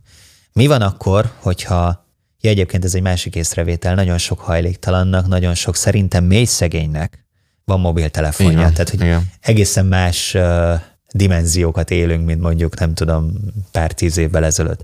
Mi 0.53 0.67
van 0.67 0.83
akkor, 0.83 1.33
hogyha, 1.39 2.07
ja 2.41 2.51
egyébként 2.51 2.85
ez 2.85 2.95
egy 2.95 3.03
másik 3.03 3.35
észrevétel, 3.35 3.95
nagyon 3.95 4.19
sok 4.19 4.41
hajléktalannak, 4.41 5.27
nagyon 5.27 5.55
sok 5.55 5.77
szerintem 5.77 6.25
mély 6.25 6.45
szegénynek 6.45 7.25
van 7.65 7.81
mobiltelefonja, 7.81 8.59
igen, 8.59 8.73
tehát 8.73 8.91
hogy 8.91 9.01
igen. 9.01 9.31
egészen 9.41 9.87
más 9.87 10.35
uh, 10.35 10.75
dimenziókat 11.13 11.91
élünk, 11.91 12.27
mint 12.27 12.41
mondjuk, 12.41 12.79
nem 12.79 12.95
tudom, 12.95 13.33
pár 13.71 13.93
tíz 13.93 14.17
évvel 14.17 14.45
ezelőtt. 14.45 14.83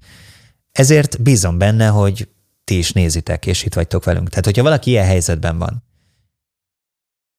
Ezért 0.72 1.22
bízom 1.22 1.58
benne, 1.58 1.86
hogy 1.86 2.28
ti 2.66 2.78
is 2.78 2.92
nézitek, 2.92 3.46
és 3.46 3.64
itt 3.64 3.74
vagytok 3.74 4.04
velünk. 4.04 4.28
Tehát, 4.28 4.44
hogyha 4.44 4.62
valaki 4.62 4.90
ilyen 4.90 5.06
helyzetben 5.06 5.58
van, 5.58 5.84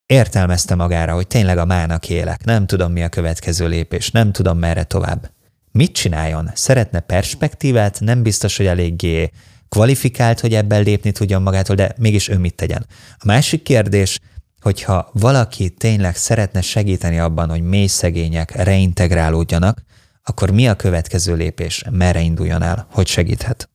értelmezte 0.06 0.74
magára, 0.74 1.14
hogy 1.14 1.26
tényleg 1.26 1.58
a 1.58 1.64
mának 1.64 2.08
élek, 2.08 2.44
nem 2.44 2.66
tudom 2.66 2.92
mi 2.92 3.02
a 3.02 3.08
következő 3.08 3.68
lépés, 3.68 4.10
nem 4.10 4.32
tudom 4.32 4.58
merre 4.58 4.84
tovább. 4.84 5.30
Mit 5.72 5.92
csináljon? 5.92 6.50
Szeretne 6.54 7.00
perspektívát, 7.00 8.00
nem 8.00 8.22
biztos, 8.22 8.56
hogy 8.56 8.66
eléggé 8.66 9.30
kvalifikált, 9.68 10.40
hogy 10.40 10.54
ebben 10.54 10.82
lépni 10.82 11.12
tudjon 11.12 11.42
magától, 11.42 11.76
de 11.76 11.94
mégis 11.98 12.28
ő 12.28 12.38
mit 12.38 12.54
tegyen. 12.54 12.86
A 13.12 13.26
másik 13.26 13.62
kérdés, 13.62 14.18
hogyha 14.60 15.10
valaki 15.12 15.70
tényleg 15.70 16.16
szeretne 16.16 16.60
segíteni 16.60 17.18
abban, 17.18 17.50
hogy 17.50 17.62
mély 17.62 17.86
szegények 17.86 18.50
reintegrálódjanak, 18.50 19.82
akkor 20.22 20.50
mi 20.50 20.68
a 20.68 20.74
következő 20.74 21.34
lépés? 21.34 21.84
Merre 21.90 22.20
induljon 22.20 22.62
el? 22.62 22.86
Hogy 22.90 23.06
segíthet? 23.06 23.68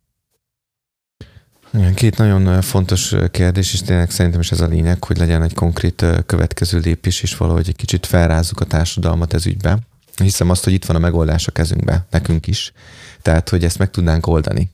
Igen, 1.74 1.94
két 1.94 2.18
nagyon 2.18 2.62
fontos 2.62 3.16
kérdés, 3.32 3.74
és 3.74 3.82
tényleg 3.82 4.12
szerintem 4.12 4.40
is 4.42 4.52
ez 4.52 4.62
a 4.62 4.68
lényeg, 4.68 5.04
hogy 5.04 5.18
legyen 5.18 5.44
egy 5.44 5.54
konkrét 5.54 6.06
következő 6.26 6.80
lépés, 6.80 7.22
és 7.22 7.38
valahogy 7.38 7.68
egy 7.68 7.76
kicsit 7.76 8.06
felrázzuk 8.06 8.60
a 8.60 8.66
társadalmat 8.66 9.34
ez 9.34 9.46
ügybe. 9.46 9.80
Hiszem 10.16 10.50
azt, 10.50 10.64
hogy 10.64 10.74
itt 10.74 10.86
van 10.86 10.96
a 10.96 11.00
megoldás 11.00 11.48
a 11.48 11.52
kezünkbe, 11.52 12.06
nekünk 12.10 12.48
is. 12.48 12.74
Tehát, 13.22 13.50
hogy 13.50 13.64
ezt 13.64 13.78
meg 13.78 13.90
tudnánk 13.92 14.28
oldani. 14.28 14.72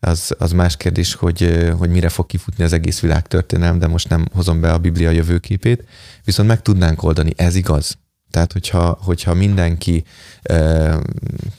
Az, 0.00 0.34
az 0.38 0.52
más 0.52 0.76
kérdés, 0.76 1.14
hogy, 1.14 1.68
hogy 1.78 1.90
mire 1.90 2.08
fog 2.08 2.26
kifutni 2.26 2.64
az 2.64 2.72
egész 2.72 3.00
világ 3.00 3.26
történelem, 3.26 3.78
de 3.78 3.86
most 3.86 4.08
nem 4.08 4.26
hozom 4.32 4.60
be 4.60 4.72
a 4.72 4.78
Biblia 4.78 5.10
jövőképét, 5.10 5.84
viszont 6.24 6.48
meg 6.48 6.62
tudnánk 6.62 7.02
oldani, 7.02 7.32
ez 7.36 7.54
igaz. 7.54 7.98
Tehát, 8.30 8.52
hogyha, 8.52 8.98
hogyha 9.00 9.34
mindenki 9.34 10.04
e, 10.42 10.98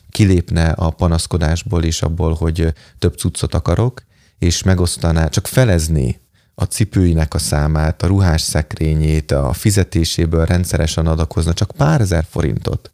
kilépne 0.10 0.70
a 0.70 0.90
panaszkodásból 0.90 1.84
és 1.84 2.02
abból, 2.02 2.34
hogy 2.34 2.74
több 3.00 3.18
cuccot 3.18 3.54
akarok, 3.54 4.05
és 4.40 4.64
megosztaná, 4.64 5.28
csak 5.28 5.48
felezni 5.48 6.20
a 6.56 6.64
cipőinek 6.64 7.34
a 7.34 7.38
számát, 7.38 8.04
a 8.04 8.08
ruhás 8.08 8.42
szekrényét, 8.42 9.32
a 9.32 9.54
fizetéséből 9.54 10.46
rendszeresen 10.46 11.08
adakozna 11.08 11.54
csak 11.54 11.72
pár 11.78 12.02
ezer 12.02 12.26
forintot, 12.30 12.92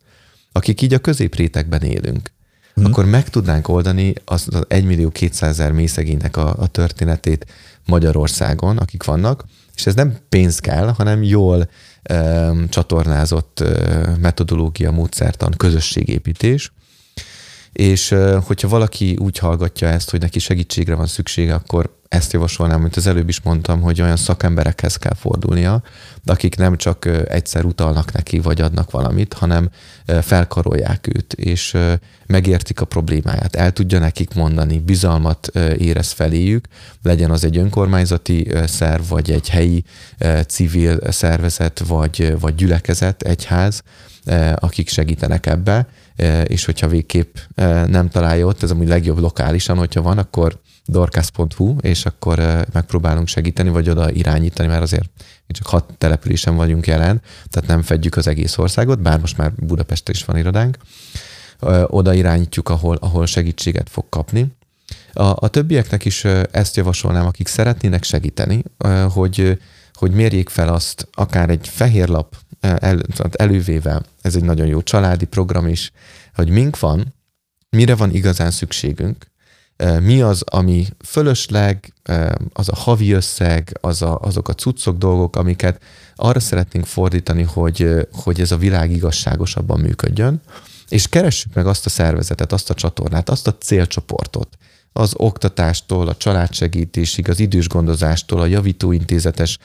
akik 0.52 0.82
így 0.82 0.94
a 0.94 1.00
középrétegben 1.00 1.82
élünk, 1.82 2.32
hmm. 2.74 2.86
akkor 2.86 3.06
meg 3.06 3.30
tudnánk 3.30 3.68
oldani 3.68 4.14
az, 4.26 4.48
az 4.52 4.64
1 4.68 4.86
millió 4.86 5.10
200 5.10 5.50
ezer 5.50 5.72
mészegénynek 5.72 6.38
a, 6.38 6.56
a 6.58 6.68
történetét 6.68 7.46
Magyarországon, 7.86 8.78
akik 8.78 9.04
vannak, 9.04 9.46
és 9.76 9.86
ez 9.86 9.96
nem 9.96 10.18
pénz 10.30 10.60
kell, 10.60 10.88
hanem 10.88 11.24
jól 11.24 11.70
um, 12.10 12.70
csatornázott 12.70 13.60
uh, 13.62 14.18
metodológia, 14.18 14.92
módszertan, 14.92 15.54
közösségépítés, 15.58 16.72
és 17.72 18.16
hogyha 18.46 18.68
valaki 18.68 19.16
úgy 19.20 19.38
hallgatja 19.38 19.88
ezt, 19.88 20.10
hogy 20.10 20.20
neki 20.20 20.40
segítségre 20.40 20.96
van 20.96 21.08
szüksége, 21.08 21.54
akkor 21.54 22.00
ezt 22.08 22.34
javasolnám, 22.34 22.82
mint 22.82 22.96
az 22.96 23.08
előbb 23.08 23.30
is 23.30 23.42
mondtam, 23.42 23.82
hogy 23.82 24.02
olyan 24.02 24.16
szakemberekhez 24.16 24.96
kell 24.96 25.14
fordulnia, 25.14 25.84
akik 26.26 26.56
nem 26.56 26.78
csak 26.78 27.06
egyszer 27.28 27.66
utalnak 27.66 28.12
neki, 28.12 28.40
vagy 28.40 28.62
adnak 28.62 28.92
valamit, 28.92 29.34
hanem 29.34 29.70
felkarolják 30.22 31.08
őt, 31.16 31.34
és 31.34 31.78
megértik 32.26 32.82
a 32.82 32.86
problémáját, 32.86 33.56
el 33.56 33.72
tudja 33.72 34.00
nekik 34.00 34.34
mondani, 34.34 34.80
bizalmat 34.80 35.48
érez 35.78 36.12
feléjük, 36.12 36.68
legyen 37.04 37.32
az 37.32 37.44
egy 37.44 37.58
önkormányzati 37.58 38.48
szerv, 38.66 39.02
vagy 39.10 39.32
egy 39.32 39.50
helyi 39.50 39.84
civil 40.48 41.00
szervezet, 41.12 41.84
vagy, 41.88 42.40
vagy 42.40 42.56
gyülekezet, 42.56 43.22
egyház, 43.22 43.84
akik 44.56 44.90
segítenek 44.90 45.46
ebbe, 45.46 45.88
és 46.46 46.66
hogyha 46.66 46.88
végképp 46.88 47.36
nem 47.88 48.10
találja 48.10 48.46
ott, 48.46 48.64
ez 48.64 48.72
amúgy 48.72 48.88
legjobb 48.88 49.18
lokálisan, 49.18 49.78
hogyha 49.78 50.02
van, 50.02 50.18
akkor 50.18 50.60
dorkász.hu, 50.86 51.76
és 51.82 52.06
akkor 52.06 52.66
megpróbálunk 52.74 53.28
segíteni, 53.28 53.70
vagy 53.70 53.90
oda 53.90 54.12
irányítani, 54.12 54.68
mert 54.68 54.82
azért 54.82 55.10
mi 55.48 55.54
csak 55.54 55.68
hat 55.68 55.94
településen 55.98 56.56
vagyunk 56.56 56.88
jelen, 56.88 57.22
tehát 57.50 57.70
nem 57.70 57.82
fedjük 57.82 58.16
az 58.16 58.28
egész 58.28 58.58
országot, 58.58 59.02
bár 59.02 59.20
most 59.20 59.38
már 59.38 59.52
Budapesten 59.56 60.16
is 60.16 60.26
van 60.26 60.38
irodánk. 60.38 60.78
Oda 61.86 62.14
irányítjuk, 62.14 62.70
ahol, 62.70 62.96
ahol 62.96 63.26
segítséget 63.26 63.90
fog 63.90 64.06
kapni. 64.10 64.56
A, 65.14 65.24
a 65.24 65.48
többieknek 65.48 66.06
is 66.06 66.26
ezt 66.52 66.76
javasolnám, 66.76 67.26
akik 67.26 67.48
szeretnének 67.48 68.04
segíteni, 68.04 68.64
hogy, 69.14 69.58
hogy 70.02 70.12
mérjék 70.12 70.50
fel 70.50 70.74
azt, 70.74 71.08
akár 71.12 71.50
egy 71.50 71.68
fehér 71.68 72.08
lap 72.08 72.36
el, 72.60 73.02
elővével, 73.32 74.06
ez 74.22 74.36
egy 74.36 74.44
nagyon 74.44 74.68
jó 74.68 74.82
családi 74.82 75.26
program 75.26 75.68
is, 75.68 75.92
hogy 76.36 76.50
mink 76.50 76.80
van, 76.80 77.14
mire 77.70 77.96
van 77.96 78.14
igazán 78.14 78.52
szükségünk, 78.52 79.26
mi 80.00 80.22
az, 80.22 80.42
ami 80.46 80.88
fölösleg, 81.06 81.94
az 82.54 82.70
a 82.70 82.76
havi 82.76 83.12
összeg, 83.12 83.78
az 83.82 84.02
a, 84.02 84.20
azok 84.20 84.48
a 84.48 84.54
cuccok 84.54 84.98
dolgok, 84.98 85.36
amiket 85.36 85.82
arra 86.16 86.40
szeretnénk 86.40 86.86
fordítani, 86.86 87.44
hogy, 87.44 88.08
hogy 88.12 88.42
ez 88.42 88.52
a 88.52 88.58
világ 88.58 88.92
igazságosabban 88.92 89.80
működjön, 89.80 90.42
és 90.90 91.08
keressük 91.08 91.54
meg 91.54 91.68
azt 91.68 91.86
a 91.86 91.90
szervezetet, 91.90 92.52
azt 92.52 92.70
a 92.70 92.74
csatornát, 92.74 93.30
azt 93.30 93.48
a 93.48 93.58
célcsoportot, 93.58 94.58
az 94.94 95.14
oktatástól, 95.18 96.08
a 96.08 96.16
családsegítésig, 96.16 97.30
az 97.30 97.40
idős 97.40 97.68
gondozástól, 97.68 98.42
a 98.42 98.46
javítóintézetes 98.46 99.58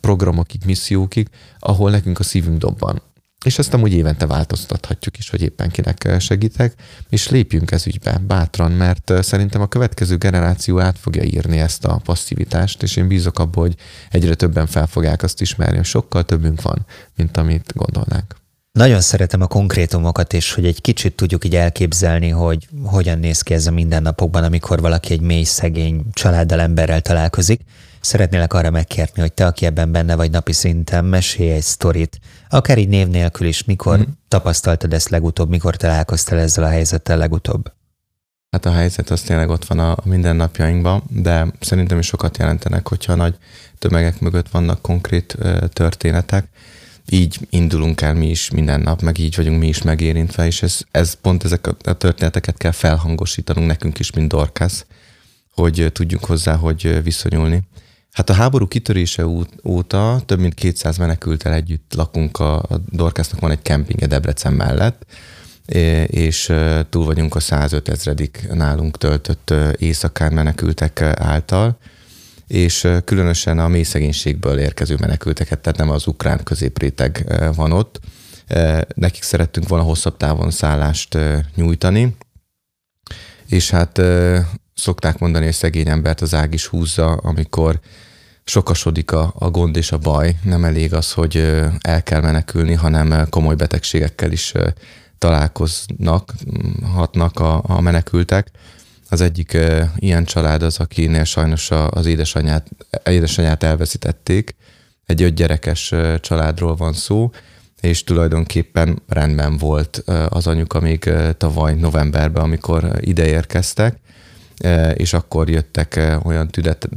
programokig, 0.00 0.60
missziókig, 0.66 1.28
ahol 1.58 1.90
nekünk 1.90 2.18
a 2.18 2.22
szívünk 2.22 2.58
dobban. 2.58 3.02
És 3.44 3.58
ezt 3.58 3.74
amúgy 3.74 3.92
évente 3.92 4.26
változtathatjuk 4.26 5.18
is, 5.18 5.30
hogy 5.30 5.42
éppen 5.42 5.70
kinek 5.70 6.16
segítek, 6.18 6.74
és 7.08 7.28
lépjünk 7.28 7.70
ez 7.70 7.86
ügybe 7.86 8.20
bátran, 8.26 8.72
mert 8.72 9.12
szerintem 9.22 9.60
a 9.60 9.66
következő 9.66 10.16
generáció 10.16 10.80
át 10.80 10.98
fogja 10.98 11.22
írni 11.22 11.58
ezt 11.58 11.84
a 11.84 12.00
passzivitást, 12.04 12.82
és 12.82 12.96
én 12.96 13.08
bízok 13.08 13.38
abban, 13.38 13.62
hogy 13.62 13.74
egyre 14.10 14.34
többen 14.34 14.66
fel 14.66 14.86
fogják 14.86 15.22
azt 15.22 15.40
ismerni, 15.40 15.76
hogy 15.76 15.84
sokkal 15.84 16.24
többünk 16.24 16.62
van, 16.62 16.86
mint 17.16 17.36
amit 17.36 17.72
gondolnánk. 17.74 18.39
Nagyon 18.72 19.00
szeretem 19.00 19.40
a 19.40 19.46
konkrétumokat, 19.46 20.32
és 20.32 20.52
hogy 20.52 20.66
egy 20.66 20.80
kicsit 20.80 21.16
tudjuk 21.16 21.44
így 21.44 21.54
elképzelni, 21.54 22.28
hogy 22.28 22.68
hogyan 22.84 23.18
néz 23.18 23.42
ki 23.42 23.54
ez 23.54 23.66
a 23.66 23.70
mindennapokban, 23.70 24.44
amikor 24.44 24.80
valaki 24.80 25.12
egy 25.12 25.20
mély, 25.20 25.44
szegény 25.44 26.04
családdal, 26.12 26.60
emberrel 26.60 27.00
találkozik. 27.00 27.60
Szeretnélek 28.00 28.52
arra 28.52 28.70
megkérni, 28.70 29.20
hogy 29.20 29.32
te, 29.32 29.46
aki 29.46 29.66
ebben 29.66 29.92
benne 29.92 30.16
vagy 30.16 30.30
napi 30.30 30.52
szinten, 30.52 31.04
mesélj 31.04 31.50
egy 31.50 31.62
sztorit, 31.62 32.18
akár 32.48 32.78
így 32.78 32.88
név 32.88 33.08
nélkül 33.08 33.46
is, 33.46 33.64
mikor 33.64 33.98
mm. 33.98 34.02
tapasztaltad 34.28 34.92
ezt 34.92 35.08
legutóbb, 35.08 35.48
mikor 35.48 35.76
találkoztál 35.76 36.38
ezzel 36.38 36.64
a 36.64 36.68
helyzettel 36.68 37.16
legutóbb? 37.16 37.72
Hát 38.50 38.66
a 38.66 38.72
helyzet 38.72 39.10
az 39.10 39.20
tényleg 39.20 39.48
ott 39.48 39.64
van 39.64 39.78
a 39.78 39.96
mindennapjainkban, 40.04 41.02
de 41.08 41.46
szerintem 41.60 41.98
is 41.98 42.06
sokat 42.06 42.38
jelentenek, 42.38 42.88
hogyha 42.88 43.14
nagy 43.14 43.38
tömegek 43.78 44.20
mögött 44.20 44.48
vannak 44.48 44.82
konkrét 44.82 45.36
történetek. 45.72 46.48
Így 47.12 47.38
indulunk 47.50 48.00
el 48.00 48.14
mi 48.14 48.30
is 48.30 48.50
minden 48.50 48.80
nap, 48.80 49.02
meg 49.02 49.18
így 49.18 49.36
vagyunk 49.36 49.58
mi 49.58 49.68
is 49.68 49.82
megérintve, 49.82 50.46
és 50.46 50.62
ez, 50.62 50.78
ez 50.90 51.14
pont 51.14 51.44
ezek 51.44 51.66
a 51.66 51.92
történeteket 51.92 52.56
kell 52.56 52.70
felhangosítanunk 52.70 53.66
nekünk 53.66 53.98
is, 53.98 54.12
mint 54.12 54.28
Dorkász, 54.28 54.86
hogy 55.54 55.90
tudjunk 55.92 56.24
hozzá, 56.24 56.54
hogy 56.54 57.02
viszonyulni. 57.02 57.62
Hát 58.12 58.30
a 58.30 58.32
háború 58.32 58.66
kitörése 58.66 59.26
óta 59.64 60.22
több 60.26 60.38
mint 60.38 60.54
200 60.54 60.98
menekültel 60.98 61.52
együtt 61.52 61.92
lakunk, 61.96 62.38
a, 62.38 62.56
a 62.56 62.80
Dorkásznak 62.90 63.40
van 63.40 63.50
egy 63.50 63.62
kempinge 63.62 64.06
Debrecen 64.06 64.52
mellett, 64.52 65.06
és 66.06 66.52
túl 66.88 67.04
vagyunk 67.04 67.34
a 67.34 67.40
105 67.40 67.88
ezredik 67.88 68.48
nálunk 68.52 68.98
töltött 68.98 69.54
éjszakán 69.76 70.32
menekültek 70.32 71.00
által, 71.02 71.78
és 72.50 72.88
különösen 73.04 73.58
a 73.58 73.68
mély 73.68 73.82
szegénységből 73.82 74.58
érkező 74.58 74.96
menekülteket, 75.00 75.58
tehát 75.58 75.78
nem 75.78 75.90
az 75.90 76.06
ukrán 76.06 76.42
középréteg 76.42 77.24
van 77.54 77.72
ott. 77.72 78.00
Nekik 78.94 79.22
szerettünk 79.22 79.68
volna 79.68 79.84
hosszabb 79.84 80.16
távon 80.16 80.50
szállást 80.50 81.18
nyújtani, 81.54 82.16
és 83.46 83.70
hát 83.70 84.00
szokták 84.74 85.18
mondani, 85.18 85.44
hogy 85.44 85.54
szegény 85.54 85.88
embert 85.88 86.20
az 86.20 86.34
ág 86.34 86.54
is 86.54 86.66
húzza, 86.66 87.12
amikor 87.12 87.80
sokasodik 88.44 89.12
a, 89.12 89.32
a 89.38 89.50
gond 89.50 89.76
és 89.76 89.92
a 89.92 89.98
baj. 89.98 90.36
Nem 90.42 90.64
elég 90.64 90.94
az, 90.94 91.12
hogy 91.12 91.36
el 91.80 92.02
kell 92.02 92.20
menekülni, 92.20 92.74
hanem 92.74 93.28
komoly 93.28 93.54
betegségekkel 93.54 94.32
is 94.32 94.52
találkoznak, 95.18 96.34
hatnak 96.94 97.40
a, 97.40 97.62
a 97.66 97.80
menekültek. 97.80 98.50
Az 99.12 99.20
egyik 99.20 99.58
ilyen 99.96 100.24
család 100.24 100.62
az, 100.62 100.78
akinél 100.78 101.24
sajnos 101.24 101.70
az 101.70 102.06
édesanyát, 102.06 102.68
édesanyát 103.04 103.62
elveszítették. 103.62 104.54
Egy 105.06 105.22
öt 105.22 105.34
gyerekes 105.34 105.94
családról 106.20 106.76
van 106.76 106.92
szó, 106.92 107.30
és 107.80 108.04
tulajdonképpen 108.04 109.02
rendben 109.08 109.56
volt 109.56 110.02
az 110.28 110.46
anyuka 110.46 110.80
még 110.80 111.10
tavaly 111.36 111.74
novemberben, 111.74 112.42
amikor 112.42 112.90
ide 113.00 113.26
érkeztek, 113.26 113.98
és 114.94 115.12
akkor 115.12 115.48
jöttek 115.48 116.00
olyan 116.22 116.50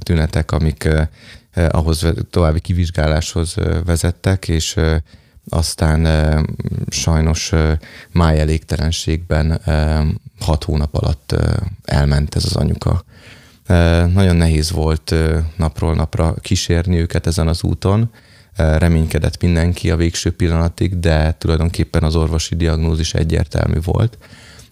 tünetek, 0.04 0.52
amik 0.52 0.90
ahhoz 1.70 2.06
további 2.30 2.60
kivizsgáláshoz 2.60 3.56
vezettek, 3.86 4.48
és 4.48 4.80
aztán 5.50 6.08
sajnos 6.88 7.52
májelégtelenségben 8.12 9.62
hat 10.40 10.64
hónap 10.64 10.96
alatt 10.96 11.36
elment 11.84 12.36
ez 12.36 12.46
az 12.46 12.56
anyuka. 12.56 13.04
Nagyon 14.14 14.36
nehéz 14.36 14.72
volt 14.72 15.16
napról 15.56 15.96
napra 15.96 16.34
kísérni 16.42 17.00
őket 17.00 17.28
ezen 17.28 17.48
az 17.48 17.64
úton, 17.64 18.12
reménykedett 18.56 19.42
mindenki 19.42 19.92
a 19.92 19.96
végső 19.96 20.32
pillanatig, 20.32 21.00
de 21.00 21.36
tulajdonképpen 21.38 22.04
az 22.04 22.16
orvosi 22.16 22.56
diagnózis 22.56 23.14
egyértelmű 23.14 23.80
volt 23.84 24.18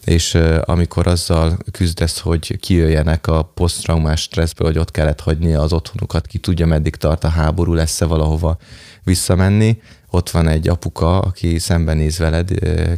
és 0.06 0.38
amikor 0.62 1.08
azzal 1.08 1.58
küzdesz, 1.72 2.20
hogy 2.20 2.60
kijöjjenek 2.60 3.28
a 3.28 3.42
posztraumás 3.44 4.22
stresszből, 4.22 4.68
hogy 4.68 4.78
ott 4.78 4.92
kellett 4.92 5.20
hagyni 5.20 5.54
az 5.54 5.74
otthonukat, 5.74 6.28
ki 6.28 6.38
tudja, 6.38 6.66
meddig 6.66 6.96
tart 6.96 7.24
a 7.24 7.28
háború, 7.28 7.74
lesz-e 7.74 8.06
valahova 8.06 8.58
visszamenni, 9.04 9.82
ott 10.12 10.30
van 10.30 10.48
egy 10.48 10.70
apuka, 10.70 11.20
aki 11.20 11.60
szembenéz 11.60 12.18
veled 12.18 12.50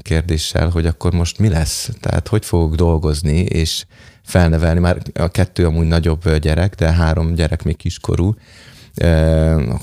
kérdéssel, 0.02 0.70
hogy 0.70 0.86
akkor 0.86 1.14
most 1.14 1.40
mi 1.40 1.50
lesz? 1.50 1.90
Tehát 2.00 2.28
hogy 2.28 2.46
fogok 2.46 2.76
dolgozni, 2.76 3.38
és 3.38 3.86
felnevelni, 4.24 4.80
már 4.80 4.98
a 5.14 5.28
kettő 5.28 5.66
amúgy 5.66 5.88
nagyobb 5.88 6.38
gyerek, 6.38 6.76
de 6.76 6.92
három 6.92 7.34
gyerek 7.34 7.64
még 7.64 7.78
kiskorú, 7.78 8.36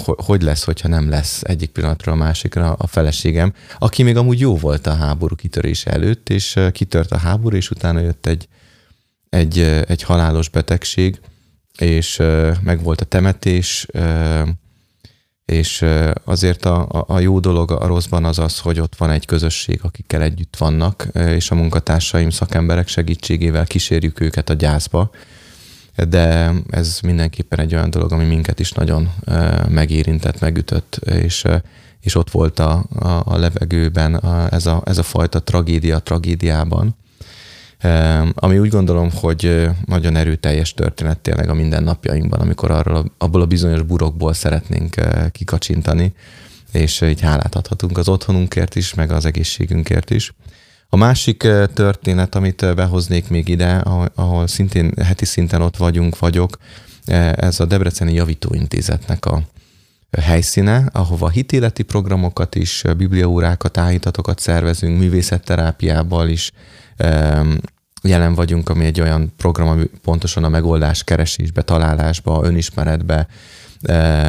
hogy 0.03 0.43
lesz, 0.43 0.65
hogyha 0.65 0.89
nem 0.89 1.09
lesz 1.09 1.43
egyik 1.43 1.71
pillanatra 1.71 2.13
a 2.13 2.17
másikra 2.17 2.73
a 2.73 2.87
feleségem, 2.87 3.53
aki 3.79 4.03
még 4.03 4.17
amúgy 4.17 4.41
jó 4.41 4.57
volt 4.57 4.87
a 4.87 4.95
háború 4.95 5.35
kitörése 5.35 5.91
előtt, 5.91 6.29
és 6.29 6.59
kitört 6.73 7.13
a 7.13 7.17
háború, 7.17 7.57
és 7.57 7.71
utána 7.71 8.01
jött 8.01 8.27
egy, 8.27 8.49
egy, 9.29 9.59
egy 9.87 10.03
halálos 10.03 10.49
betegség, 10.49 11.21
és 11.79 12.23
meg 12.63 12.83
volt 12.83 13.01
a 13.01 13.05
temetés, 13.05 13.87
és 15.51 15.85
azért 16.25 16.65
a, 16.65 17.05
a 17.07 17.19
jó 17.19 17.41
dolog 17.41 17.71
a 17.71 17.87
rosszban 17.87 18.25
az 18.25 18.39
az, 18.39 18.59
hogy 18.59 18.81
ott 18.81 18.97
van 18.97 19.11
egy 19.11 19.27
közösség, 19.27 19.81
akikkel 19.83 20.23
együtt 20.23 20.57
vannak, 20.57 21.09
és 21.15 21.51
a 21.51 21.55
munkatársaim, 21.55 22.31
szakemberek 22.31 22.89
segítségével 22.89 23.67
kísérjük 23.67 24.21
őket 24.21 24.51
a 24.51 24.55
gyászba, 24.55 25.11
de 26.09 26.53
ez 26.71 26.99
mindenképpen 27.03 27.59
egy 27.59 27.75
olyan 27.75 27.91
dolog, 27.91 28.13
ami 28.13 28.25
minket 28.25 28.61
is 28.61 28.73
nagyon 28.73 29.11
megérintett, 29.69 30.41
megütött, 30.41 31.01
és, 31.05 31.45
és 32.01 32.15
ott 32.15 32.31
volt 32.31 32.59
a, 32.59 32.85
a, 32.95 33.23
a 33.25 33.37
levegőben 33.37 34.15
a, 34.15 34.53
ez, 34.53 34.67
a, 34.67 34.83
ez 34.85 34.99
a 34.99 35.03
fajta 35.03 35.43
tragédia 35.43 35.99
tragédiában, 35.99 36.97
ami 38.35 38.59
úgy 38.59 38.69
gondolom, 38.69 39.11
hogy 39.15 39.69
nagyon 39.85 40.17
erőteljes 40.17 40.75
történet 40.75 41.19
tényleg 41.19 41.49
a 41.49 41.55
mindennapjainkban, 41.55 42.41
amikor 42.41 42.71
arról, 42.71 43.13
abból 43.19 43.41
a 43.41 43.47
bizonyos 43.47 43.83
burokból 43.83 44.33
szeretnénk 44.33 44.95
kikacsintani, 45.33 46.15
és 46.73 47.01
így 47.01 47.21
hálát 47.21 47.55
adhatunk 47.55 47.99
az 47.99 48.09
otthonunkért 48.09 48.77
is, 48.77 48.95
meg 48.95 49.11
az 49.11 49.25
egészségünkért 49.25 50.11
is. 50.11 50.35
A 50.89 50.97
másik 50.97 51.37
történet, 51.75 52.35
amit 52.35 52.75
behoznék 52.75 53.29
még 53.29 53.49
ide, 53.49 53.77
ahol 54.15 54.47
szintén 54.47 54.93
heti 55.05 55.25
szinten 55.25 55.63
ott 55.63 55.77
vagyunk, 55.77 56.19
vagyok, 56.19 56.59
ez 57.35 57.61
a 57.61 57.65
Debreceni 57.65 58.13
Javítóintézetnek 58.13 59.27
a 59.27 59.43
helyszíne, 60.21 60.89
ahova 60.93 61.29
hitéleti 61.29 61.83
programokat 61.83 62.55
is, 62.55 62.83
bibliaórákat, 62.97 63.79
állítatokat 63.79 64.39
szervezünk, 64.39 64.99
művészetterápiával 64.99 66.29
is 66.29 66.53
jelen 68.03 68.35
vagyunk, 68.35 68.69
ami 68.69 68.85
egy 68.85 69.01
olyan 69.01 69.33
program, 69.37 69.69
ami 69.69 69.85
pontosan 70.03 70.45
a 70.45 70.49
megoldás 70.49 71.05
keresésbe, 71.05 71.63
találásba, 71.63 72.41
önismeretbe 72.45 73.27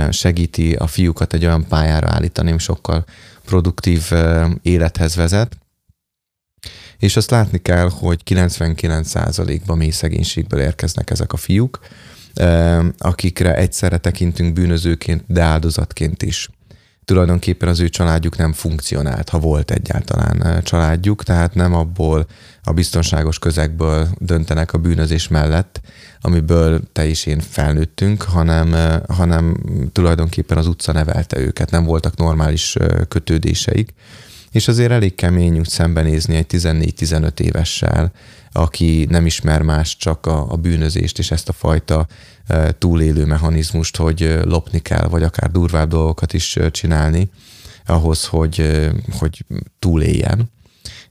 segíti 0.09 0.74
a 0.74 0.88
fiúkat 0.88 1.34
egy 1.34 1.45
olyan 1.45 1.67
pályára 1.67 2.07
állítani, 2.07 2.49
ami 2.49 2.59
sokkal 2.59 3.05
produktív 3.45 4.11
élethez 4.61 5.15
vezet. 5.15 5.57
És 6.97 7.15
azt 7.15 7.32
látni 7.32 7.57
kell, 7.57 7.89
hogy 7.89 8.22
99%-ban 8.26 9.78
mély 9.78 9.89
szegénységből 9.89 10.59
érkeznek 10.59 11.09
ezek 11.09 11.34
a 11.34 11.38
fiúk, 11.38 11.80
akikre 12.97 13.55
egyszerre 13.55 13.97
tekintünk 13.97 14.53
bűnözőként, 14.53 15.24
de 15.28 15.41
áldozatként 15.41 16.24
is. 16.24 16.49
Tulajdonképpen 17.12 17.70
az 17.70 17.80
ő 17.80 17.89
családjuk 17.89 18.38
nem 18.38 18.53
funkcionált, 18.53 19.30
ha 19.30 19.39
volt 19.39 19.72
egyáltalán 19.72 20.64
családjuk, 20.64 21.24
tehát 21.24 21.53
nem 21.53 21.74
abból 21.74 22.26
a 22.64 22.72
biztonságos 22.72 23.39
közegből 23.39 24.07
döntenek 24.18 24.74
a 24.74 24.78
bűnözés 24.78 25.28
mellett, 25.28 25.82
amiből 26.22 26.82
te 26.91 27.05
is 27.05 27.26
én 27.26 27.39
felnőttünk, 27.39 28.22
hanem, 28.22 28.76
hanem 29.07 29.57
tulajdonképpen 29.91 30.57
az 30.57 30.68
utca 30.68 30.91
nevelte 30.91 31.39
őket, 31.39 31.72
nem 31.72 31.84
voltak 31.84 32.18
normális 32.18 32.78
kötődéseik. 33.07 33.93
És 34.51 34.68
azért 34.68 34.91
elég 34.91 35.16
kemény 35.16 35.59
úgy 35.59 35.70
szembenézni 35.70 36.36
egy 36.36 36.45
14-15 36.49 37.39
évessel, 37.39 38.12
aki 38.54 39.06
nem 39.10 39.26
ismer 39.26 39.62
más, 39.62 39.97
csak 39.97 40.26
a, 40.26 40.52
a 40.52 40.56
bűnözést 40.56 41.20
és 41.20 41.32
ezt 41.32 41.49
a 41.49 41.54
fajta 41.54 42.08
túlélő 42.78 43.26
mechanizmust, 43.26 43.97
hogy 43.97 44.39
lopni 44.43 44.80
kell, 44.80 45.08
vagy 45.08 45.24
akár 45.24 45.52
durvább 45.52 45.89
dolgokat 45.89 46.34
is 46.34 46.58
csinálni 46.72 47.30
ahhoz, 47.86 48.26
hogy, 48.26 48.89
hogy 49.20 49.45
túléljen. 49.80 50.49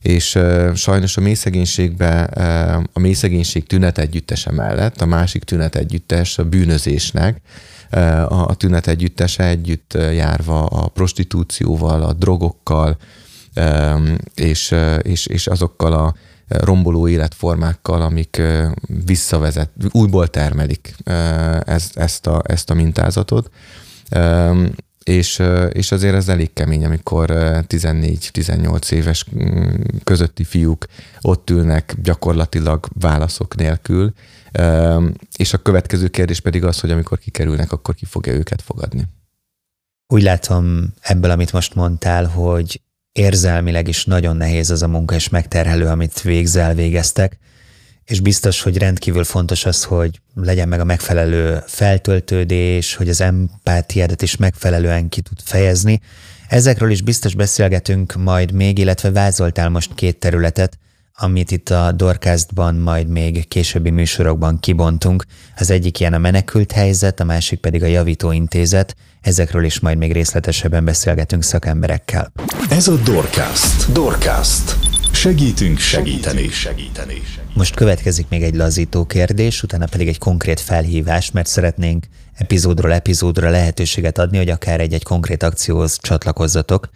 És 0.01 0.39
sajnos 0.75 1.17
a 1.17 1.21
mélyszegénységbe, 1.21 2.23
a 2.93 2.99
mélyszegénység 2.99 3.67
tünet 3.67 3.97
együttese 3.97 4.51
mellett 4.51 5.01
a 5.01 5.05
másik 5.05 5.43
tünet 5.43 5.75
együttes 5.75 6.37
a 6.37 6.43
bűnözésnek, 6.43 7.41
a 8.27 8.55
tünet 8.55 8.87
együttese 8.87 9.47
együtt 9.47 9.93
járva 9.93 10.65
a 10.65 10.87
prostitúcióval, 10.87 12.03
a 12.03 12.13
drogokkal, 12.13 12.97
és, 14.35 14.75
és, 15.01 15.25
és 15.25 15.47
azokkal 15.47 15.93
a 15.93 16.15
romboló 16.59 17.07
életformákkal, 17.07 18.01
amik 18.01 18.41
visszavezet, 19.05 19.69
újból 19.91 20.27
termelik 20.27 20.95
ezt, 21.65 21.97
ezt, 21.97 22.27
a, 22.27 22.41
ezt 22.45 22.69
a 22.69 22.73
mintázatot. 22.73 23.51
És, 25.03 25.41
és 25.71 25.91
azért 25.91 26.15
ez 26.15 26.27
elég 26.27 26.53
kemény, 26.53 26.85
amikor 26.85 27.29
14-18 27.67 28.91
éves 28.91 29.25
közötti 30.03 30.43
fiúk 30.43 30.85
ott 31.21 31.49
ülnek 31.49 31.95
gyakorlatilag 32.01 32.87
válaszok 32.99 33.55
nélkül, 33.55 34.13
és 35.35 35.53
a 35.53 35.57
következő 35.57 36.07
kérdés 36.07 36.39
pedig 36.39 36.63
az, 36.63 36.79
hogy 36.79 36.91
amikor 36.91 37.19
kikerülnek, 37.19 37.71
akkor 37.71 37.95
ki 37.95 38.05
fogja 38.05 38.33
őket 38.33 38.61
fogadni. 38.61 39.07
Úgy 40.07 40.23
látom 40.23 40.93
ebből, 41.01 41.31
amit 41.31 41.51
most 41.51 41.75
mondtál, 41.75 42.25
hogy 42.25 42.81
érzelmileg 43.11 43.87
is 43.87 44.05
nagyon 44.05 44.37
nehéz 44.37 44.69
az 44.69 44.81
a 44.81 44.87
munka 44.87 45.15
és 45.15 45.29
megterhelő, 45.29 45.87
amit 45.87 46.21
végzel, 46.21 46.73
végeztek, 46.73 47.37
és 48.05 48.19
biztos, 48.19 48.61
hogy 48.61 48.77
rendkívül 48.77 49.23
fontos 49.23 49.65
az, 49.65 49.83
hogy 49.83 50.21
legyen 50.35 50.67
meg 50.67 50.79
a 50.79 50.83
megfelelő 50.83 51.63
feltöltődés, 51.67 52.95
hogy 52.95 53.09
az 53.09 53.21
empátiádat 53.21 54.21
is 54.21 54.35
megfelelően 54.35 55.09
ki 55.09 55.21
tud 55.21 55.37
fejezni. 55.43 56.01
Ezekről 56.47 56.91
is 56.91 57.01
biztos 57.01 57.35
beszélgetünk 57.35 58.15
majd 58.15 58.51
még, 58.51 58.77
illetve 58.77 59.11
vázoltál 59.11 59.69
most 59.69 59.95
két 59.95 60.19
területet, 60.19 60.77
amit 61.23 61.51
itt 61.51 61.69
a 61.69 61.91
Dorcastban 61.91 62.75
majd 62.75 63.07
még 63.07 63.47
későbbi 63.47 63.89
műsorokban 63.89 64.59
kibontunk. 64.59 65.25
Az 65.57 65.69
egyik 65.69 65.99
ilyen 65.99 66.13
a 66.13 66.17
menekült 66.17 66.71
helyzet, 66.71 67.19
a 67.19 67.23
másik 67.23 67.59
pedig 67.59 67.83
a 67.83 67.85
javítóintézet. 67.85 68.95
Ezekről 69.21 69.63
is 69.63 69.79
majd 69.79 69.97
még 69.97 70.11
részletesebben 70.11 70.85
beszélgetünk 70.85 71.43
szakemberekkel. 71.43 72.31
Ez 72.69 72.87
a 72.87 72.95
Dorcast. 72.95 73.91
Dorcast. 73.91 74.75
Segítünk 75.11 75.77
segíteni. 75.77 76.49
segíteni. 76.49 77.21
Most 77.53 77.75
következik 77.75 78.25
még 78.29 78.43
egy 78.43 78.55
lazító 78.55 79.05
kérdés, 79.05 79.63
utána 79.63 79.85
pedig 79.85 80.07
egy 80.07 80.17
konkrét 80.17 80.59
felhívás, 80.59 81.31
mert 81.31 81.47
szeretnénk 81.47 82.05
epizódról 82.33 82.93
epizódra 82.93 83.49
lehetőséget 83.49 84.17
adni, 84.17 84.37
hogy 84.37 84.49
akár 84.49 84.79
egy-egy 84.79 85.03
konkrét 85.03 85.43
akcióhoz 85.43 85.97
csatlakozzatok. 86.01 86.89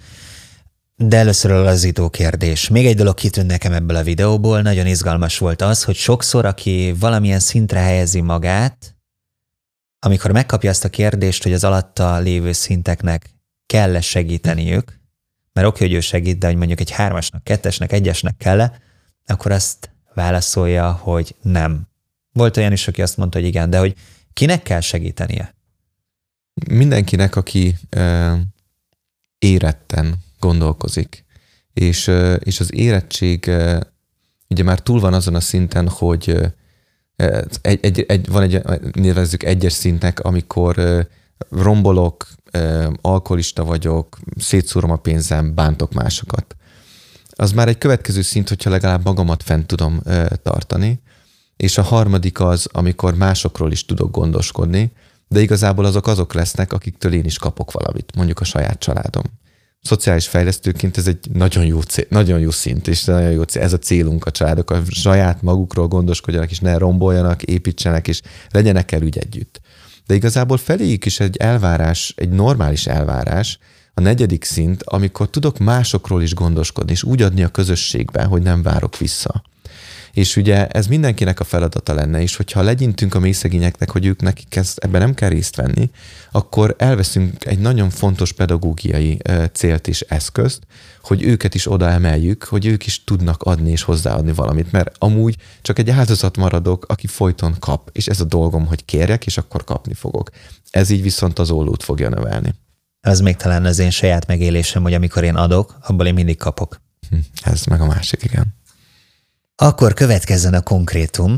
De 0.98 1.18
először 1.18 1.52
a 1.52 1.64
lazító 1.64 2.10
kérdés. 2.10 2.68
Még 2.68 2.86
egy 2.86 2.96
dolog 2.96 3.14
kitűnt 3.14 3.48
nekem 3.48 3.74
ebből 3.74 3.96
a 3.96 4.04
videóból, 4.04 4.62
nagyon 4.62 4.88
izgalmas 4.88 5.38
volt 5.38 5.62
az, 5.62 5.84
hogy 5.84 5.96
sokszor, 5.96 6.46
aki 6.46 6.93
valamilyen 7.00 7.39
szintre 7.39 7.80
helyezi 7.80 8.22
magát, 8.22 8.96
amikor 10.00 10.32
megkapja 10.32 10.70
azt 10.70 10.84
a 10.84 10.89
kérdést, 10.89 11.43
hogy 11.43 11.54
az 11.54 11.64
alatta 11.64 12.18
lévő 12.18 12.52
szinteknek 12.52 13.30
kell-e 13.66 14.02
segíteniük, 14.02 15.00
mert 15.54 15.68
oké, 15.68 15.86
hogy 15.86 15.93
ő 15.93 16.00
segít, 16.00 16.38
de 16.38 16.48
hogy 16.48 16.56
mondjuk 16.56 16.80
egy 16.80 16.91
hármasnak, 16.91 17.43
kettesnek, 17.43 17.91
egyesnek 17.91 18.38
kell 18.38 18.62
-e, 18.62 18.80
akkor 19.26 19.52
azt 19.52 19.89
válaszolja, 20.14 20.91
hogy 20.91 21.36
nem. 21.41 21.88
Volt 22.32 22.58
olyan 22.58 22.72
is, 22.72 22.88
aki 22.88 23.02
azt 23.02 23.18
mondta, 23.18 23.39
hogy 23.39 23.48
igen, 23.48 23.70
de 23.70 23.80
hogy 23.80 23.96
kinek 24.34 24.64
kell 24.64 24.80
segítenie? 24.80 25.56
Mindenkinek, 26.70 27.36
aki 27.36 27.76
uh, 27.96 28.38
éretten 29.38 30.24
gondolkozik. 30.46 31.26
És, 31.74 32.12
és 32.39 32.60
az 32.60 32.74
érettség 32.74 33.52
ugye 34.50 34.64
már 34.64 34.80
túl 34.80 35.00
van 35.00 35.14
azon 35.14 35.36
a 35.36 35.39
szinten, 35.39 35.89
hogy 35.89 36.38
egy, 37.62 37.80
egy, 37.82 38.06
egy, 38.08 38.28
van 38.28 38.43
egy, 38.43 38.62
nevezzük 38.93 39.43
egyes 39.43 39.74
szintnek, 39.74 40.20
amikor 40.20 41.08
rombolok, 41.50 42.28
alkoholista 43.02 43.64
vagyok, 43.64 44.18
szétszúrom 44.38 44.91
a 44.91 44.96
pénzem, 44.96 45.56
bántok 45.56 45.93
másokat. 45.93 46.56
Az 47.30 47.52
már 47.52 47.68
egy 47.68 47.78
következő 47.78 48.22
szint, 48.22 48.50
hogyha 48.50 48.70
legalább 48.70 49.04
magamat 49.04 49.43
fent 49.43 49.68
tudom 49.68 50.02
tartani, 50.43 51.02
és 51.58 51.78
a 51.78 51.82
harmadik 51.82 52.39
az, 52.39 52.68
amikor 52.72 53.16
másokról 53.16 53.72
is 53.72 53.86
tudok 53.86 54.12
gondoskodni, 54.12 54.91
de 55.28 55.41
igazából 55.41 55.86
azok 55.86 56.08
azok 56.08 56.34
lesznek, 56.34 56.74
akiktől 56.74 57.14
én 57.14 57.26
is 57.26 57.38
kapok 57.38 57.72
valamit, 57.72 58.16
mondjuk 58.16 58.39
a 58.39 58.43
saját 58.43 58.80
családom 58.80 59.24
szociális 59.86 60.27
fejlesztőként 60.27 60.97
ez 60.97 61.07
egy 61.07 61.27
nagyon 61.33 61.65
jó, 61.65 61.81
cél, 61.81 62.05
nagyon 62.09 62.39
jó 62.39 62.51
szint, 62.51 62.88
és 62.88 63.03
nagyon 63.03 63.31
jó 63.31 63.41
cél. 63.41 63.61
Ez 63.61 63.73
a 63.73 63.77
célunk 63.77 64.25
a 64.25 64.31
családok, 64.31 64.71
a 64.71 64.81
saját 64.89 65.41
magukról 65.41 65.88
gondoskodjanak, 65.88 66.51
és 66.51 66.59
ne 66.59 66.77
romboljanak, 66.77 67.43
építsenek, 67.43 68.07
és 68.07 68.21
legyenek 68.49 68.91
el 68.91 69.01
ügy 69.01 69.17
együtt. 69.17 69.61
De 70.05 70.13
igazából 70.13 70.57
feléjük 70.57 71.05
is 71.05 71.19
egy 71.19 71.38
elvárás, 71.38 72.13
egy 72.17 72.29
normális 72.29 72.88
elvárás, 72.88 73.59
a 73.93 74.01
negyedik 74.01 74.43
szint, 74.43 74.83
amikor 74.83 75.29
tudok 75.29 75.57
másokról 75.57 76.21
is 76.21 76.33
gondoskodni, 76.33 76.91
és 76.91 77.03
úgy 77.03 77.21
adni 77.21 77.43
a 77.43 77.47
közösségbe, 77.47 78.23
hogy 78.23 78.41
nem 78.41 78.61
várok 78.61 78.97
vissza. 78.97 79.43
És 80.16 80.36
ugye 80.36 80.68
ez 80.68 80.88
mindenkinek 80.88 81.39
a 81.39 81.43
feladata 81.43 81.93
lenne, 81.93 82.22
és 82.22 82.36
hogyha 82.36 82.61
legyintünk 82.61 83.16
a 83.16 83.20
mélyszegényeknek, 83.20 83.91
hogy 83.91 84.05
ők 84.05 84.22
nekik 84.22 84.55
ezt, 84.55 84.78
ebben 84.78 85.01
nem 85.01 85.13
kell 85.13 85.30
részt 85.30 85.55
venni, 85.55 85.89
akkor 86.32 86.76
elveszünk 86.78 87.45
egy 87.45 87.59
nagyon 87.59 87.89
fontos 87.89 88.32
pedagógiai 88.32 89.20
célt 89.53 89.88
és 89.88 90.01
eszközt, 90.01 90.63
hogy 91.01 91.24
őket 91.24 91.55
is 91.55 91.72
oda 91.72 91.89
emeljük, 91.89 92.43
hogy 92.43 92.66
ők 92.66 92.86
is 92.86 93.03
tudnak 93.03 93.43
adni 93.43 93.72
és 93.72 93.82
hozzáadni 93.82 94.34
valamit, 94.34 94.72
mert 94.72 94.95
amúgy 94.97 95.36
csak 95.61 95.80
egy 95.80 95.89
áldozat 95.89 96.38
maradok, 96.38 96.86
aki 96.88 97.07
folyton 97.07 97.55
kap, 97.59 97.89
és 97.93 98.07
ez 98.07 98.20
a 98.20 98.26
dolgom, 98.26 98.66
hogy 98.66 98.86
kérjek, 98.86 99.26
és 99.26 99.38
akkor 99.38 99.63
kapni 99.63 99.93
fogok. 99.93 100.30
Ez 100.70 100.89
így 100.89 101.01
viszont 101.01 101.39
az 101.39 101.49
ollót 101.49 101.84
fogja 101.84 102.09
növelni. 102.09 102.53
Ez 103.01 103.20
még 103.20 103.36
talán 103.36 103.66
az 103.66 103.80
én 103.80 103.91
saját 103.91 104.28
megélésem, 104.28 104.84
hogy 104.84 104.93
amikor 104.93 105.24
én 105.24 105.36
adok, 105.36 105.78
abból 105.82 106.05
én 106.05 106.13
mindig 106.13 106.38
kapok. 106.38 106.82
Hm, 107.09 107.18
ez 107.43 107.66
meg 107.66 107.82
a 107.82 107.86
másik, 107.86 108.24
igen. 108.24 108.63
Akkor 109.58 109.93
következzen 109.93 110.53
a 110.53 110.62
konkrétum, 110.62 111.36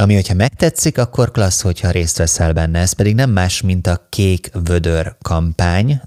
ami, 0.00 0.14
hogyha 0.14 0.34
megtetszik, 0.34 0.98
akkor 0.98 1.30
klassz, 1.30 1.60
hogyha 1.60 1.90
részt 1.90 2.18
veszel 2.18 2.52
benne. 2.52 2.78
Ez 2.78 2.92
pedig 2.92 3.14
nem 3.14 3.30
más, 3.30 3.60
mint 3.60 3.86
a 3.86 4.06
Kék 4.08 4.50
Vödör 4.52 5.16
kampány. 5.22 6.00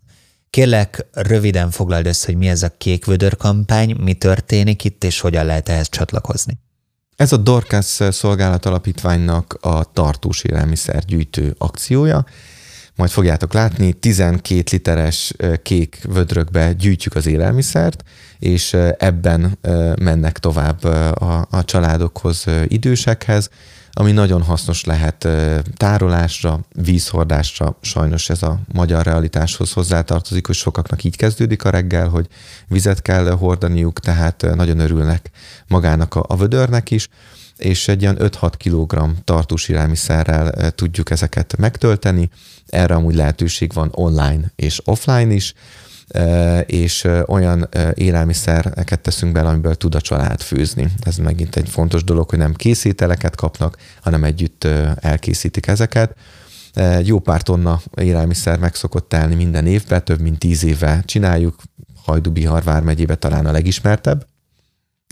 Kérlek, 0.49 1.05
röviden 1.11 1.71
foglald 1.71 2.05
össze, 2.05 2.25
hogy 2.25 2.35
mi 2.35 2.47
ez 2.47 2.63
a 2.63 2.69
Kék 2.77 3.05
Vödör 3.05 3.37
kampány, 3.37 3.95
mi 3.95 4.13
történik 4.13 4.83
itt, 4.83 5.03
és 5.03 5.19
hogyan 5.19 5.45
lehet 5.45 5.69
ehhez 5.69 5.89
csatlakozni. 5.89 6.57
Ez 7.15 7.31
a 7.31 7.37
Dorcas 7.37 7.99
szolgálat 8.09 8.65
alapítványnak 8.65 9.57
a 9.61 9.91
tartós 9.93 10.43
élelmiszer 10.43 11.05
gyűjtő 11.05 11.55
akciója. 11.57 12.25
Majd 12.95 13.09
fogjátok 13.09 13.53
látni, 13.53 13.93
12 13.93 14.63
literes 14.71 15.33
kék 15.61 15.99
vödrökbe 16.09 16.73
gyűjtjük 16.73 17.15
az 17.15 17.25
élelmiszert, 17.25 18.03
és 18.39 18.73
ebben 18.97 19.57
mennek 20.01 20.39
tovább 20.39 20.83
a, 20.83 21.47
a 21.49 21.63
családokhoz, 21.63 22.45
idősekhez, 22.67 23.49
ami 23.97 24.11
nagyon 24.11 24.41
hasznos 24.41 24.83
lehet 24.83 25.27
tárolásra, 25.77 26.59
vízhordásra. 26.73 27.77
Sajnos 27.81 28.29
ez 28.29 28.43
a 28.43 28.59
magyar 28.73 29.05
realitáshoz 29.05 29.71
hozzátartozik, 29.71 30.45
hogy 30.45 30.55
sokaknak 30.55 31.03
így 31.03 31.15
kezdődik 31.15 31.63
a 31.63 31.69
reggel, 31.69 32.07
hogy 32.07 32.27
vizet 32.67 33.01
kell 33.01 33.29
hordaniuk, 33.29 33.99
tehát 33.99 34.45
nagyon 34.55 34.79
örülnek 34.79 35.29
magának 35.67 36.15
a, 36.15 36.25
a 36.27 36.35
vödörnek 36.35 36.91
is 36.91 37.09
és 37.57 37.87
egy 37.87 38.01
ilyen 38.01 38.17
5-6 38.19 38.51
kg 38.57 39.23
tartós 39.23 39.69
élelmiszerrel 39.69 40.71
tudjuk 40.71 41.11
ezeket 41.11 41.57
megtölteni. 41.57 42.29
Erre 42.67 42.95
amúgy 42.95 43.15
lehetőség 43.15 43.73
van 43.73 43.89
online 43.91 44.51
és 44.55 44.81
offline 44.85 45.33
is, 45.33 45.53
és 46.65 47.07
olyan 47.25 47.69
élelmiszereket 47.93 48.99
teszünk 48.99 49.31
bele, 49.31 49.49
amiből 49.49 49.75
tud 49.75 49.95
a 49.95 50.01
család 50.01 50.41
főzni. 50.41 50.91
Ez 51.01 51.17
megint 51.17 51.55
egy 51.55 51.69
fontos 51.69 52.03
dolog, 52.03 52.29
hogy 52.29 52.39
nem 52.39 52.53
készételeket 52.53 53.35
kapnak, 53.35 53.77
hanem 54.01 54.23
együtt 54.23 54.63
elkészítik 54.95 55.67
ezeket. 55.67 56.15
Jó 57.03 57.19
pár 57.19 57.41
tonna 57.41 57.81
élelmiszer 57.95 58.59
meg 58.59 58.75
szokott 58.75 59.09
telni 59.09 59.35
minden 59.35 59.67
évben, 59.67 60.05
több 60.05 60.19
mint 60.19 60.39
tíz 60.39 60.63
éve 60.63 61.03
csináljuk, 61.05 61.61
Hajdú-Bihar 62.03 62.63
vármegyébe 62.63 63.15
talán 63.15 63.45
a 63.45 63.51
legismertebb, 63.51 64.27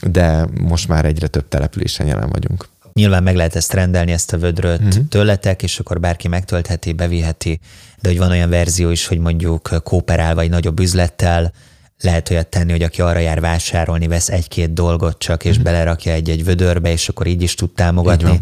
de 0.06 0.48
most 0.62 0.88
már 0.88 1.06
egyre 1.06 1.28
több 1.28 1.48
településen 1.48 2.08
jelen 2.08 2.30
vagyunk. 2.30 2.68
Nyilván 2.94 3.24
meg 3.24 3.36
lehet 3.36 3.56
ezt 3.56 3.74
rendelni, 3.74 4.12
ezt 4.12 4.34
a 4.34 4.38
vödröt 4.38 4.82
uh-huh. 4.82 5.08
tőletek, 5.10 5.64
és 5.64 5.80
akkor 5.80 6.00
bárki 6.00 6.28
megtöltheti, 6.28 6.94
beviheti, 6.94 7.60
de 8.02 8.10
hogy 8.10 8.18
van 8.18 8.30
olyan 8.30 8.50
verzió 8.50 8.90
is, 8.90 9.08
hogy 9.08 9.20
mondjuk 9.20 9.82
kooperál 9.84 10.36
vagy 10.36 10.50
nagyobb 10.50 10.80
üzlettel, 10.80 11.54
lehet 12.02 12.30
olyat 12.30 12.48
tenni, 12.48 12.72
hogy 12.72 12.82
aki 12.82 13.02
arra 13.02 13.20
jár 13.20 13.40
vásárolni, 13.40 14.08
vesz 14.08 14.30
egy-két 14.30 14.74
dolgot 14.74 15.18
csak, 15.18 15.44
és 15.44 15.50
uh-huh. 15.50 15.64
belerakja 15.64 16.12
egy-egy 16.12 16.44
vödörbe, 16.44 16.92
és 16.92 17.10
akkor 17.10 17.28
így 17.28 17.42
is 17.42 17.56
tud 17.56 17.72
támogatni. 17.72 18.42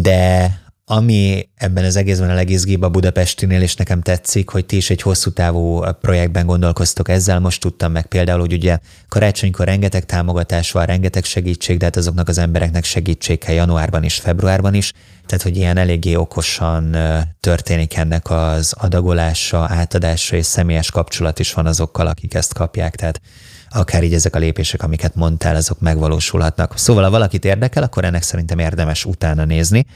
De 0.00 0.60
ami 0.92 1.48
ebben 1.56 1.84
az 1.84 1.96
egészben 1.96 2.30
a 2.30 2.34
legizgibb 2.34 2.82
a 2.82 2.88
Budapestinél, 2.88 3.62
és 3.62 3.74
nekem 3.74 4.00
tetszik, 4.00 4.48
hogy 4.48 4.66
ti 4.66 4.76
is 4.76 4.90
egy 4.90 5.02
hosszú 5.02 5.30
távú 5.30 5.84
projektben 6.00 6.46
gondolkoztok 6.46 7.08
ezzel. 7.08 7.40
Most 7.40 7.60
tudtam 7.60 7.92
meg 7.92 8.06
például, 8.06 8.40
hogy 8.40 8.52
ugye 8.52 8.78
karácsonykor 9.08 9.66
rengeteg 9.66 10.04
támogatás 10.04 10.72
van, 10.72 10.86
rengeteg 10.86 11.24
segítség, 11.24 11.78
de 11.78 11.84
hát 11.84 11.96
azoknak 11.96 12.28
az 12.28 12.38
embereknek 12.38 12.84
segítség 12.84 13.38
kell 13.38 13.54
januárban 13.54 14.04
is, 14.04 14.14
februárban 14.14 14.74
is. 14.74 14.92
Tehát, 15.26 15.42
hogy 15.44 15.56
ilyen 15.56 15.76
eléggé 15.76 16.14
okosan 16.14 16.96
történik 17.40 17.96
ennek 17.96 18.30
az 18.30 18.74
adagolása, 18.78 19.66
átadása 19.68 20.36
és 20.36 20.46
személyes 20.46 20.90
kapcsolat 20.90 21.38
is 21.38 21.52
van 21.52 21.66
azokkal, 21.66 22.06
akik 22.06 22.34
ezt 22.34 22.54
kapják. 22.54 22.96
Tehát 22.96 23.20
akár 23.68 24.02
így 24.02 24.14
ezek 24.14 24.36
a 24.36 24.38
lépések, 24.38 24.82
amiket 24.82 25.14
mondtál, 25.14 25.56
azok 25.56 25.80
megvalósulhatnak. 25.80 26.78
Szóval, 26.78 27.02
ha 27.02 27.10
valakit 27.10 27.44
érdekel, 27.44 27.82
akkor 27.82 28.04
ennek 28.04 28.22
szerintem 28.22 28.58
érdemes 28.58 29.04
utána 29.04 29.44
nézni 29.44 29.86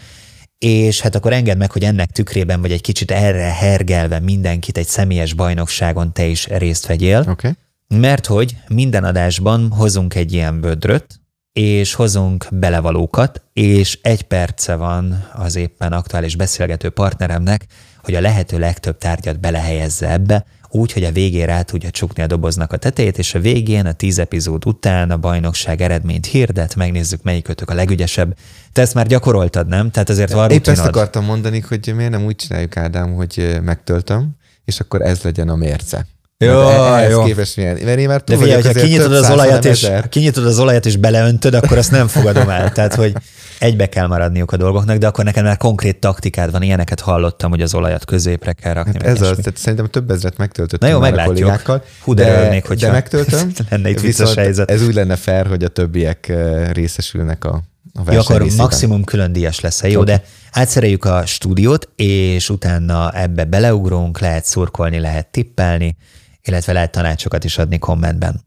és 0.64 1.00
hát 1.00 1.14
akkor 1.14 1.32
engedd 1.32 1.56
meg, 1.56 1.70
hogy 1.70 1.82
ennek 1.82 2.10
tükrében, 2.10 2.60
vagy 2.60 2.72
egy 2.72 2.80
kicsit 2.80 3.10
erre 3.10 3.52
hergelve 3.52 4.18
mindenkit 4.18 4.78
egy 4.78 4.86
személyes 4.86 5.32
bajnokságon 5.32 6.12
te 6.12 6.24
is 6.24 6.46
részt 6.46 6.86
vegyél. 6.86 7.24
Okay. 7.28 7.50
Mert 7.88 8.26
hogy 8.26 8.56
minden 8.68 9.04
adásban 9.04 9.70
hozunk 9.70 10.14
egy 10.14 10.32
ilyen 10.32 10.60
bödröt, 10.60 11.20
és 11.52 11.94
hozunk 11.94 12.46
belevalókat, 12.50 13.42
és 13.52 13.98
egy 14.02 14.22
perce 14.22 14.74
van 14.74 15.28
az 15.32 15.56
éppen 15.56 15.92
aktuális 15.92 16.36
beszélgető 16.36 16.90
partneremnek, 16.90 17.66
hogy 18.02 18.14
a 18.14 18.20
lehető 18.20 18.58
legtöbb 18.58 18.98
tárgyat 18.98 19.40
belehelyezze 19.40 20.10
ebbe, 20.10 20.44
úgy, 20.74 20.92
hogy 20.92 21.04
a 21.04 21.12
végére 21.12 21.52
át 21.52 21.66
tudja 21.66 21.90
csukni 21.90 22.22
a 22.22 22.26
doboznak 22.26 22.72
a 22.72 22.76
tetejét, 22.76 23.18
és 23.18 23.34
a 23.34 23.40
végén, 23.40 23.86
a 23.86 23.92
tíz 23.92 24.18
epizód 24.18 24.66
után 24.66 25.10
a 25.10 25.16
bajnokság 25.16 25.80
eredményt 25.80 26.26
hirdet, 26.26 26.74
megnézzük, 26.74 27.22
melyikötök 27.22 27.70
a 27.70 27.74
legügyesebb. 27.74 28.36
Te 28.72 28.80
ezt 28.80 28.94
már 28.94 29.06
gyakoroltad, 29.06 29.66
nem? 29.66 29.90
Tehát 29.90 30.08
azért 30.08 30.32
van 30.32 30.50
Épp 30.50 30.66
ezt 30.66 30.86
akartam 30.86 31.24
mondani, 31.24 31.60
hogy 31.60 31.92
miért 31.96 32.10
nem 32.10 32.24
úgy 32.24 32.36
csináljuk, 32.36 32.76
Ádám, 32.76 33.14
hogy 33.14 33.58
megtöltöm, 33.62 34.36
és 34.64 34.80
akkor 34.80 35.02
ez 35.02 35.22
legyen 35.22 35.48
a 35.48 35.56
mérce. 35.56 36.06
Jó, 36.44 36.68
ehhez 36.68 37.10
jó. 37.10 37.22
képest 37.22 37.56
milyen, 37.56 37.78
mert 37.84 37.98
én 37.98 38.08
már 38.08 38.22
De 38.24 38.36
figyelj, 38.36 38.62
ha 38.62 38.72
kinyitod 38.72 39.12
az, 39.12 39.30
olajat 39.30 39.64
és, 39.64 39.90
kinyitod 40.08 40.46
az 40.46 40.58
olajat 40.58 40.86
és 40.86 40.96
beleöntöd, 40.96 41.54
akkor 41.54 41.78
azt 41.78 41.90
nem 41.90 42.06
fogadom 42.08 42.48
el. 42.48 42.72
Tehát, 42.72 42.94
hogy 42.94 43.12
egybe 43.58 43.86
kell 43.88 44.06
maradniuk 44.06 44.52
a 44.52 44.56
dolgoknak, 44.56 44.96
de 44.96 45.06
akkor 45.06 45.24
nekem 45.24 45.44
már 45.44 45.56
konkrét 45.56 46.00
taktikád 46.00 46.50
van, 46.50 46.62
ilyeneket 46.62 47.00
hallottam, 47.00 47.50
hogy 47.50 47.62
az 47.62 47.74
olajat 47.74 48.04
középre 48.04 48.52
kell 48.52 48.72
rakni. 48.72 48.92
Hát 48.92 49.06
ez 49.06 49.20
az, 49.20 49.36
tehát 49.36 49.56
szerintem 49.56 49.86
több 49.86 50.10
ezret 50.10 50.36
megtöltöttem 50.36 50.88
Na 50.88 50.94
jó, 50.94 51.00
már 51.00 51.12
a 51.12 51.16
meglátjuk. 51.16 51.36
kollégákkal. 51.38 51.82
Hú, 52.00 52.14
de 52.14 52.38
örülnék, 52.38 52.66
hogyha 52.66 52.86
de 52.86 52.92
megtöltöm. 52.92 53.52
lenne 53.70 53.88
itt 53.90 54.00
viszont 54.00 54.34
helyzet. 54.34 54.70
Ez 54.70 54.82
úgy 54.82 54.94
lenne 54.94 55.16
fair, 55.16 55.46
hogy 55.46 55.64
a 55.64 55.68
többiek 55.68 56.28
eh, 56.28 56.70
részesülnek 56.72 57.44
a, 57.44 57.62
a 58.06 58.12
Jó, 58.12 58.18
akkor 58.18 58.38
részében. 58.40 58.64
maximum 58.64 59.04
külön 59.04 59.32
díjas 59.32 59.60
lesz 59.60 59.82
jó, 59.82 60.00
Oké. 60.00 60.10
de 60.10 60.24
átszereljük 60.52 61.04
a 61.04 61.22
stúdiót, 61.26 61.88
és 61.96 62.50
utána 62.50 63.12
ebbe 63.12 63.44
beleugrunk, 63.44 64.18
lehet 64.20 64.44
szurkolni, 64.44 64.98
lehet 65.00 65.26
tippelni, 65.26 65.96
illetve 66.44 66.72
lehet 66.72 66.90
tanácsokat 66.90 67.44
is 67.44 67.58
adni 67.58 67.78
kommentben. 67.78 68.40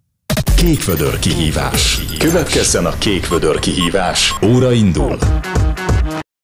Kékvödör 0.55 1.19
kihívás. 1.19 1.99
Következzen 2.17 2.85
a 2.85 2.97
kékvödör 2.97 3.59
kihívás. 3.59 4.33
Óra 4.45 4.71
indul. 4.71 5.17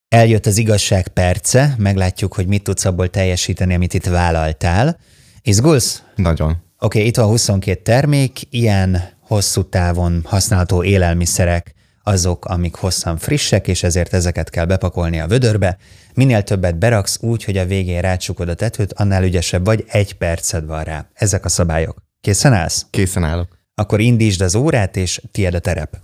Eljött 0.07 0.45
az 0.45 0.57
igazság 0.57 1.07
perce, 1.07 1.75
meglátjuk, 1.77 2.33
hogy 2.33 2.47
mit 2.47 2.63
tudsz 2.63 2.85
abból 2.85 3.09
teljesíteni, 3.09 3.73
amit 3.73 3.93
itt 3.93 4.05
vállaltál. 4.05 4.99
Izgulsz? 5.41 6.03
Nagyon. 6.15 6.49
Oké, 6.49 6.61
okay, 6.79 7.05
itt 7.05 7.15
van 7.15 7.25
22 7.25 7.81
termék, 7.81 8.39
ilyen 8.49 9.01
hosszú 9.19 9.63
távon 9.63 10.21
használható 10.25 10.83
élelmiszerek, 10.83 11.73
azok, 12.03 12.45
amik 12.45 12.75
hosszan 12.75 13.17
frissek, 13.17 13.67
és 13.67 13.83
ezért 13.83 14.13
ezeket 14.13 14.49
kell 14.49 14.65
bepakolni 14.65 15.19
a 15.19 15.27
vödörbe. 15.27 15.77
Minél 16.13 16.43
többet 16.43 16.77
beraksz 16.77 17.17
úgy, 17.21 17.43
hogy 17.43 17.57
a 17.57 17.65
végén 17.65 18.01
rácsukod 18.01 18.49
a 18.49 18.53
tetőt, 18.53 18.93
annál 18.93 19.23
ügyesebb 19.23 19.65
vagy, 19.65 19.85
egy 19.87 20.13
perced 20.13 20.65
van 20.65 20.83
rá. 20.83 21.09
Ezek 21.13 21.45
a 21.45 21.49
szabályok. 21.49 22.03
Készen 22.21 22.53
állsz? 22.53 22.85
Készen 22.89 23.23
állok. 23.23 23.57
Akkor 23.75 23.99
indítsd 23.99 24.41
az 24.41 24.55
órát, 24.55 24.97
és 24.97 25.21
tiéd 25.31 25.53
a 25.53 25.59
terep. 25.59 25.97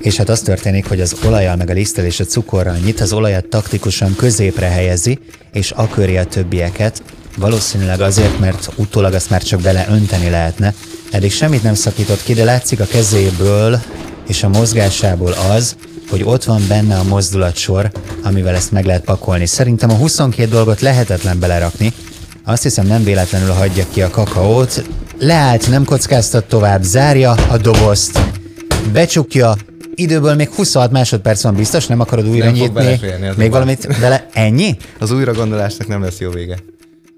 És 0.00 0.16
hát 0.16 0.28
az 0.28 0.40
történik, 0.40 0.86
hogy 0.86 1.00
az 1.00 1.16
olajjal 1.24 1.56
meg 1.56 1.70
a 1.70 1.72
liszttel 1.72 2.04
és 2.04 2.20
a 2.20 2.24
cukorral 2.24 2.76
nyit, 2.76 3.00
az 3.00 3.12
olajat 3.12 3.46
taktikusan 3.46 4.16
középre 4.16 4.66
helyezi, 4.66 5.18
és 5.52 5.70
aköri 5.70 6.16
a 6.16 6.24
többieket, 6.24 7.02
valószínűleg 7.36 8.00
azért, 8.00 8.38
mert 8.38 8.72
utólag 8.76 9.14
azt 9.14 9.30
már 9.30 9.42
csak 9.42 9.60
bele 9.60 9.86
önteni 9.88 10.30
lehetne. 10.30 10.74
Eddig 11.10 11.32
semmit 11.32 11.62
nem 11.62 11.74
szakított 11.74 12.22
ki, 12.22 12.34
de 12.34 12.44
látszik 12.44 12.80
a 12.80 12.84
kezéből 12.84 13.80
és 14.28 14.42
a 14.42 14.48
mozgásából 14.48 15.32
az, 15.32 15.76
hogy 16.10 16.22
ott 16.24 16.44
van 16.44 16.62
benne 16.68 16.98
a 16.98 17.02
mozdulatsor, 17.02 17.90
amivel 18.22 18.54
ezt 18.54 18.72
meg 18.72 18.84
lehet 18.84 19.04
pakolni. 19.04 19.46
Szerintem 19.46 19.90
a 19.90 19.94
22 19.94 20.48
dolgot 20.48 20.80
lehetetlen 20.80 21.38
belerakni. 21.38 21.92
Azt 22.44 22.62
hiszem 22.62 22.86
nem 22.86 23.04
véletlenül 23.04 23.50
hagyja 23.50 23.84
ki 23.92 24.02
a 24.02 24.10
kakaót. 24.10 24.84
Leállt, 25.18 25.68
nem 25.68 25.84
kockáztat 25.84 26.44
tovább, 26.44 26.82
zárja 26.82 27.30
a 27.30 27.56
dobozt, 27.56 28.20
becsukja, 28.92 29.56
időből 29.94 30.34
még 30.34 30.48
26 30.48 30.90
másodperc 30.90 31.42
van 31.42 31.54
biztos, 31.54 31.86
nem 31.86 32.00
akarod 32.00 32.28
újra 32.28 32.44
Nem 32.44 32.54
nyitni. 32.54 33.00
még 33.36 33.50
valamit 33.50 34.00
bele... 34.00 34.26
Ennyi? 34.32 34.76
Az 34.98 35.10
újra 35.10 35.32
gondolásnak 35.32 35.88
nem 35.88 36.02
lesz 36.02 36.18
jó 36.18 36.30
vége. 36.30 36.56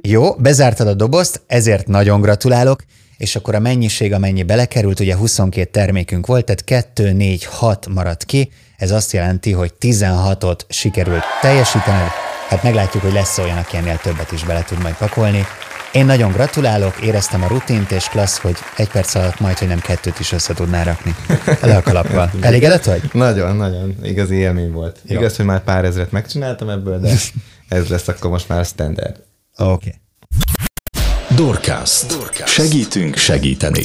Jó, 0.01 0.34
bezártad 0.34 0.86
a 0.86 0.95
dobozt, 0.95 1.43
ezért 1.47 1.86
nagyon 1.86 2.20
gratulálok, 2.20 2.82
és 3.23 3.37
akkor 3.37 3.55
a 3.55 3.59
mennyiség, 3.59 4.12
amennyi 4.12 4.43
belekerült, 4.43 5.01
ugye 5.01 5.16
22 5.16 5.70
termékünk 5.70 6.27
volt, 6.27 6.45
tehát 6.45 6.64
2, 6.64 7.12
4, 7.12 7.45
6 7.45 7.89
maradt 7.89 8.25
ki, 8.25 8.51
ez 8.77 8.91
azt 8.91 9.12
jelenti, 9.12 9.53
hogy 9.53 9.73
16-ot 9.81 10.59
sikerült 10.68 11.23
teljesítened, 11.41 12.09
hát 12.49 12.62
meglátjuk, 12.62 13.03
hogy 13.03 13.12
lesz 13.12 13.39
olyan, 13.39 13.57
aki 13.57 13.77
ennél 13.77 13.97
többet 13.97 14.33
is 14.33 14.45
bele 14.45 14.62
tud 14.62 14.83
majd 14.83 14.95
pakolni. 14.95 15.45
Én 15.93 16.07
nagyon 16.07 16.33
gratulálok, 16.33 17.01
éreztem 17.03 17.43
a 17.43 17.47
rutint, 17.47 17.91
és 17.91 18.09
klassz, 18.09 18.39
hogy 18.39 18.57
egy 18.77 18.89
perc 18.89 19.14
alatt 19.14 19.41
majd, 19.41 19.59
hogy 19.59 19.68
nem 19.68 19.81
kettőt 19.81 20.18
is 20.18 20.33
össze 20.33 20.55
tudnál 20.55 20.85
rakni. 20.85 21.14
Le 21.61 21.77
a 21.77 21.83
kalappal. 21.83 22.31
Elégedett 22.41 22.85
vagy? 22.85 23.03
Nagyon, 23.12 23.57
nagyon. 23.57 23.97
Igazi 24.03 24.35
élmény 24.35 24.73
volt. 24.73 24.99
Jó. 25.07 25.18
Igaz, 25.18 25.37
hogy 25.37 25.45
már 25.45 25.64
pár 25.64 25.85
ezret 25.85 26.11
megcsináltam 26.11 26.68
ebből, 26.68 27.01
de 27.01 27.09
ez 27.68 27.89
lesz 27.89 28.09
akkor 28.09 28.31
most 28.31 28.49
már 28.49 28.59
a 28.59 28.64
standard. 28.64 29.16
Oké. 29.57 29.73
Okay. 29.73 30.01
Dorcast. 31.31 32.07
Segítünk 32.47 33.16
segíteni. 33.16 33.83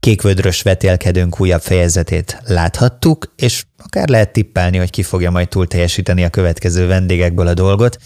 kékvödrös 0.00 0.62
vetélkedőnk 0.62 1.40
újabb 1.40 1.60
fejezetét 1.60 2.40
láthattuk, 2.44 3.32
és 3.36 3.64
akár 3.76 4.08
lehet 4.08 4.32
tippelni, 4.32 4.76
hogy 4.76 4.90
ki 4.90 5.02
fogja 5.02 5.30
majd 5.30 5.48
túl 5.48 5.66
teljesíteni 5.66 6.24
a 6.24 6.30
következő 6.30 6.86
vendégekből 6.86 7.46
a 7.46 7.54
dolgot. 7.54 7.96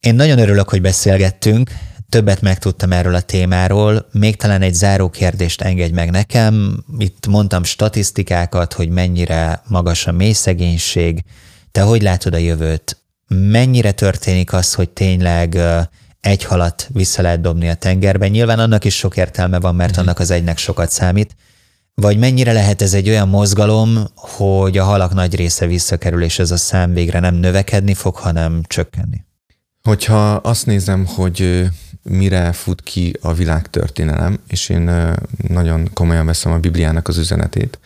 Én 0.00 0.14
nagyon 0.14 0.38
örülök, 0.38 0.68
hogy 0.68 0.80
beszélgettünk, 0.80 1.70
többet 2.08 2.40
megtudtam 2.40 2.92
erről 2.92 3.14
a 3.14 3.20
témáról, 3.20 4.08
még 4.12 4.36
talán 4.36 4.62
egy 4.62 4.74
záró 4.74 5.10
kérdést 5.10 5.62
engedj 5.62 5.92
meg 5.92 6.10
nekem. 6.10 6.84
Itt 6.98 7.26
mondtam 7.26 7.64
statisztikákat, 7.64 8.72
hogy 8.72 8.88
mennyire 8.88 9.62
magas 9.68 10.06
a 10.06 10.12
mély 10.12 10.32
szegénység. 10.32 11.24
Te 11.72 11.80
hogy 11.80 12.02
látod 12.02 12.34
a 12.34 12.38
jövőt? 12.38 13.00
mennyire 13.34 13.92
történik 13.92 14.52
az, 14.52 14.74
hogy 14.74 14.90
tényleg 14.90 15.58
egy 16.20 16.44
halat 16.44 16.88
vissza 16.92 17.22
lehet 17.22 17.40
dobni 17.40 17.68
a 17.68 17.74
tengerbe. 17.74 18.28
Nyilván 18.28 18.58
annak 18.58 18.84
is 18.84 18.96
sok 18.96 19.16
értelme 19.16 19.60
van, 19.60 19.74
mert 19.74 19.96
annak 19.96 20.18
az 20.18 20.30
egynek 20.30 20.58
sokat 20.58 20.90
számít. 20.90 21.36
Vagy 21.94 22.18
mennyire 22.18 22.52
lehet 22.52 22.82
ez 22.82 22.94
egy 22.94 23.08
olyan 23.08 23.28
mozgalom, 23.28 24.04
hogy 24.14 24.78
a 24.78 24.84
halak 24.84 25.14
nagy 25.14 25.34
része 25.34 25.66
visszakerül, 25.66 26.22
és 26.22 26.38
ez 26.38 26.50
a 26.50 26.56
szám 26.56 26.92
végre 26.92 27.20
nem 27.20 27.34
növekedni 27.34 27.94
fog, 27.94 28.16
hanem 28.16 28.62
csökkenni? 28.66 29.24
Hogyha 29.82 30.34
azt 30.34 30.66
nézem, 30.66 31.06
hogy 31.06 31.68
mire 32.02 32.52
fut 32.52 32.82
ki 32.82 33.12
a 33.20 33.32
világtörténelem, 33.32 34.40
és 34.48 34.68
én 34.68 35.14
nagyon 35.48 35.90
komolyan 35.94 36.26
veszem 36.26 36.52
a 36.52 36.58
Bibliának 36.58 37.08
az 37.08 37.18
üzenetét, 37.18 37.78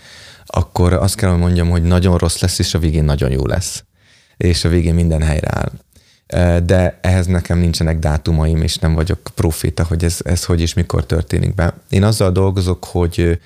akkor 0.47 0.93
azt 0.93 1.15
kell, 1.15 1.31
hogy 1.31 1.39
mondjam, 1.39 1.71
hogy 1.71 1.83
nagyon 1.83 2.19
rossz 2.19 2.41
lesz, 2.41 2.59
és 2.59 2.75
a 2.75 2.79
végén 2.79 3.05
nagyon 3.05 3.31
jó 3.31 3.47
lesz. 3.47 3.85
És 4.37 4.65
a 4.65 4.69
végén 4.69 4.95
minden 4.95 5.23
helyreáll. 5.23 5.73
De 6.65 6.99
ehhez 7.01 7.27
nekem 7.27 7.59
nincsenek 7.59 7.99
dátumaim, 7.99 8.63
és 8.63 8.77
nem 8.77 8.95
vagyok 8.95 9.19
proféta, 9.35 9.85
hogy 9.85 10.05
ez, 10.05 10.19
ez 10.25 10.45
hogy 10.45 10.61
és 10.61 10.75
mikor 10.75 11.07
történik 11.07 11.55
be. 11.55 11.75
Én 11.89 12.03
azzal 12.03 12.33
dolgozok, 12.33 12.85
hogy 12.85 13.41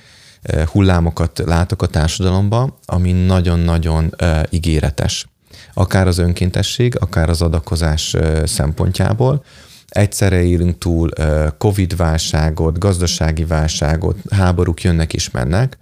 hullámokat 0.66 1.42
látok 1.46 1.82
a 1.82 1.86
társadalomban, 1.86 2.74
ami 2.84 3.12
nagyon-nagyon 3.12 4.14
ígéretes. 4.50 5.26
Akár 5.74 6.06
az 6.06 6.18
önkéntesség, 6.18 6.96
akár 7.00 7.28
az 7.28 7.42
adakozás 7.42 8.16
szempontjából, 8.44 9.44
egyszerre 9.88 10.42
élünk 10.42 10.78
túl 10.78 11.10
Covid 11.58 11.96
válságot, 11.96 12.78
gazdasági 12.78 13.44
válságot, 13.44 14.16
háborúk 14.30 14.82
jönnek 14.82 15.12
és 15.12 15.30
mennek, 15.30 15.78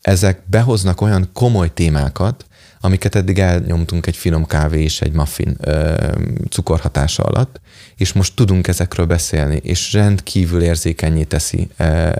ezek 0.00 0.40
behoznak 0.46 1.00
olyan 1.00 1.30
komoly 1.32 1.72
témákat, 1.74 2.45
amiket 2.80 3.14
eddig 3.14 3.38
elnyomtunk 3.38 4.06
egy 4.06 4.16
finom 4.16 4.46
kávé 4.46 4.82
és 4.82 5.00
egy 5.00 5.12
muffin 5.12 5.56
ö, 5.60 5.94
cukorhatása 6.48 7.22
alatt, 7.22 7.60
és 7.96 8.12
most 8.12 8.34
tudunk 8.34 8.68
ezekről 8.68 9.06
beszélni, 9.06 9.60
és 9.62 9.92
rendkívül 9.92 10.62
érzékenyé 10.62 11.22
teszi 11.22 11.68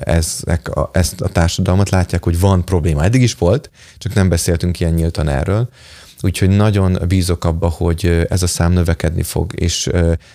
ezek 0.01 0.69
a, 0.69 0.91
ezt 0.93 1.21
a 1.21 1.29
társadalmat. 1.29 1.91
Látják, 1.91 2.25
hogy 2.25 2.41
van 2.41 2.65
probléma. 2.65 3.05
Eddig 3.05 3.23
is 3.23 3.35
volt, 3.35 3.71
csak 3.99 4.15
nem 4.15 4.29
beszéltünk 4.29 4.81
ilyen 4.81 4.93
nyíltan 4.93 5.29
erről. 5.29 5.69
Úgyhogy 6.27 6.49
nagyon 6.49 6.99
bízok 7.09 7.45
abba, 7.45 7.69
hogy 7.69 8.27
ez 8.29 8.43
a 8.43 8.47
szám 8.47 8.73
növekedni 8.73 9.23
fog, 9.23 9.53
és 9.61 9.91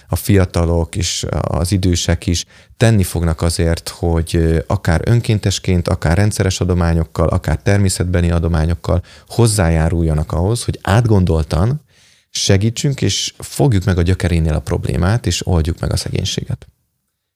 a 0.07 0.15
fiatalok 0.15 0.95
és 0.95 1.25
az 1.41 1.71
idősek 1.71 2.27
is 2.27 2.45
tenni 2.77 3.03
fognak 3.03 3.41
azért, 3.41 3.89
hogy 3.89 4.63
akár 4.67 5.01
önkéntesként, 5.05 5.87
akár 5.87 6.17
rendszeres 6.17 6.61
adományokkal, 6.61 7.27
akár 7.27 7.61
természetbeni 7.61 8.31
adományokkal 8.31 9.03
hozzájáruljanak 9.27 10.31
ahhoz, 10.31 10.63
hogy 10.63 10.79
átgondoltan 10.81 11.81
segítsünk, 12.29 13.01
és 13.01 13.33
fogjuk 13.37 13.83
meg 13.83 13.97
a 13.97 14.01
gyökerénél 14.01 14.53
a 14.53 14.59
problémát, 14.59 15.25
és 15.25 15.47
oldjuk 15.47 15.79
meg 15.79 15.91
a 15.91 15.97
szegénységet. 15.97 16.67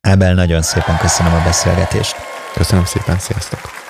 Ábel, 0.02 0.34
nagyon 0.34 0.62
szépen 0.62 0.98
köszönöm 0.98 1.34
a 1.34 1.44
beszélgetést. 1.44 2.16
Köszönöm 2.54 2.86
szépen, 2.86 3.20
sziasztok! 3.20 3.85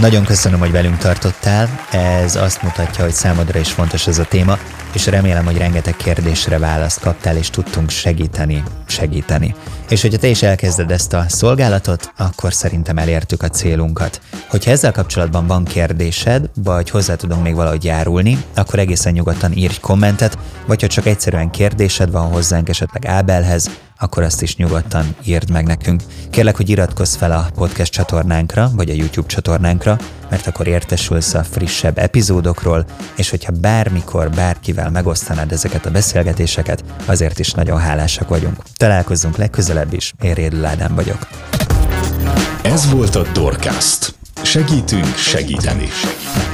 Nagyon 0.00 0.24
köszönöm, 0.24 0.58
hogy 0.58 0.70
velünk 0.70 0.98
tartottál. 0.98 1.68
Ez 1.90 2.36
azt 2.36 2.62
mutatja, 2.62 3.04
hogy 3.04 3.12
számodra 3.12 3.58
is 3.58 3.72
fontos 3.72 4.06
ez 4.06 4.18
a 4.18 4.24
téma, 4.24 4.58
és 4.92 5.06
remélem, 5.06 5.44
hogy 5.44 5.56
rengeteg 5.56 5.96
kérdésre 5.96 6.58
választ 6.58 7.00
kaptál, 7.00 7.36
és 7.36 7.50
tudtunk 7.50 7.90
segíteni, 7.90 8.62
segíteni. 8.86 9.54
És 9.88 10.02
hogyha 10.02 10.18
te 10.18 10.26
is 10.26 10.42
elkezded 10.42 10.90
ezt 10.90 11.12
a 11.12 11.24
szolgálatot, 11.28 12.12
akkor 12.16 12.52
szerintem 12.52 12.98
elértük 12.98 13.42
a 13.42 13.48
célunkat. 13.48 14.20
Hogyha 14.48 14.70
ezzel 14.70 14.92
kapcsolatban 14.92 15.46
van 15.46 15.64
kérdésed, 15.64 16.50
vagy 16.54 16.90
hozzá 16.90 17.14
tudunk 17.14 17.42
még 17.42 17.54
valahogy 17.54 17.84
járulni, 17.84 18.44
akkor 18.54 18.78
egészen 18.78 19.12
nyugodtan 19.12 19.52
írj 19.52 19.78
kommentet, 19.80 20.38
vagy 20.66 20.80
ha 20.80 20.86
csak 20.86 21.06
egyszerűen 21.06 21.50
kérdésed 21.50 22.10
van 22.10 22.28
hozzánk 22.32 22.68
esetleg 22.68 23.06
Ábelhez, 23.06 23.70
akkor 24.00 24.22
azt 24.22 24.42
is 24.42 24.56
nyugodtan 24.56 25.14
írd 25.24 25.50
meg 25.50 25.66
nekünk. 25.66 26.02
Kérlek, 26.30 26.56
hogy 26.56 26.68
iratkozz 26.68 27.14
fel 27.14 27.32
a 27.32 27.50
podcast 27.54 27.92
csatornánkra, 27.92 28.70
vagy 28.74 28.90
a 28.90 28.94
YouTube 28.94 29.28
csatornánkra, 29.28 29.98
mert 30.30 30.46
akkor 30.46 30.66
értesülsz 30.66 31.34
a 31.34 31.44
frissebb 31.44 31.98
epizódokról, 31.98 32.84
és 33.16 33.30
hogyha 33.30 33.52
bármikor 33.60 34.30
bárkivel 34.30 34.90
megosztanád 34.90 35.52
ezeket 35.52 35.86
a 35.86 35.90
beszélgetéseket, 35.90 36.84
azért 37.06 37.38
is 37.38 37.52
nagyon 37.52 37.78
hálásak 37.78 38.28
vagyunk. 38.28 38.56
Találkozzunk 38.76 39.36
legközelebb 39.36 39.92
is, 39.92 40.14
én 40.22 40.64
Ádám 40.64 40.94
vagyok. 40.94 41.28
Ez 42.62 42.90
volt 42.90 43.14
a 43.14 43.22
Dorcast. 43.32 44.19
Segítünk 44.50 45.16
segíteni. 45.16 45.88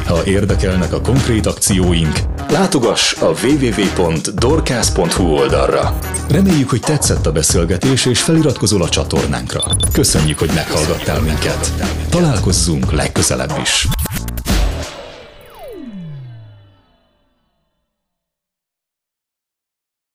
Ha 0.07 0.25
érdekelnek 0.25 0.93
a 0.93 1.01
konkrét 1.01 1.47
akcióink, 1.47 2.19
látogass 2.49 3.15
a 3.21 3.33
www.dorcast.hu 3.43 5.25
oldalra. 5.25 5.99
Reméljük, 6.29 6.71
hogy 6.71 6.81
tetszett 6.81 7.27
a 7.27 7.33
beszélgetés 7.33 8.07
és 8.07 8.23
feliratkozol 8.23 8.83
a 8.83 8.89
csatornánkra. 8.89 9.63
Köszönjük, 9.93 10.39
hogy 10.39 10.51
meghallgattál 10.55 11.21
minket. 11.21 11.73
Találkozzunk 12.11 12.93
legközelebb 12.93 13.53
is. 13.63 13.89